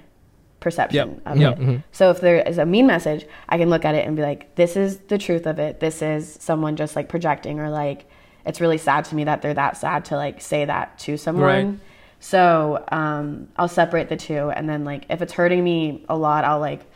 perception 0.60 1.10
Yep, 1.10 1.22
of 1.26 1.38
yep. 1.38 1.60
it. 1.60 1.82
So 1.92 2.10
if 2.10 2.22
there 2.22 2.40
is 2.42 2.58
a 2.58 2.66
mean 2.66 2.88
message, 2.88 3.26
I 3.50 3.58
can 3.58 3.70
look 3.70 3.86
at 3.86 3.94
it 3.94 4.08
and 4.08 4.16
be 4.16 4.24
like, 4.24 4.56
this 4.56 4.76
is 4.76 4.98
the 5.00 5.18
truth 5.18 5.46
of 5.46 5.60
it. 5.60 5.80
This 5.80 6.02
is 6.02 6.38
someone 6.40 6.76
just 6.76 6.96
like 6.96 7.10
projecting 7.10 7.60
or 7.60 7.70
like 7.70 8.10
it's 8.46 8.62
really 8.62 8.78
sad 8.78 9.04
to 9.06 9.16
me 9.16 9.26
that 9.26 9.42
they're 9.42 9.54
that 9.54 9.76
sad 9.78 10.06
to 10.06 10.16
like 10.16 10.42
say 10.42 10.66
that 10.66 10.98
to 11.00 11.18
someone. 11.18 11.44
Right. 11.44 11.80
So 12.20 12.84
um, 12.92 13.50
I'll 13.58 13.68
separate 13.68 14.10
the 14.10 14.16
two, 14.16 14.50
and 14.50 14.68
then 14.68 14.84
like 14.86 15.06
if 15.10 15.22
it's 15.22 15.34
hurting 15.34 15.64
me 15.64 16.04
a 16.10 16.18
lot, 16.18 16.46
I'll 16.46 16.60
like 16.60 16.87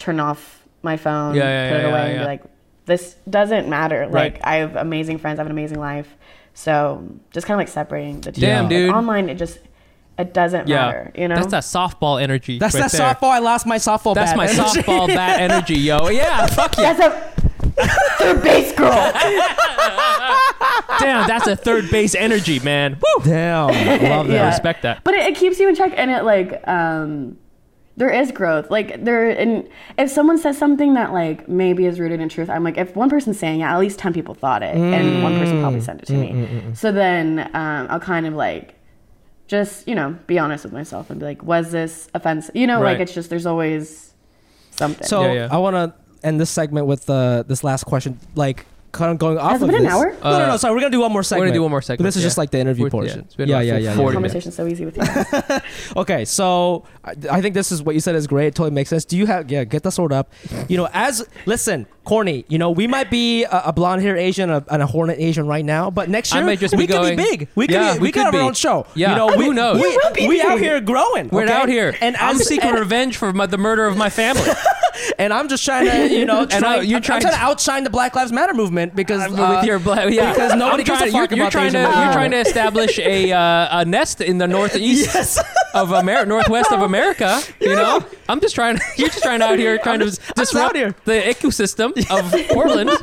turn 0.00 0.18
off 0.18 0.66
my 0.82 0.96
phone, 0.96 1.34
Yeah, 1.36 1.42
yeah, 1.44 1.70
put 1.70 1.80
it 1.80 1.84
away, 1.84 1.92
yeah, 1.92 2.06
and 2.06 2.18
be 2.20 2.24
like, 2.24 2.42
this 2.86 3.14
doesn't 3.28 3.68
matter. 3.68 4.00
Right. 4.10 4.34
Like 4.34 4.40
I 4.44 4.56
have 4.56 4.74
amazing 4.74 5.18
friends, 5.18 5.38
I 5.38 5.42
have 5.42 5.46
an 5.46 5.52
amazing 5.52 5.78
life. 5.78 6.08
So 6.54 7.06
just 7.32 7.46
kind 7.46 7.54
of 7.54 7.60
like 7.60 7.68
separating 7.72 8.20
the 8.22 8.32
two. 8.32 8.40
Damn, 8.40 8.64
Like, 8.64 8.70
dude. 8.70 8.90
online, 8.90 9.28
it 9.28 9.36
just 9.36 9.58
it 10.18 10.34
doesn't 10.34 10.66
Yeah. 10.68 10.86
matter. 10.86 11.12
You 11.14 11.28
know. 11.28 11.36
That's 11.36 11.46
that 11.52 11.62
softball 11.62 12.20
energy. 12.20 12.58
That's 12.58 12.74
right 12.74 12.90
that 12.90 12.92
there. 12.92 13.14
softball. 13.14 13.30
I 13.30 13.38
lost 13.38 13.66
my 13.66 13.76
softball. 13.76 14.14
That's 14.14 14.32
bat 14.32 14.36
my 14.36 14.48
energy. 14.48 14.80
softball 14.82 15.06
bat 15.06 15.40
energy, 15.50 15.78
yo. 15.78 16.08
Yeah, 16.08 16.46
fuck 16.46 16.76
yeah. 16.76 16.92
That's 16.92 17.14
a 17.14 17.80
third 18.18 18.42
base 18.42 18.72
girl. 18.72 18.90
Damn, 20.98 21.26
that's 21.26 21.46
a 21.46 21.56
third 21.56 21.90
base 21.90 22.14
energy, 22.14 22.60
man. 22.60 22.94
Woo. 23.00 23.24
Damn, 23.24 23.70
I 23.70 23.96
love 24.08 24.26
that. 24.26 24.32
Yeah. 24.34 24.46
Respect 24.48 24.82
that. 24.82 25.02
But 25.04 25.14
it, 25.14 25.26
it 25.28 25.36
keeps 25.36 25.58
you 25.58 25.68
in 25.68 25.74
check, 25.74 25.92
and 25.96 26.10
it 26.10 26.24
like 26.24 26.66
um, 26.68 27.38
there 28.00 28.10
is 28.10 28.32
growth. 28.32 28.70
Like 28.70 29.04
there, 29.04 29.28
and 29.28 29.68
if 29.98 30.10
someone 30.10 30.38
says 30.38 30.56
something 30.56 30.94
that 30.94 31.12
like 31.12 31.46
maybe 31.46 31.84
is 31.84 32.00
rooted 32.00 32.18
in 32.18 32.30
truth, 32.30 32.48
I'm 32.48 32.64
like, 32.64 32.78
if 32.78 32.96
one 32.96 33.10
person's 33.10 33.38
saying 33.38 33.60
it, 33.60 33.64
at 33.64 33.78
least 33.78 33.98
ten 33.98 34.14
people 34.14 34.34
thought 34.34 34.62
it, 34.62 34.74
and 34.74 35.22
one 35.22 35.38
person 35.38 35.60
probably 35.60 35.80
mm. 35.80 35.84
sent 35.84 36.00
it 36.00 36.06
to 36.06 36.14
me. 36.14 36.30
Mm, 36.30 36.48
mm, 36.48 36.76
so 36.76 36.90
then 36.92 37.50
um, 37.52 37.88
I'll 37.90 38.00
kind 38.00 38.26
of 38.26 38.32
like 38.32 38.74
just 39.48 39.86
you 39.86 39.94
know 39.94 40.16
be 40.26 40.38
honest 40.38 40.64
with 40.64 40.72
myself 40.72 41.10
and 41.10 41.20
be 41.20 41.26
like, 41.26 41.42
was 41.42 41.72
this 41.72 42.08
offensive? 42.14 42.56
You 42.56 42.66
know, 42.66 42.80
Right. 42.80 42.92
like 42.92 43.00
it's 43.00 43.12
just 43.12 43.28
there's 43.28 43.44
always 43.44 44.14
something. 44.70 45.06
So 45.06 45.20
Yeah, 45.24 45.32
yeah. 45.32 45.48
I 45.50 45.58
want 45.58 45.76
to 45.76 45.92
end 46.26 46.40
this 46.40 46.48
segment 46.48 46.86
with 46.86 47.10
uh, 47.10 47.44
this 47.46 47.62
last 47.62 47.84
question, 47.84 48.18
like 48.34 48.64
kind 48.92 49.10
of 49.12 49.18
going 49.18 49.38
off 49.38 49.52
Has 49.52 49.62
it 49.62 49.64
of 49.64 49.70
been 49.70 49.76
an 49.78 49.84
this. 49.84 49.92
hour? 49.92 50.06
no, 50.12 50.18
no, 50.30 50.38
no. 50.46 50.52
Uh, 50.54 50.58
Sorry, 50.58 50.74
we're 50.74 50.80
gonna 50.80 50.90
do 50.90 51.00
one 51.00 51.12
more 51.12 51.22
segment. 51.22 51.40
We're 51.42 51.46
gonna 51.48 51.58
do 51.58 51.62
one 51.62 51.70
more 51.70 51.82
segment, 51.82 51.98
But 51.98 52.04
this 52.04 52.16
is 52.16 52.22
yeah. 52.22 52.26
just 52.26 52.38
like 52.38 52.50
the 52.50 52.58
interview 52.58 52.84
We're- 52.84 52.88
yeah, 52.88 53.00
portion. 53.00 53.20
it's 53.20 53.34
been 53.34 53.48
yeah, 53.48 53.60
yeah, 53.60 53.76
yeah, 53.78 53.94
40 53.94 54.08
yeah. 54.08 54.12
conversation's 54.14 54.54
so 54.56 54.66
easy 54.66 54.84
with 54.84 54.96
you. 54.96 55.60
Okay, 55.96 56.24
so 56.24 56.84
I, 57.04 57.14
I 57.30 57.40
think 57.42 57.54
this 57.54 57.72
is 57.72 57.82
what 57.82 57.94
you 57.94 58.00
said 58.00 58.14
is 58.14 58.26
great. 58.26 58.48
It 58.48 58.54
totally 58.54 58.74
makes 58.74 58.90
sense. 58.90 59.04
Do 59.04 59.16
you 59.16 59.26
have 59.26 59.50
yeah? 59.50 59.64
Get 59.64 59.82
the 59.82 59.90
sword 59.90 60.12
up. 60.12 60.32
You 60.68 60.76
know, 60.76 60.88
as 60.92 61.26
listen, 61.46 61.86
corny. 62.04 62.44
You 62.48 62.58
know, 62.58 62.70
we 62.70 62.86
might 62.86 63.10
be 63.10 63.44
a, 63.44 63.62
a 63.66 63.72
blonde 63.72 64.02
hair 64.02 64.16
Asian 64.16 64.50
a, 64.50 64.64
and 64.70 64.82
a 64.82 64.86
hornet 64.86 65.18
Asian 65.18 65.46
right 65.46 65.64
now, 65.64 65.90
but 65.90 66.08
next 66.08 66.34
year 66.34 66.44
we 66.44 66.56
be 66.56 66.86
could 66.86 67.02
be 67.10 67.16
big. 67.16 67.48
We 67.54 67.66
could 67.66 67.74
Yeah, 67.74 67.94
be, 67.94 67.98
we 67.98 68.02
we, 68.08 68.12
could 68.12 68.20
could 68.20 68.24
have 68.26 68.34
our 68.34 68.40
own 68.40 68.54
show. 68.54 68.86
Yeah, 68.94 69.10
you 69.10 69.16
know, 69.16 69.28
who 69.30 69.48
we, 69.48 69.54
knows? 69.54 69.80
We, 69.80 69.98
We 70.22 70.28
we 70.28 70.42
out 70.42 70.58
here 70.58 70.80
growing. 70.80 71.28
We're 71.28 71.44
okay? 71.44 71.52
out 71.52 71.68
here. 71.68 71.94
and 72.00 72.16
I'm 72.16 72.36
as- 72.36 72.46
seeking 72.46 72.70
and, 72.70 72.78
revenge 72.78 73.16
for 73.16 73.32
my, 73.32 73.46
the 73.46 73.58
murder 73.58 73.86
of 73.86 73.96
my 73.96 74.10
family. 74.10 74.48
and 75.18 75.32
I'm 75.32 75.48
just 75.48 75.64
trying 75.64 75.86
to, 75.86 76.08
you 76.14 76.24
know, 76.24 76.46
try, 76.46 76.76
I- 76.76 76.80
you're 76.80 77.00
trying 77.00 77.20
trying 77.20 77.34
to 77.34 77.40
outshine 77.40 77.84
the 77.84 77.90
Black 77.90 78.14
Lives 78.16 78.32
Matter 78.32 78.54
movement 78.54 78.94
because 78.96 79.20
uh, 79.22 79.56
with 79.56 79.64
your 79.66 79.78
bla- 79.78 80.10
yeah. 80.10 80.32
because 80.32 80.54
nobody 80.54 80.82
gives 80.84 81.00
a 81.02 81.06
fuck 81.10 81.30
you're, 81.30 81.38
you're 81.38 81.50
trying 81.50 81.66
Asian 81.68 81.80
to 81.82 81.86
movement. 81.86 82.04
you're 82.04 82.12
trying 82.12 82.30
to 82.32 82.38
establish 82.38 82.98
a 82.98 83.32
uh, 83.32 83.80
a 83.80 83.84
nest 83.84 84.20
in 84.20 84.38
the 84.38 84.48
northeast 84.48 85.14
Yes. 85.14 85.38
of 85.74 85.92
America, 85.92 86.28
northwest 86.28 86.72
of 86.72 86.82
America. 86.82 87.40
You 87.60 87.76
know, 87.76 88.04
I'm 88.28 88.40
just 88.40 88.54
trying. 88.54 88.78
You're 88.96 89.08
just 89.08 89.22
trying 89.22 89.42
out 89.42 89.58
here 89.58 89.78
trying 89.78 90.00
to 90.00 90.06
disrupt 90.34 90.74
the 90.74 91.22
ecosystem 91.26 91.89
of 92.10 92.34
Portland. 92.48 92.90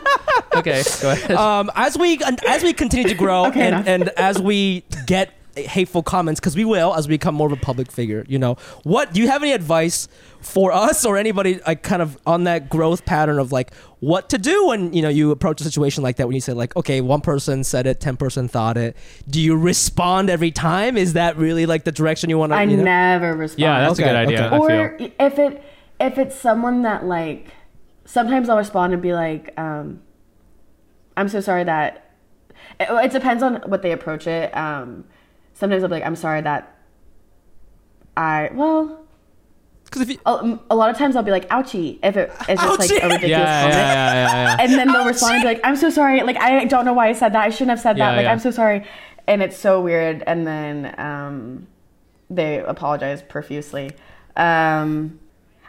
Okay, 0.56 0.82
go 1.02 1.12
ahead. 1.12 1.32
um, 1.34 1.70
as 1.76 1.98
we 2.00 2.20
as 2.48 2.64
we 2.64 2.74
continue 2.74 3.08
to 3.08 3.14
grow 3.14 3.46
Okay, 3.48 3.62
and, 3.68 3.76
enough. 3.76 3.88
and 3.88 4.10
as 4.18 4.42
we 4.42 4.84
get 5.06 5.32
hateful 5.56 6.02
comments 6.02 6.40
because 6.40 6.56
we 6.56 6.66
will 6.66 6.96
as 6.96 7.08
we 7.08 7.14
become 7.16 7.36
more 7.36 7.46
of 7.48 7.54
a 7.54 7.58
public 7.58 7.92
figure 7.92 8.24
you 8.28 8.40
know 8.40 8.56
what 8.84 9.12
do 9.14 9.20
you 9.22 9.28
have 9.28 9.44
any 9.44 9.52
advice 9.52 10.08
for 10.40 10.72
us 10.72 11.06
or 11.06 11.16
anybody 11.18 11.60
like 11.68 11.84
kind 11.84 12.02
of 12.02 12.18
on 12.26 12.44
that 12.46 12.70
growth 12.70 13.06
pattern 13.06 13.38
of 13.40 13.52
like 13.52 13.72
what 14.00 14.30
to 14.30 14.38
do 14.40 14.68
when 14.68 14.94
you 14.94 15.02
know 15.02 15.10
you 15.10 15.30
approach 15.32 15.60
a 15.62 15.64
situation 15.64 16.02
like 16.04 16.16
that 16.16 16.28
when 16.28 16.34
you 16.36 16.42
say 16.42 16.54
like 16.54 16.76
okay 16.76 17.02
one 17.02 17.22
person 17.22 17.64
said 17.64 17.86
it 17.86 18.00
10 18.00 18.18
person 18.18 18.48
thought 18.48 18.78
it 18.78 18.96
do 19.30 19.40
you 19.42 19.56
respond 19.56 20.30
every 20.30 20.52
time 20.52 20.96
is 20.98 21.14
that 21.14 21.38
really 21.38 21.66
like 21.68 21.84
the 21.84 21.92
direction 21.92 22.30
you 22.32 22.38
want 22.38 22.52
to 22.52 22.56
I 22.56 22.64
you 22.64 22.78
know? 22.78 22.84
never 22.84 23.36
respond. 23.36 23.60
yeah, 23.60 23.80
that's 23.82 24.00
Okay, 24.00 24.04
a 24.04 24.14
good 24.14 24.16
idea. 24.16 24.46
okay. 24.48 24.56
I 24.56 24.58
or 24.82 24.98
feel. 24.98 25.12
if 25.20 25.38
it 25.40 25.64
if 26.00 26.18
it's 26.20 26.36
someone 26.36 26.84
that 26.84 27.06
like 27.06 27.48
sometimes 28.08 28.47
i'll 28.49 28.58
respond 28.58 28.93
and 28.93 29.01
be 29.01 29.14
like 29.14 29.53
um 29.60 30.01
i'm 31.18 31.28
so 31.28 31.39
sorry 31.41 31.64
that 31.66 32.12
it, 32.80 32.88
it 32.89 33.12
depends 33.12 33.43
on 33.43 33.55
what 33.68 33.82
they 33.82 33.91
approach 33.91 34.26
it 34.28 34.55
um 34.55 35.03
sometimes 35.53 35.84
i'll 35.84 35.89
be 35.89 35.95
like 35.95 36.05
i'm 36.05 36.16
sorry 36.16 36.39
that 36.41 36.74
i 38.16 38.49
well, 38.53 39.03
because 39.84 40.01
if 40.01 40.10
you, 40.10 40.18
a, 40.26 40.58
a 40.70 40.76
lot 40.76 40.89
of 40.89 40.97
times 40.97 41.16
i'll 41.18 41.22
be 41.24 41.32
like 41.32 41.47
ouchie 41.49 41.99
if 42.01 42.16
it 42.18 42.32
is 42.49 42.60
just 42.60 42.80
like 42.80 42.89
a 42.89 42.93
ridiculous 43.08 43.22
Yeah, 43.30 43.38
yeah, 43.38 43.62
comment 43.62 43.76
yeah, 43.76 44.14
yeah, 44.14 44.43
yeah. 44.47 44.58
and 44.62 44.72
then 44.74 44.88
they'll 44.91 45.05
respond 45.05 45.36
and 45.36 45.43
be 45.43 45.47
like, 45.47 45.62
"I'm 45.64 45.76
so 45.76 45.89
sorry. 45.89 46.24
Like, 46.24 46.38
I 46.38 46.66
don't 46.66 46.86
know 46.86 46.93
why 46.93 47.08
I 47.10 47.14
said 47.14 47.34
that. 47.34 47.43
I 47.45 47.49
shouldn't 47.49 47.70
have 47.72 47.80
said 47.80 47.97
Yeah, 47.97 48.10
that. 48.12 48.16
Like, 48.18 48.24
yeah. 48.24 48.32
I'm 48.32 48.39
so 48.39 48.51
sorry." 48.51 48.86
And 49.28 49.41
it's 49.43 49.58
so 49.58 49.82
weird. 49.82 50.24
And 50.26 50.45
then 50.47 50.95
um, 50.99 51.68
they 52.30 52.60
apologize 52.60 53.22
profusely. 53.22 53.91
Um, 54.36 55.20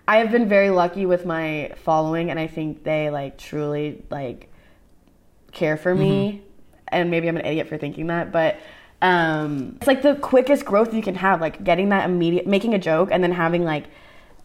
I 0.08 0.16
have 0.16 0.32
been 0.32 0.48
very 0.48 0.70
lucky 0.70 1.04
with 1.04 1.26
my 1.26 1.72
following, 1.84 2.30
and 2.30 2.40
I 2.40 2.46
think 2.46 2.82
they 2.82 3.10
like 3.10 3.36
truly 3.36 4.02
like 4.08 4.50
care 5.52 5.76
for 5.76 5.94
me. 5.94 6.42
And 6.88 7.10
maybe 7.10 7.28
I'm 7.28 7.36
an 7.36 7.44
idiot 7.44 7.68
for 7.68 7.76
thinking 7.76 8.06
that, 8.06 8.32
but 8.32 8.56
um, 9.02 9.74
it's 9.76 9.86
like 9.86 10.00
the 10.00 10.14
quickest 10.14 10.64
growth 10.64 10.94
you 10.94 11.02
can 11.02 11.14
have. 11.16 11.42
Like 11.42 11.62
getting 11.62 11.90
that 11.90 12.08
immediate, 12.08 12.46
making 12.46 12.72
a 12.72 12.78
joke, 12.78 13.10
and 13.12 13.22
then 13.22 13.32
having 13.32 13.64
like 13.64 13.84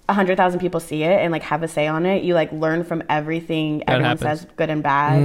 a 0.09 0.13
hundred 0.13 0.35
thousand 0.35 0.59
people 0.59 0.81
see 0.81 1.03
it 1.03 1.21
and 1.21 1.31
like 1.31 1.43
have 1.43 1.63
a 1.63 1.67
say 1.69 1.87
on 1.87 2.05
it. 2.05 2.25
You 2.25 2.33
like 2.33 2.51
learn 2.51 2.83
from 2.83 3.01
everything 3.07 3.83
everyone 3.87 4.17
happens. 4.17 4.41
says, 4.41 4.47
good 4.57 4.69
and 4.69 4.83
bad. 4.83 5.21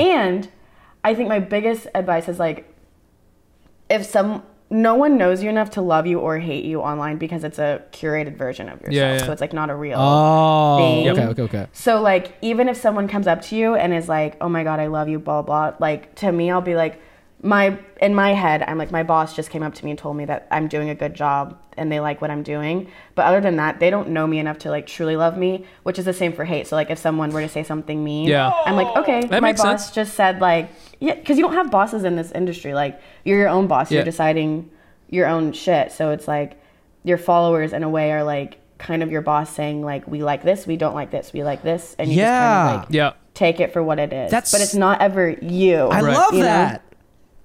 And 0.00 0.48
I 1.04 1.14
think 1.14 1.28
my 1.28 1.38
biggest 1.38 1.86
advice 1.94 2.28
is 2.28 2.40
like, 2.40 2.68
if 3.88 4.04
some 4.04 4.42
no 4.68 4.94
one 4.96 5.16
knows 5.16 5.42
you 5.42 5.48
enough 5.48 5.70
to 5.70 5.80
love 5.80 6.06
you 6.06 6.18
or 6.18 6.38
hate 6.38 6.64
you 6.64 6.80
online 6.80 7.18
because 7.18 7.44
it's 7.44 7.58
a 7.58 7.82
curated 7.92 8.36
version 8.36 8.68
of 8.68 8.80
yourself. 8.80 8.94
Yeah, 8.94 9.12
yeah. 9.12 9.24
So 9.24 9.32
it's 9.32 9.40
like 9.40 9.52
not 9.52 9.70
a 9.70 9.74
real 9.76 9.98
oh 10.00 10.76
thing. 10.78 11.08
okay 11.10 11.26
okay 11.26 11.42
okay 11.42 11.66
So 11.72 12.00
like 12.00 12.36
even 12.42 12.68
if 12.68 12.76
someone 12.76 13.06
comes 13.06 13.26
up 13.26 13.42
to 13.42 13.56
you 13.56 13.76
and 13.76 13.94
is 13.94 14.08
like, 14.08 14.36
"Oh 14.40 14.48
my 14.48 14.64
god, 14.64 14.80
I 14.80 14.86
love 14.88 15.08
you," 15.08 15.18
blah 15.20 15.42
blah. 15.42 15.74
Like 15.78 16.14
to 16.16 16.32
me, 16.32 16.50
I'll 16.50 16.60
be 16.60 16.74
like, 16.74 17.00
my 17.42 17.78
in 18.00 18.14
my 18.14 18.32
head, 18.32 18.62
I'm 18.66 18.78
like, 18.78 18.90
my 18.90 19.02
boss 19.02 19.36
just 19.36 19.50
came 19.50 19.62
up 19.62 19.74
to 19.74 19.84
me 19.84 19.90
and 19.90 19.98
told 19.98 20.16
me 20.16 20.24
that 20.24 20.46
I'm 20.50 20.68
doing 20.68 20.88
a 20.90 20.94
good 20.94 21.14
job 21.14 21.58
and 21.76 21.92
they 21.92 22.00
like 22.00 22.20
what 22.22 22.30
I'm 22.30 22.42
doing. 22.42 22.90
But 23.14 23.26
other 23.26 23.40
than 23.40 23.56
that, 23.56 23.78
they 23.78 23.90
don't 23.90 24.08
know 24.10 24.26
me 24.26 24.38
enough 24.38 24.58
to 24.60 24.70
like 24.70 24.86
truly 24.86 25.16
love 25.16 25.36
me, 25.36 25.66
which 25.82 25.98
is 25.98 26.06
the 26.06 26.12
same 26.14 26.32
for 26.32 26.44
hate. 26.44 26.66
So 26.66 26.76
like 26.76 26.90
if 26.90 26.98
someone 26.98 27.30
were 27.30 27.42
to 27.42 27.48
say 27.48 27.62
something 27.62 28.02
mean, 28.02 28.28
Yeah. 28.28 28.50
I'm 28.64 28.74
like, 28.74 28.88
okay, 28.96 29.26
That 29.26 29.42
my 29.42 29.52
boss 29.52 29.84
sense. 29.86 29.90
just 29.90 30.14
said 30.14 30.40
like, 30.40 30.70
yeah, 30.98 31.14
because 31.14 31.36
you 31.36 31.44
don't 31.44 31.52
have 31.54 31.70
bosses 31.70 32.04
in 32.04 32.16
this 32.16 32.32
industry. 32.32 32.72
Like 32.74 33.00
you're 33.24 33.38
your 33.38 33.48
own 33.48 33.66
boss. 33.66 33.90
Yeah. 33.90 33.96
You're 33.98 34.04
deciding 34.06 34.70
your 35.10 35.26
own 35.26 35.52
shit. 35.52 35.92
So 35.92 36.10
it's 36.10 36.26
like 36.26 36.60
your 37.04 37.18
followers 37.18 37.72
in 37.74 37.82
a 37.82 37.88
way 37.88 38.12
are 38.12 38.24
like 38.24 38.58
kind 38.78 39.02
of 39.02 39.10
your 39.10 39.22
boss 39.22 39.50
saying 39.54 39.82
like 39.82 40.06
we 40.08 40.22
like 40.22 40.42
this, 40.42 40.66
we 40.66 40.76
don't 40.76 40.94
like 40.94 41.10
this, 41.10 41.32
we 41.32 41.44
like 41.44 41.62
this, 41.62 41.94
and 41.98 42.10
you 42.10 42.16
Yeah. 42.18 42.24
just 42.24 42.40
kind 42.40 42.74
of 42.76 42.80
like 42.88 42.94
Yeah. 42.94 43.12
take 43.34 43.60
it 43.60 43.72
for 43.74 43.82
what 43.82 43.98
it 43.98 44.12
is. 44.12 44.30
That's- 44.30 44.52
but 44.52 44.60
it's 44.62 44.74
not 44.74 45.00
ever 45.02 45.30
you. 45.30 45.76
I 45.88 46.00
Right. 46.00 46.14
love 46.14 46.32
You 46.32 46.40
know? 46.40 46.44
that. 46.46 46.82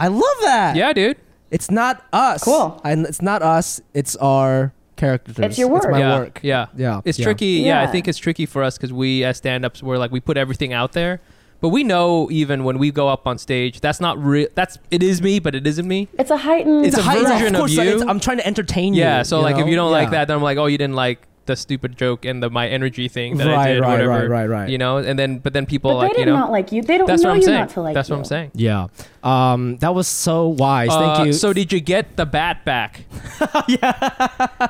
I 0.01 0.07
love 0.07 0.37
that. 0.41 0.75
Yeah, 0.75 0.93
dude. 0.93 1.17
It's 1.51 1.69
not 1.69 2.03
us. 2.13 2.43
Cool. 2.43 2.79
And 2.83 3.05
it's 3.05 3.21
not 3.21 3.41
us. 3.41 3.79
It's 3.93 4.15
our 4.17 4.73
characters. 4.95 5.37
It's 5.39 5.57
your 5.57 5.75
It's 5.75 5.85
work. 5.85 5.91
my 5.91 5.99
yeah. 5.99 6.17
work. 6.19 6.39
Yeah. 6.43 6.65
Yeah. 6.75 7.01
It's 7.05 7.19
Yeah. 7.19 7.23
tricky. 7.25 7.45
Yeah. 7.65 7.81
I 7.81 7.87
think 7.87 8.07
it's 8.07 8.17
tricky 8.17 8.45
for 8.45 8.63
us 8.63 8.77
because 8.77 8.93
we 8.93 9.23
as 9.23 9.37
stand-ups 9.37 9.83
we're 9.83 9.97
like 9.97 10.11
we 10.11 10.19
put 10.19 10.37
everything 10.37 10.73
out 10.73 10.93
there. 10.93 11.19
But 11.59 11.69
we 11.69 11.83
know 11.83 12.27
even 12.31 12.63
when 12.63 12.79
we 12.79 12.89
go 12.91 13.07
up 13.07 13.27
on 13.27 13.37
stage, 13.37 13.81
that's 13.81 13.99
not 14.01 14.17
real. 14.17 14.47
That's 14.55 14.79
it 14.89 15.03
is 15.03 15.21
me, 15.21 15.37
but 15.39 15.53
it 15.53 15.67
isn't 15.67 15.87
me. 15.87 16.07
It's 16.17 16.31
a 16.31 16.37
heightened. 16.37 16.85
It's 16.87 16.97
a 16.97 17.03
Height- 17.03 17.19
version 17.27 17.53
of 17.53 17.59
course, 17.59 17.77
of 17.77 17.83
you. 17.85 17.91
it's- 17.91 18.07
I'm 18.09 18.19
trying 18.19 18.37
to 18.37 18.47
entertain 18.47 18.93
you. 18.95 19.01
Yeah. 19.01 19.21
So 19.23 19.41
like 19.41 19.57
if 19.57 19.67
you 19.67 19.75
don't 19.75 19.91
like 19.91 20.09
that, 20.11 20.27
then 20.27 20.37
I'm 20.37 20.43
like, 20.43 20.57
oh, 20.57 20.65
you 20.65 20.77
didn't 20.79 20.95
like 20.95 21.27
the 21.51 21.55
stupid 21.55 21.97
joke 21.97 22.23
and 22.25 22.41
the 22.41 22.49
my 22.49 22.67
energy 22.67 23.07
thing 23.07 23.37
that 23.37 23.47
I 23.47 23.73
did. 23.73 23.81
right, 23.81 23.91
whatever, 23.91 24.09
right, 24.09 24.27
right, 24.29 24.49
right. 24.49 24.69
You 24.69 24.77
know, 24.77 24.97
and 24.97 25.19
then 25.19 25.39
but 25.39 25.51
then 25.53 25.65
people 25.65 25.91
but 25.91 25.99
they 26.01 26.07
like 26.07 26.15
did 26.15 26.19
you 26.21 26.25
know. 26.33 26.39
not 26.39 26.51
like 26.51 26.71
you. 26.71 26.81
They 26.81 26.97
don't 26.97 27.07
that's 27.07 27.21
know 27.23 27.29
what 27.29 27.35
I'm 27.35 27.41
you 27.41 27.45
saying. 27.45 27.59
not 27.59 27.69
to 27.71 27.81
like 27.81 27.93
that's 27.93 28.09
you. 28.09 28.15
what 28.15 28.19
I'm 28.19 28.25
saying. 28.25 28.51
Yeah. 28.55 28.87
Um, 29.23 29.77
that 29.77 29.93
was 29.93 30.07
so 30.07 30.47
wise. 30.47 30.89
Thank 30.89 31.19
Uh, 31.19 31.23
you. 31.25 31.33
So 31.33 31.53
did 31.53 31.71
you 31.73 31.79
get 31.79 32.15
the 32.15 32.25
bat 32.25 32.63
back? 32.65 33.03
yeah. 33.67 34.67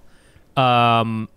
um, 0.58 1.30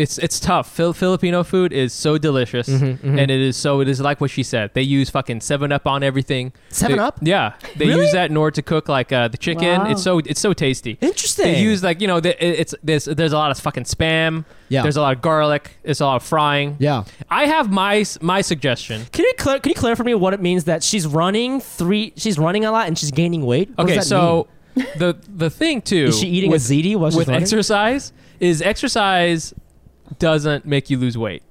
it's 0.00 0.18
it's 0.18 0.40
tough. 0.40 0.70
Fil- 0.72 0.92
Filipino 0.94 1.44
food 1.44 1.72
is 1.72 1.92
so 1.92 2.18
delicious, 2.18 2.68
Mm-hmm, 2.68 3.18
and 3.18 3.30
it 3.30 3.40
is 3.40 3.56
so 3.56 3.80
it 3.80 3.88
is 3.88 4.00
like 4.00 4.20
what 4.20 4.30
she 4.30 4.42
said. 4.42 4.70
They 4.74 4.82
use 4.82 5.10
fucking 5.10 5.40
Seven 5.42 5.70
Up 5.72 5.86
on 5.86 6.02
everything. 6.02 6.52
7 6.70 6.96
They- 6.96 7.02
Up? 7.02 7.18
Yeah, 7.22 7.52
they 7.76 7.86
Really? 7.86 8.02
use 8.04 8.12
that 8.12 8.30
in 8.30 8.36
order 8.36 8.54
to 8.56 8.62
cook 8.62 8.88
like 8.88 9.12
uh, 9.12 9.28
the 9.28 9.36
chicken. 9.38 9.80
Wow. 9.82 9.90
It's 9.90 10.02
so 10.02 10.18
it's 10.18 10.40
so 10.40 10.52
tasty. 10.52 10.98
Interesting. 11.00 11.44
They 11.52 11.60
use 11.62 11.82
like 11.82 12.00
you 12.00 12.06
know 12.06 12.20
the, 12.20 12.32
it's 12.60 12.74
there's 12.82 13.04
there's 13.04 13.32
a 13.32 13.36
lot 13.38 13.50
of 13.50 13.58
fucking 13.58 13.84
spam. 13.84 14.44
Yeah. 14.68 14.82
There's 14.82 14.96
a 14.96 15.00
lot 15.00 15.16
of 15.16 15.20
garlic. 15.22 15.78
There's 15.82 16.00
a 16.00 16.06
lot 16.06 16.16
of 16.16 16.22
frying. 16.22 16.76
yeah. 16.78 17.04
I 17.28 17.46
have 17.46 17.70
my 17.70 18.04
my 18.20 18.40
suggestion. 18.40 19.02
Can 19.12 19.24
you 19.24 19.34
clear, 19.36 19.58
can 19.58 19.70
you 19.70 19.74
clear 19.74 19.96
for 19.96 20.04
me 20.04 20.14
what 20.14 20.32
it 20.32 20.40
means 20.40 20.64
that 20.64 20.82
she's 20.82 21.06
running 21.06 21.60
three? 21.60 22.12
She's 22.16 22.38
running 22.38 22.64
a 22.64 22.70
lot 22.72 22.86
and 22.88 22.96
she's 22.98 23.10
gaining 23.10 23.44
weight. 23.44 23.68
What 23.76 23.84
Okay, 23.90 24.00
so 24.00 24.46
the 24.96 25.16
the 25.28 25.50
thing 25.50 25.82
too 25.82 26.04
Is 26.06 26.18
she 26.20 26.28
eating 26.28 26.50
a 26.50 26.52
with, 26.52 26.62
ziti 26.62 26.94
while 26.96 27.10
she's 27.10 27.16
with 27.18 27.28
running? 27.28 27.42
exercise 27.42 28.12
is 28.38 28.62
exercise 28.62 29.52
doesn't 30.18 30.64
make 30.66 30.90
you 30.90 30.98
lose 30.98 31.16
weight. 31.16 31.42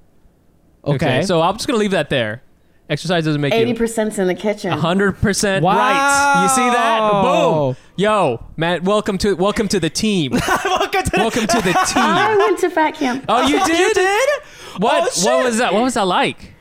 mean? 0.86 0.94
okay. 0.96 1.22
so 1.22 1.40
I'm 1.42 1.54
just 1.54 1.66
gonna 1.66 1.78
leave 1.78 1.90
that 1.92 2.10
there. 2.10 2.42
Exercise 2.88 3.24
doesn't 3.24 3.40
make 3.40 3.54
Eighty 3.54 3.70
you 3.70 3.76
percent's 3.76 4.18
in 4.18 4.26
the 4.26 4.34
kitchen. 4.34 4.72
hundred 4.72 5.12
percent 5.20 5.64
Wow. 5.64 5.76
right. 5.76 6.42
You 6.42 6.48
see 6.48 6.70
that? 6.70 7.22
Boom. 7.22 7.76
Yo, 7.96 8.44
man, 8.56 8.82
welcome 8.82 9.16
to 9.18 9.34
welcome 9.34 9.68
to 9.68 9.78
the 9.78 9.88
team. 9.90 10.32
welcome 10.32 11.02
to 11.04 11.10
welcome 11.14 11.46
to 11.46 11.56
the 11.58 11.72
team. 11.86 12.02
I 12.02 12.36
went 12.36 12.58
to 12.58 12.70
fat 12.70 12.94
camp. 12.94 13.24
Oh, 13.28 13.46
you 13.46 13.58
did? 13.64 13.78
you 13.78 13.94
did? 13.94 14.28
What? 14.78 15.04
Oh, 15.04 15.10
shit. 15.14 15.24
what 15.24 15.44
was 15.44 15.58
that? 15.58 15.72
What 15.72 15.82
was 15.84 15.94
that 15.94 16.06
like? 16.06 16.54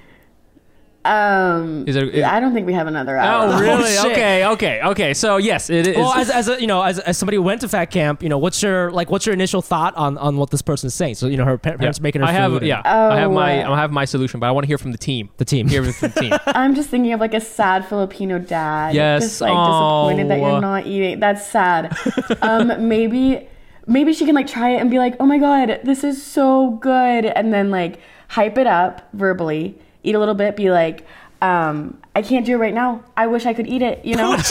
Um, 1.10 1.86
Is 1.88 1.96
it? 1.96 2.10
is- 2.16 2.24
I 2.24 2.40
don't 2.40 2.54
think 2.54 2.68
we 2.68 2.74
have 2.74 2.88
another 2.88 3.18
hour. 3.18 3.54
oh, 3.54 3.60
really? 3.60 3.92
shit. 3.92 4.06
okay, 4.12 4.46
okay, 4.46 4.82
okay. 4.84 5.14
So 5.14 5.38
yes, 5.38 5.70
it 5.70 5.88
is. 5.88 5.98
Well, 5.98 6.14
as, 6.14 6.30
as 6.40 6.48
a, 6.48 6.62
you 6.62 6.68
know, 6.68 6.82
as, 6.84 7.00
as 7.00 7.18
somebody 7.18 7.38
who 7.38 7.44
went 7.44 7.62
to 7.62 7.68
fat 7.70 7.86
camp, 7.86 8.22
you 8.22 8.30
know, 8.30 8.38
what's 8.38 8.62
your 8.62 8.92
like, 8.92 9.10
what's 9.10 9.26
your 9.26 9.34
initial 9.34 9.62
thought 9.62 9.96
on, 9.96 10.18
on 10.20 10.38
what 10.38 10.52
this 10.52 10.62
person 10.62 10.88
is 10.88 10.94
saying? 10.94 11.16
So 11.16 11.28
you 11.28 11.38
know, 11.38 11.46
her 11.46 11.58
pa- 11.58 11.78
parents 11.78 12.00
making 12.00 12.22
her 12.22 12.28
I 12.28 12.32
have 12.32 12.52
food. 12.52 12.62
and 12.62 12.68
yeah. 12.68 12.82
I 12.86 13.16
have 13.20 13.32
Oh, 13.32 13.34
my 13.34 13.64
uh, 13.64 13.72
I 13.74 13.78
have 13.80 13.92
my 13.92 14.06
solution, 14.06 14.40
but 14.40 14.48
I 14.48 14.52
want 14.52 14.64
to 14.66 14.68
hear 14.68 14.78
from 14.78 14.92
the 14.92 14.98
team. 14.98 15.30
the 15.38 15.46
team. 15.46 15.68
Hear 15.68 15.84
from 15.92 16.10
the 16.12 16.20
team. 16.22 16.34
I'm 16.48 16.76
just 16.76 16.90
thinking 16.90 17.14
of 17.14 17.20
like 17.20 17.34
a 17.34 17.42
sad 17.42 17.86
Filipino 17.88 18.38
dad. 18.40 18.94
Yes. 18.96 19.24
Just 19.24 19.42
like 19.42 19.50
disappointed 19.52 20.30
that 20.30 20.40
Oh. 20.40 20.52
you're 20.52 20.62
not 20.62 20.86
eating. 20.86 21.20
That's 21.20 21.46
sad. 21.46 21.96
um, 22.42 22.88
maybe 22.88 23.48
maybe 23.88 24.14
she 24.14 24.26
can 24.26 24.36
like 24.36 24.48
try 24.48 24.70
it 24.70 24.78
and 24.82 24.90
be 24.92 25.00
like, 25.00 25.16
oh 25.20 25.26
my 25.26 25.38
god, 25.40 25.80
this 25.84 26.04
is 26.04 26.22
so 26.24 26.72
good, 26.72 27.26
and 27.26 27.52
then 27.54 27.72
like 27.72 28.00
hype 28.28 28.58
it 28.60 28.68
up 28.68 29.10
verbally, 29.14 29.78
eat 30.04 30.16
a 30.16 30.20
little 30.20 30.36
bit, 30.36 30.56
be 30.56 30.72
like, 30.72 31.06
um, 31.42 31.98
I 32.16 32.22
can't 32.22 32.46
do 32.46 32.54
it 32.56 32.58
right 32.58 32.74
now. 32.74 33.04
I 33.16 33.28
wish 33.28 33.46
I 33.46 33.54
could 33.54 33.68
eat 33.68 33.82
it, 33.82 34.04
you 34.04 34.16
know. 34.16 34.32
but 34.38 34.46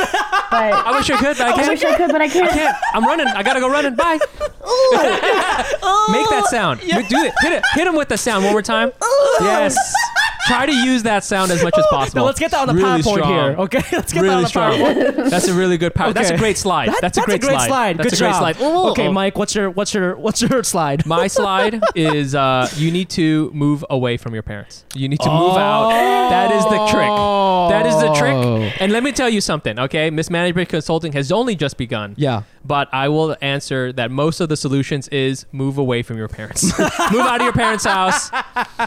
I 0.53 0.97
wish 0.97 1.11
I 1.11 1.17
could, 1.19 1.37
but 1.37 1.47
I 1.47 1.51
I 1.51 1.53
can't. 1.55 1.69
wish 1.69 1.85
I 1.85 1.97
could, 1.97 2.11
but 2.11 2.21
I 2.23 2.29
can't. 2.29 2.51
I 2.51 2.55
can't. 2.55 2.77
I'm 2.95 3.05
running. 3.05 3.27
I 3.27 3.43
gotta 3.43 3.61
go 3.61 3.69
running. 3.69 3.95
Bye. 3.95 4.19
Make 6.11 6.29
that 6.31 6.47
sound. 6.49 6.81
Do 6.81 6.87
it. 6.89 7.35
Hit 7.43 7.53
it. 7.53 7.63
Hit 7.75 7.87
him 7.87 7.95
with 7.95 8.09
the 8.09 8.17
sound 8.17 8.45
one 8.45 8.53
more 8.53 8.63
time. 8.63 8.93
Yes. 9.41 9.77
Try 10.49 10.67
to 10.67 10.73
use 10.73 11.03
that 11.05 11.23
sound 11.25 11.53
as 11.53 11.63
much 11.63 11.75
as 11.79 11.87
possible. 11.91 12.21
No, 12.23 12.25
let's 12.27 12.41
get 12.41 12.51
that 12.51 12.69
on 12.69 12.75
the 12.75 12.83
Really 12.83 13.01
PowerPoint 13.03 13.15
strong. 13.15 13.33
here. 13.33 13.57
Okay, 13.59 13.83
let's 13.97 14.13
get 14.13 14.23
Really 14.23 14.45
that 14.45 14.57
on 14.57 14.71
the 14.73 14.85
PowerPoint. 15.15 15.31
That's 15.31 15.49
a 15.49 15.55
really 15.55 15.79
good 15.79 15.95
power. 15.95 16.13
That's 16.13 16.31
a 16.31 16.35
Okay. 16.35 16.41
great 16.41 16.59
slide. 16.59 16.89
That- 16.89 16.99
that's, 17.03 17.19
a 17.19 17.23
great, 17.23 17.43
slide. 17.43 17.99
That's 17.99 18.11
Good 18.11 18.19
a 18.19 18.23
great 18.23 18.31
job. 18.33 18.39
slide. 18.57 18.61
Ooh. 18.61 18.89
Okay, 18.91 19.09
Mike, 19.09 19.39
what's 19.39 19.55
your 19.55 19.71
what's 19.71 19.93
your 19.95 20.17
what's 20.17 20.43
your 20.43 20.63
slide? 20.65 21.07
My 21.07 21.27
slide 21.27 21.81
is 21.95 22.35
uh, 22.35 22.69
you 22.77 22.91
need 22.91 23.09
to 23.11 23.51
move 23.55 23.85
away 23.91 24.17
from 24.17 24.35
your 24.35 24.43
parents. 24.43 24.85
You 24.95 25.09
need 25.09 25.21
to 25.21 25.29
move 25.31 25.57
out. 25.57 25.91
That 26.31 26.51
is 26.53 26.65
the 26.65 26.87
trick. 26.91 27.09
That 27.71 27.87
is 27.87 27.95
the 28.01 28.09
Oh. 28.11 28.15
trick. 28.15 28.81
And 28.81 28.93
let 28.93 29.03
me 29.03 29.13
tell 29.13 29.29
you 29.29 29.41
something, 29.41 29.79
okay? 29.79 30.11
Mismanagement 30.11 30.69
consulting 30.69 31.13
has 31.13 31.31
only 31.33 31.55
just 31.55 31.77
begun. 31.77 32.15
Yeah. 32.17 32.43
But 32.65 32.89
I 32.93 33.09
will 33.09 33.37
answer 33.41 33.93
that 33.95 34.11
most 34.11 34.41
of 34.41 34.49
the 34.49 34.57
solutions 34.57 35.09
is 35.09 35.47
move 35.53 35.79
away 35.79 36.03
from 36.03 36.17
your 36.19 36.29
parents. 36.29 36.65
move 36.79 37.21
out 37.21 37.41
of 37.41 37.43
your 37.43 37.53
parents' 37.53 37.85
house 37.85 38.31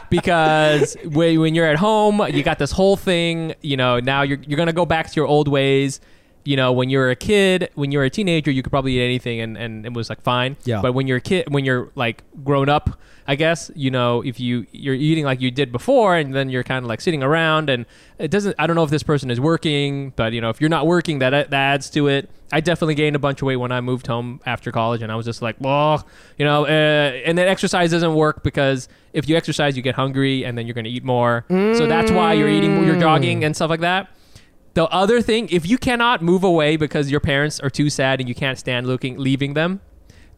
because 0.09 0.95
when, 1.05 1.39
when 1.39 1.50
you're 1.55 1.67
at 1.67 1.77
home, 1.77 2.21
you 2.33 2.43
got 2.43 2.59
this 2.59 2.71
whole 2.71 2.95
thing, 2.95 3.55
you 3.61 3.77
know, 3.77 3.99
now 3.99 4.21
you're, 4.21 4.39
you're 4.47 4.57
to 4.67 4.73
go 4.73 4.85
back 4.85 5.09
to 5.09 5.15
your 5.15 5.27
old 5.27 5.47
ways. 5.47 5.99
You 6.43 6.55
know, 6.57 6.71
when 6.71 6.89
you're 6.89 7.09
a 7.11 7.15
kid, 7.15 7.69
when 7.75 7.91
you're 7.91 8.03
a 8.03 8.09
teenager, 8.09 8.49
you 8.51 8.63
could 8.63 8.71
probably 8.71 8.97
eat 8.97 9.05
anything 9.05 9.41
and, 9.41 9.57
and 9.57 9.85
it 9.85 9.93
was 9.93 10.09
like 10.09 10.21
fine. 10.21 10.57
Yeah. 10.63 10.81
But 10.81 10.93
when 10.93 11.07
you're 11.07 11.17
a 11.17 11.21
kid, 11.21 11.53
when 11.53 11.65
you're 11.65 11.91
like 11.95 12.23
grown 12.43 12.67
up, 12.67 12.99
I 13.27 13.35
guess, 13.35 13.69
you 13.75 13.91
know, 13.91 14.21
if 14.23 14.39
you, 14.39 14.65
you're 14.71 14.95
eating 14.95 15.23
like 15.23 15.39
you 15.39 15.51
did 15.51 15.71
before 15.71 16.17
and 16.17 16.33
then 16.33 16.49
you're 16.49 16.63
kind 16.63 16.83
of 16.83 16.89
like 16.89 16.99
sitting 16.99 17.21
around 17.21 17.69
and 17.69 17.85
it 18.17 18.31
doesn't, 18.31 18.55
I 18.57 18.65
don't 18.65 18.75
know 18.75 18.83
if 18.83 18.89
this 18.89 19.03
person 19.03 19.29
is 19.29 19.39
working, 19.39 20.13
but 20.15 20.33
you 20.33 20.41
know, 20.41 20.49
if 20.49 20.59
you're 20.59 20.69
not 20.71 20.87
working, 20.87 21.19
that, 21.19 21.29
that 21.29 21.53
adds 21.53 21.89
to 21.91 22.07
it. 22.07 22.29
I 22.51 22.59
definitely 22.59 22.95
gained 22.95 23.15
a 23.15 23.19
bunch 23.19 23.41
of 23.41 23.45
weight 23.45 23.55
when 23.55 23.71
I 23.71 23.79
moved 23.79 24.07
home 24.07 24.41
after 24.45 24.73
college, 24.73 25.01
and 25.01 25.09
I 25.09 25.15
was 25.15 25.25
just 25.25 25.41
like, 25.41 25.55
well, 25.61 26.05
you 26.37 26.43
know, 26.43 26.65
uh, 26.65 26.67
and 26.67 27.37
then 27.37 27.47
exercise 27.47 27.91
doesn't 27.91 28.13
work 28.13 28.43
because 28.43 28.89
if 29.13 29.29
you 29.29 29.37
exercise, 29.37 29.77
you 29.77 29.81
get 29.81 29.95
hungry, 29.95 30.43
and 30.43 30.57
then 30.57 30.67
you're 30.67 30.73
going 30.73 30.83
to 30.83 30.89
eat 30.89 31.05
more. 31.05 31.45
So 31.49 31.87
that's 31.87 32.11
why 32.11 32.33
you're 32.33 32.49
eating, 32.49 32.85
you're 32.85 32.99
jogging 32.99 33.45
and 33.45 33.55
stuff 33.55 33.69
like 33.69 33.79
that. 33.79 34.09
The 34.73 34.85
other 34.85 35.21
thing, 35.21 35.49
if 35.49 35.67
you 35.67 35.77
cannot 35.77 36.21
move 36.21 36.43
away 36.43 36.77
because 36.77 37.11
your 37.11 37.19
parents 37.19 37.59
are 37.59 37.69
too 37.69 37.89
sad 37.89 38.19
and 38.19 38.29
you 38.29 38.35
can't 38.35 38.57
stand 38.57 38.87
looking 38.87 39.17
leaving 39.17 39.53
them, 39.53 39.81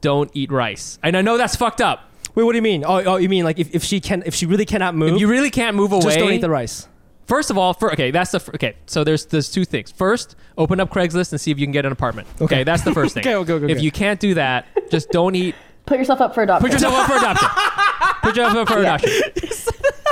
don't 0.01 0.31
eat 0.33 0.51
rice. 0.51 0.97
And 1.03 1.15
I 1.15 1.21
know 1.21 1.37
that's 1.37 1.55
fucked 1.55 1.81
up. 1.81 2.09
Wait, 2.35 2.43
what 2.43 2.53
do 2.53 2.57
you 2.57 2.63
mean? 2.63 2.83
Oh, 2.83 3.03
oh 3.03 3.15
you 3.17 3.29
mean 3.29 3.43
like 3.43 3.59
if, 3.59 3.73
if 3.75 3.83
she 3.83 3.99
can 3.99 4.23
if 4.25 4.33
she 4.33 4.45
really 4.47 4.65
cannot 4.65 4.95
move, 4.95 5.13
If 5.15 5.19
you 5.19 5.27
really 5.27 5.51
can't 5.51 5.75
move 5.75 5.91
away, 5.91 6.01
just 6.01 6.19
don't 6.19 6.31
eat 6.33 6.41
the 6.41 6.49
rice. 6.49 6.87
First 7.27 7.51
of 7.51 7.57
all, 7.57 7.73
for 7.73 7.91
okay, 7.93 8.11
that's 8.11 8.31
the 8.31 8.39
fir- 8.39 8.53
okay. 8.55 8.75
So 8.85 9.03
there's 9.03 9.27
there's 9.27 9.51
two 9.51 9.65
things. 9.65 9.91
First, 9.91 10.35
open 10.57 10.79
up 10.79 10.89
Craigslist 10.89 11.31
and 11.31 11.39
see 11.39 11.51
if 11.51 11.59
you 11.59 11.65
can 11.65 11.71
get 11.71 11.85
an 11.85 11.91
apartment. 11.91 12.27
Okay, 12.35 12.43
Okay. 12.43 12.63
that's 12.63 12.83
the 12.83 12.93
first 12.93 13.13
thing. 13.15 13.21
Okay, 13.21 13.35
okay, 13.35 13.53
okay, 13.53 13.71
If 13.71 13.81
you 13.81 13.91
can't 13.91 14.19
do 14.19 14.33
that, 14.33 14.65
just 14.89 15.09
don't 15.11 15.35
eat. 15.35 15.55
Put 15.85 15.99
yourself 15.99 16.21
up 16.21 16.33
for 16.33 16.43
adoption. 16.43 16.69
Put 16.69 16.73
yourself 16.73 16.95
up 16.95 17.07
for 17.07 17.17
adoption. 17.17 17.49
Put 18.23 18.35
yourself 18.35 18.57
up 18.57 18.67
for 18.69 18.79
adoption. 18.79 19.11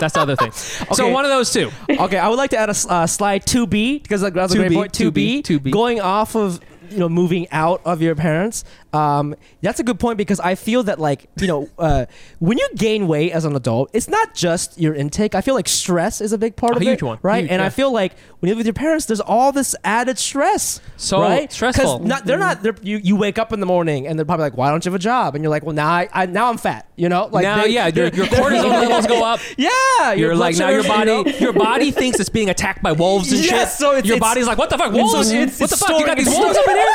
That's 0.01 0.15
the 0.15 0.19
other 0.19 0.35
thing. 0.35 0.51
So 0.51 1.09
one 1.09 1.25
of 1.25 1.29
those 1.29 1.53
two. 1.53 1.71
okay, 1.89 2.17
I 2.17 2.27
would 2.27 2.37
like 2.37 2.49
to 2.49 2.57
add 2.57 2.69
a 2.69 2.75
uh, 2.89 3.05
slide 3.05 3.45
2B 3.45 4.01
because 4.01 4.21
that's 4.21 4.53
a 4.53 4.57
great 4.57 4.71
2B, 4.71 4.73
point. 4.73 4.93
2B, 4.93 5.41
2B. 5.43 5.71
going 5.71 6.01
off 6.01 6.35
of 6.35 6.59
you 6.89 6.97
know 6.97 7.07
moving 7.07 7.47
out 7.51 7.81
of 7.85 8.01
your 8.01 8.15
parents. 8.15 8.63
Um, 8.93 9.35
that's 9.61 9.79
a 9.79 9.83
good 9.83 9.99
point 9.99 10.17
because 10.17 10.39
I 10.39 10.55
feel 10.55 10.83
that 10.83 10.99
like 10.99 11.27
you 11.39 11.47
know 11.47 11.69
uh, 11.77 12.05
when 12.39 12.57
you 12.57 12.67
gain 12.75 13.07
weight 13.07 13.31
as 13.31 13.45
an 13.45 13.55
adult, 13.55 13.89
it's 13.93 14.07
not 14.09 14.35
just 14.35 14.79
your 14.79 14.93
intake. 14.93 15.33
I 15.35 15.41
feel 15.41 15.55
like 15.55 15.69
stress 15.69 16.19
is 16.21 16.33
a 16.33 16.37
big 16.37 16.55
part 16.55 16.73
A 16.73 16.75
of 16.75 16.81
huge 16.81 17.01
it, 17.01 17.05
one. 17.05 17.19
right? 17.21 17.43
Huge, 17.43 17.51
and 17.51 17.61
I 17.61 17.69
feel 17.69 17.91
like 17.91 18.13
when 18.39 18.47
you 18.49 18.53
live 18.55 18.57
with 18.57 18.65
your 18.65 18.73
parents, 18.73 19.05
there's 19.05 19.21
all 19.21 19.51
this 19.51 19.75
added 19.83 20.17
stress. 20.19 20.81
So 20.97 21.21
right? 21.21 21.51
stressful. 21.51 21.99
Not, 21.99 22.25
they're 22.25 22.37
not. 22.37 22.63
They're, 22.63 22.75
you 22.81 22.97
you 22.97 23.15
wake 23.15 23.39
up 23.39 23.53
in 23.53 23.59
the 23.59 23.65
morning 23.65 24.07
and 24.07 24.19
they're 24.19 24.25
probably 24.25 24.43
like, 24.45 24.57
"Why 24.57 24.69
don't 24.69 24.83
you 24.83 24.91
have 24.91 24.99
a 24.99 25.03
job?" 25.03 25.35
And 25.35 25.43
you're 25.43 25.51
like, 25.51 25.63
"Well, 25.63 25.75
now 25.75 25.87
I, 25.89 26.09
I 26.11 26.25
now 26.25 26.49
I'm 26.49 26.57
fat." 26.57 26.87
You 26.97 27.07
know, 27.09 27.29
like 27.31 27.43
now, 27.43 27.63
they- 27.63 27.69
yeah, 27.69 27.87
your, 27.95 28.07
your 28.09 28.25
cortisol 28.27 28.69
levels 28.69 29.07
go 29.07 29.23
up. 29.23 29.39
Yeah, 29.57 29.69
You're 30.13 30.29
your 30.29 30.35
like 30.35 30.57
now 30.57 30.69
your 30.69 30.83
body 30.83 31.11
you 31.11 31.23
know? 31.23 31.31
your 31.39 31.53
body 31.53 31.91
thinks 31.91 32.19
it's 32.19 32.29
being 32.29 32.49
attacked 32.49 32.81
by 32.81 32.91
wolves 32.93 33.31
and 33.31 33.41
Yes, 33.45 33.71
shit. 33.73 33.79
so 33.79 33.91
it's- 33.91 34.05
your 34.05 34.15
it's- 34.17 34.19
body's 34.29 34.47
like, 34.47 34.57
what 34.57 34.69
the 34.69 34.77
fuck, 34.77 34.91
it's- 34.91 35.13
wolves? 35.13 35.31
it's- 35.31 35.59
what 35.59 35.69
the 35.69 35.77
fuck? 35.77 35.99
You 35.99 36.05
got 36.05 36.17
these 36.17 36.29
wolves 36.29 36.57
up 36.57 36.67
in 36.67 36.75
here? 36.75 36.87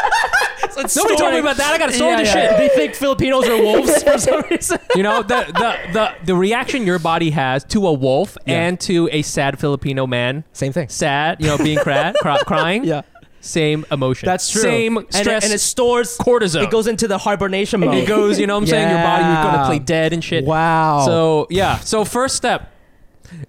It's 0.78 0.97
Nobody 0.97 1.16
told 1.16 1.32
me 1.32 1.38
about 1.38 1.57
that. 1.57 1.72
I 1.74 1.78
gotta 1.87 1.97
store 1.97 2.16
this 2.16 2.32
shit. 2.32 2.57
They 2.57 2.68
think 2.68 2.95
Filipinos 2.95 3.49
are 3.49 3.62
wolves 3.62 4.03
for 4.03 4.18
some 4.18 4.43
reason. 4.51 4.78
You 4.95 5.03
know 5.03 5.22
the, 5.22 5.45
the 5.47 5.93
the 5.93 6.14
the 6.26 6.34
reaction 6.34 6.87
your 6.87 6.99
body 6.99 7.30
has 7.30 7.64
to 7.64 7.87
a 7.87 7.93
wolf 7.93 8.37
Yeah. 8.47 8.61
and 8.66 8.80
to 8.80 9.09
a 9.12 9.22
sad 9.22 9.59
Filipino 9.59 10.07
man, 10.07 10.45
Same 10.53 10.72
thing. 10.72 10.89
sad, 10.89 11.41
you 11.41 11.47
know, 11.47 11.59
being 11.59 11.78
cry, 11.78 12.12
cry, 12.20 12.39
crying. 12.47 12.84
Yeah, 12.84 13.03
Same 13.41 13.84
emotion. 13.91 14.26
that's 14.26 14.51
true. 14.51 14.62
Same 14.62 14.97
And 14.97 15.07
it- 15.07 15.14
stress. 15.14 15.45
and 15.45 15.53
it, 15.53 15.61
stores 15.61 16.16
cortisol. 16.18 16.62
It 16.64 16.70
goes 16.70 16.87
into 16.87 17.07
the 17.09 17.18
hibernation 17.18 17.80
mode. 17.80 17.95
It 17.95 18.07
goes. 18.09 18.39
You 18.41 18.47
know 18.47 18.55
what 18.55 18.62
I'm 18.62 18.66
saying? 18.66 18.91
Your 18.91 19.03
body 19.03 19.22
is 19.24 19.45
gonna 19.45 19.59
Yeah. 19.59 19.66
play 19.66 19.78
dead 19.78 20.12
and 20.12 20.22
shit. 20.24 20.45
Wow. 20.45 21.05
So 21.07 21.47
yeah. 21.51 21.78
So 21.78 22.05
first 22.05 22.37
step. 22.37 22.72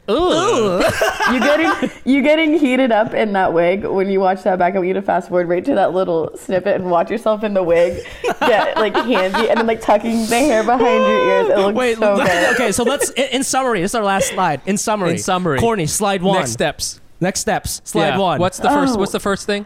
Ugh. 0.07 0.93
you 1.33 1.39
getting 1.39 1.91
you 2.05 2.21
getting 2.21 2.57
heated 2.57 2.91
up 2.91 3.13
in 3.13 3.33
that 3.33 3.53
wig 3.53 3.85
when 3.85 4.09
you 4.09 4.19
watch 4.19 4.43
that 4.43 4.57
back. 4.59 4.73
I 4.73 4.77
want 4.77 4.87
you 4.87 4.93
to 4.95 5.01
fast 5.01 5.29
forward 5.29 5.47
right 5.49 5.63
to 5.65 5.75
that 5.75 5.93
little 5.93 6.35
snippet 6.37 6.75
and 6.81 6.89
watch 6.89 7.09
yourself 7.09 7.43
in 7.43 7.53
the 7.53 7.63
wig, 7.63 8.03
get 8.39 8.77
like 8.77 8.93
handsy, 8.93 9.49
and 9.49 9.57
then 9.59 9.67
like 9.67 9.81
tucking 9.81 10.25
the 10.27 10.37
hair 10.37 10.63
behind 10.63 10.81
your 11.01 11.29
ears. 11.29 11.49
It 11.49 11.57
looks 11.57 11.75
Wait. 11.77 11.97
so 11.97 12.15
good. 12.23 12.53
okay. 12.55 12.71
So 12.71 12.83
let's. 12.83 13.09
In, 13.11 13.27
in 13.29 13.43
summary, 13.43 13.81
this 13.81 13.91
is 13.91 13.95
our 13.95 14.03
last 14.03 14.29
slide. 14.29 14.61
In 14.65 14.77
summary. 14.77 15.11
In 15.11 15.17
summary. 15.17 15.59
Courtney, 15.59 15.85
slide 15.87 16.21
one. 16.23 16.39
Next 16.39 16.51
steps. 16.51 16.99
Next 17.19 17.39
steps. 17.41 17.81
Slide 17.83 18.09
Yeah. 18.09 18.17
one. 18.17 18.39
What's 18.39 18.57
the 18.59 18.69
first? 18.69 18.95
Oh. 18.95 18.99
What's 18.99 19.11
the 19.11 19.19
first 19.19 19.45
thing? 19.45 19.65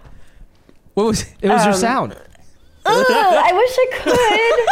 What 0.94 1.06
was? 1.08 1.22
it 1.42 1.50
was 1.50 1.64
your 1.66 1.74
Um, 1.74 1.80
sound. 1.80 2.14
Ugh, 2.84 3.06
I 3.10 3.52
wish 3.54 3.78
I 3.78 4.66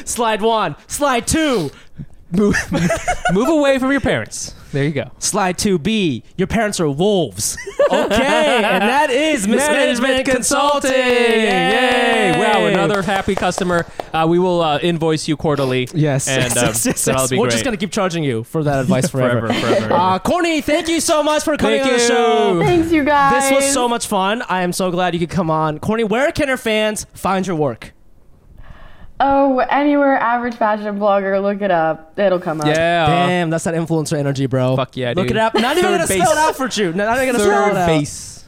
could. 0.00 0.06
Slide 0.08 0.40
one. 0.40 0.76
Slide 0.86 1.26
two. 1.26 1.70
Move, 2.32 2.56
move 3.32 3.48
away 3.48 3.78
from 3.78 3.90
your 3.90 4.00
parents. 4.00 4.54
There 4.72 4.84
you 4.84 4.90
go. 4.90 5.10
Slide 5.18 5.58
two 5.58 5.78
B. 5.78 6.24
Your 6.38 6.46
parents 6.46 6.80
are 6.80 6.88
wolves. 6.88 7.58
okay, 7.90 8.64
and 8.64 8.82
that 8.82 9.10
is 9.10 9.46
mismanagement 9.48 10.24
consulting. 10.24 10.92
Yay! 10.92 12.32
Wow, 12.38 12.64
another 12.64 13.02
happy 13.02 13.34
customer. 13.34 13.84
Uh, 14.14 14.26
we 14.26 14.38
will 14.38 14.62
uh, 14.62 14.78
invoice 14.78 15.28
you 15.28 15.36
quarterly. 15.36 15.88
Yes. 15.92 16.26
and 16.26 16.56
um, 16.56 16.66
yes, 16.68 16.86
yes, 16.86 17.04
that'll 17.04 17.20
yes. 17.22 17.30
be 17.30 17.36
We're 17.36 17.44
great. 17.44 17.52
just 17.52 17.64
gonna 17.64 17.76
keep 17.76 17.92
charging 17.92 18.24
you 18.24 18.44
for 18.44 18.64
that 18.64 18.80
advice 18.80 19.10
forever. 19.10 19.40
forever, 19.48 19.60
forever. 19.60 19.76
forever. 19.76 19.94
Uh, 19.94 20.18
Courtney, 20.18 20.62
thank 20.62 20.88
you 20.88 21.00
so 21.00 21.22
much 21.22 21.44
for 21.44 21.58
coming 21.58 21.80
Thank 21.80 21.92
on 21.92 21.98
the 21.98 22.02
you. 22.02 22.08
show. 22.08 22.60
Thanks, 22.62 22.90
you 22.92 23.04
guys. 23.04 23.50
This 23.50 23.52
was 23.52 23.72
so 23.74 23.86
much 23.88 24.06
fun. 24.06 24.40
I 24.48 24.62
am 24.62 24.72
so 24.72 24.90
glad 24.90 25.12
you 25.12 25.20
could 25.20 25.30
come 25.30 25.50
on. 25.50 25.80
Courtney, 25.80 26.04
where 26.04 26.32
can 26.32 26.48
our 26.48 26.56
fans 26.56 27.06
find 27.12 27.46
your 27.46 27.56
work? 27.56 27.92
Oh, 29.24 29.58
anywhere 29.70 30.16
average 30.18 30.56
fashion 30.56 30.98
blogger, 30.98 31.40
look 31.40 31.62
it 31.62 31.70
up. 31.70 32.18
It'll 32.18 32.40
come 32.40 32.60
up. 32.60 32.66
yeah. 32.66 33.06
Damn, 33.06 33.50
that's 33.50 33.62
that 33.64 33.74
influencer 33.74 34.18
energy, 34.18 34.46
bro. 34.46 34.74
Fuck 34.74 34.96
yeah, 34.96 35.12
Look 35.14 35.28
dude. 35.28 35.36
it 35.36 35.40
up. 35.40 35.54
Not 35.54 35.76
even 35.78 35.84
Third 35.90 35.98
gonna 35.98 36.08
base. 36.08 36.22
spell 36.22 36.32
it 36.32 36.38
out 36.38 36.56
for 36.56 36.68
you. 36.80 36.92
Not 36.92 37.16
even 37.22 37.28
gonna 37.32 37.38
spell 37.44 37.66
it 37.66 37.68
Third 37.68 37.76
out. 37.76 37.86
base. 37.86 38.44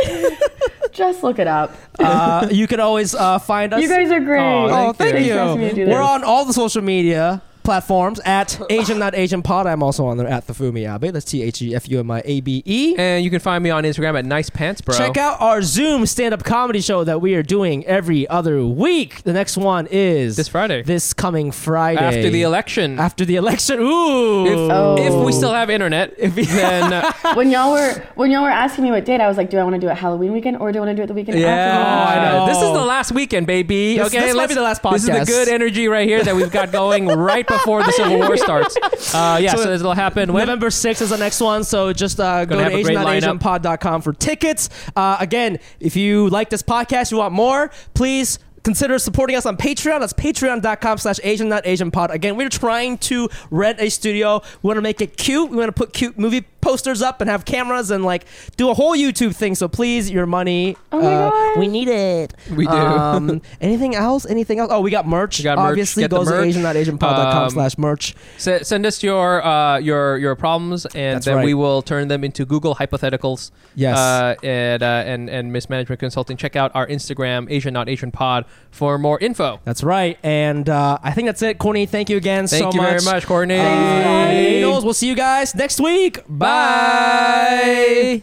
Just 0.92 1.22
look 1.22 1.38
it 1.38 1.46
up. 1.46 1.72
Uh, 1.98 2.48
you 2.50 2.66
can 2.66 2.80
always 2.80 3.14
uh, 3.14 3.38
find 3.38 3.72
us. 3.72 3.80
You 3.82 3.88
guys 3.88 4.10
are 4.10 4.20
great. 4.20 4.40
Oh, 4.40 4.68
Oh, 4.88 4.92
thank 4.92 5.12
Thanks 5.14 5.28
you. 5.28 5.34
for 5.34 5.38
asking 5.40 5.60
me 5.60 5.68
to 5.68 5.74
do 5.74 5.80
We're 5.82 5.98
this. 5.98 6.06
on 6.08 6.24
all 6.24 6.44
the 6.44 6.52
social 6.52 6.82
media 6.82 7.40
platforms 7.68 8.18
at 8.24 8.58
Asian 8.70 8.98
Not 8.98 9.14
Asian 9.14 9.42
Pod. 9.42 9.66
I'm 9.66 9.82
also 9.82 10.06
on 10.06 10.16
there 10.16 10.26
at 10.26 10.46
the 10.46 10.54
Fumi 10.54 10.90
Abe. 10.90 11.12
That's 11.12 11.26
T 11.26 11.42
H 11.42 11.60
E 11.60 11.74
F 11.74 11.86
U 11.90 12.00
M 12.00 12.10
I 12.10 12.22
A 12.24 12.40
B 12.40 12.62
E. 12.64 12.94
And 12.96 13.22
you 13.22 13.28
can 13.28 13.40
find 13.40 13.62
me 13.62 13.68
on 13.68 13.84
Instagram 13.84 14.18
at 14.18 14.24
Nice 14.24 14.48
Pants 14.48 14.80
Bro. 14.80 14.96
Check 14.96 15.18
out 15.18 15.38
our 15.42 15.60
Zoom 15.60 16.06
stand-up 16.06 16.44
comedy 16.44 16.80
show 16.80 17.04
that 17.04 17.20
we 17.20 17.34
are 17.34 17.42
doing 17.42 17.84
every 17.84 18.26
other 18.28 18.64
week. 18.64 19.22
The 19.22 19.34
next 19.34 19.58
one 19.58 19.86
is 19.90 20.36
this 20.36 20.48
Friday 20.48 20.80
this 20.80 21.12
coming 21.12 21.52
Friday 21.52 22.00
after 22.00 22.30
the 22.30 22.40
election. 22.40 22.98
After 22.98 23.26
the 23.26 23.36
election. 23.36 23.80
Ooh. 23.80 24.46
if, 24.46 24.70
Oh. 24.70 24.96
if 24.98 25.26
we 25.26 25.32
still 25.32 25.52
have 25.52 25.68
internet, 25.68 26.14
if 26.16 26.36
then 26.36 26.90
uh, 26.90 27.12
when 27.34 27.50
y'all 27.50 27.72
were 27.72 28.02
when 28.14 28.30
y'all 28.30 28.44
were 28.44 28.48
asking 28.48 28.84
me 28.84 28.92
what 28.92 29.04
date, 29.04 29.20
I 29.20 29.28
was 29.28 29.36
like, 29.36 29.50
do 29.50 29.58
I 29.58 29.62
want 29.62 29.74
to 29.74 29.78
do 29.80 29.90
it 29.90 29.94
Halloween 29.98 30.32
weekend 30.32 30.56
or 30.56 30.72
do 30.72 30.78
I 30.78 30.86
want 30.86 30.92
to 30.92 30.96
do 30.96 31.02
it 31.02 31.08
the 31.08 31.12
weekend 31.12 31.38
yeah, 31.38 31.48
after? 31.48 32.18
I 32.18 32.32
know. 32.32 32.46
This 32.46 32.56
is 32.56 32.72
the 32.72 32.86
last 32.86 33.12
weekend, 33.12 33.46
baby. 33.46 33.98
This- 33.98 34.06
okay, 34.06 34.20
this 34.20 34.34
might 34.34 34.38
let's- 34.38 34.52
be 34.52 34.54
the 34.54 34.62
last 34.62 34.82
podcast. 34.82 34.92
This 34.92 35.04
is 35.04 35.18
the 35.18 35.24
good 35.26 35.48
energy 35.48 35.86
right 35.86 36.08
here 36.08 36.24
that 36.24 36.34
we've 36.34 36.50
got 36.50 36.72
going 36.72 37.08
right 37.08 37.46
before 37.46 37.57
the 37.64 37.92
Civil 37.92 38.18
War 38.18 38.36
starts. 38.36 38.76
Uh, 39.14 39.38
yeah, 39.40 39.54
So 39.54 39.62
so, 39.62 39.72
it'll 39.72 39.92
happen 39.94 40.32
when 40.32 40.46
November 40.46 40.68
6th 40.68 41.00
is 41.02 41.10
the 41.10 41.16
next 41.16 41.40
one, 41.40 41.64
so 41.64 41.92
just 41.92 42.20
uh, 42.20 42.44
go 42.44 42.56
Gonna 42.56 42.70
to 42.70 42.76
have 42.76 42.86
a 42.86 42.90
asiannotasianpod.com 42.90 44.02
for 44.02 44.12
tickets. 44.12 44.68
Uh, 44.94 45.16
again, 45.18 45.58
if 45.80 45.96
you 45.96 46.28
like 46.28 46.50
this 46.50 46.62
podcast, 46.62 47.10
you 47.10 47.18
want 47.18 47.32
more, 47.32 47.70
please 47.94 48.38
consider 48.68 48.98
supporting 48.98 49.34
us 49.34 49.46
on 49.46 49.56
Patreon. 49.56 50.00
That's 50.00 50.12
patreon.com 50.12 50.98
slash 50.98 51.18
asiannotasianpod. 51.20 52.10
Again, 52.10 52.36
we're 52.36 52.50
trying 52.50 52.98
to 52.98 53.30
rent 53.50 53.80
a 53.80 53.88
studio. 53.88 54.42
We 54.62 54.68
want 54.68 54.76
to 54.76 54.82
make 54.82 55.00
it 55.00 55.16
cute. 55.16 55.50
We 55.50 55.56
want 55.56 55.68
to 55.68 55.72
put 55.72 55.94
cute 55.94 56.18
movie 56.18 56.42
posters 56.60 57.00
up 57.00 57.22
and 57.22 57.30
have 57.30 57.46
cameras 57.46 57.90
and 57.90 58.04
like 58.04 58.26
do 58.56 58.68
a 58.68 58.74
whole 58.74 58.94
YouTube 58.94 59.34
thing. 59.34 59.54
So 59.54 59.68
please, 59.68 60.10
your 60.10 60.26
money. 60.26 60.76
Oh 60.92 61.00
my 61.00 61.14
uh, 61.14 61.30
God. 61.30 61.58
we 61.60 61.66
need 61.68 61.88
it. 61.88 62.34
We 62.50 62.66
do. 62.66 62.72
Um, 62.72 63.40
anything 63.62 63.94
else? 63.94 64.26
Anything 64.26 64.58
else? 64.58 64.70
Oh, 64.70 64.82
we 64.82 64.90
got 64.90 65.06
merch. 65.08 65.38
We 65.38 65.44
got 65.44 65.56
merch. 65.56 65.70
Obviously, 65.70 66.02
Get 66.02 66.10
the 66.10 66.16
goes 66.18 66.28
to 66.28 66.34
merch. 66.34 66.54
asiannotasianpod.com 66.54 67.42
Um, 67.44 67.50
slash 67.50 67.78
merch. 67.78 68.14
S- 68.36 68.68
send 68.68 68.84
us 68.84 69.02
your 69.02 69.42
uh, 69.42 69.78
your 69.78 70.18
your 70.18 70.36
problems, 70.36 70.84
and 70.86 71.16
That's 71.16 71.24
then 71.24 71.36
right. 71.36 71.44
we 71.46 71.54
will 71.54 71.80
turn 71.80 72.08
them 72.08 72.22
into 72.22 72.44
Google 72.44 72.74
hypotheticals. 72.74 73.50
Yes. 73.74 73.96
Uh, 73.96 74.34
and 74.42 74.82
uh, 74.82 74.86
and 75.06 75.30
and 75.30 75.52
mismanagement 75.54 76.00
consulting. 76.00 76.36
Check 76.36 76.54
out 76.54 76.70
our 76.74 76.86
Instagram, 76.86 77.50
Asian 77.50 77.72
Not 77.72 77.88
Asian 77.88 78.10
Pod, 78.10 78.44
for 78.70 78.98
more 78.98 79.18
info. 79.18 79.60
That's 79.64 79.82
right. 79.82 80.18
And 80.22 80.68
uh, 80.68 80.98
I 81.02 81.12
think 81.12 81.26
that's 81.26 81.42
it. 81.42 81.58
Courtney, 81.58 81.86
thank 81.86 82.08
you 82.10 82.16
again 82.16 82.46
Thank 82.46 82.62
so 82.62 82.70
you 82.72 82.80
much. 82.82 83.02
very 83.02 83.14
much, 83.14 83.26
Courtney. 83.26 83.58
Uh, 83.58 84.60
Knows, 84.60 84.84
we'll 84.84 84.94
see 84.94 85.08
you 85.08 85.16
guys 85.16 85.54
next 85.54 85.80
week. 85.80 86.20
Bye. 86.28 88.22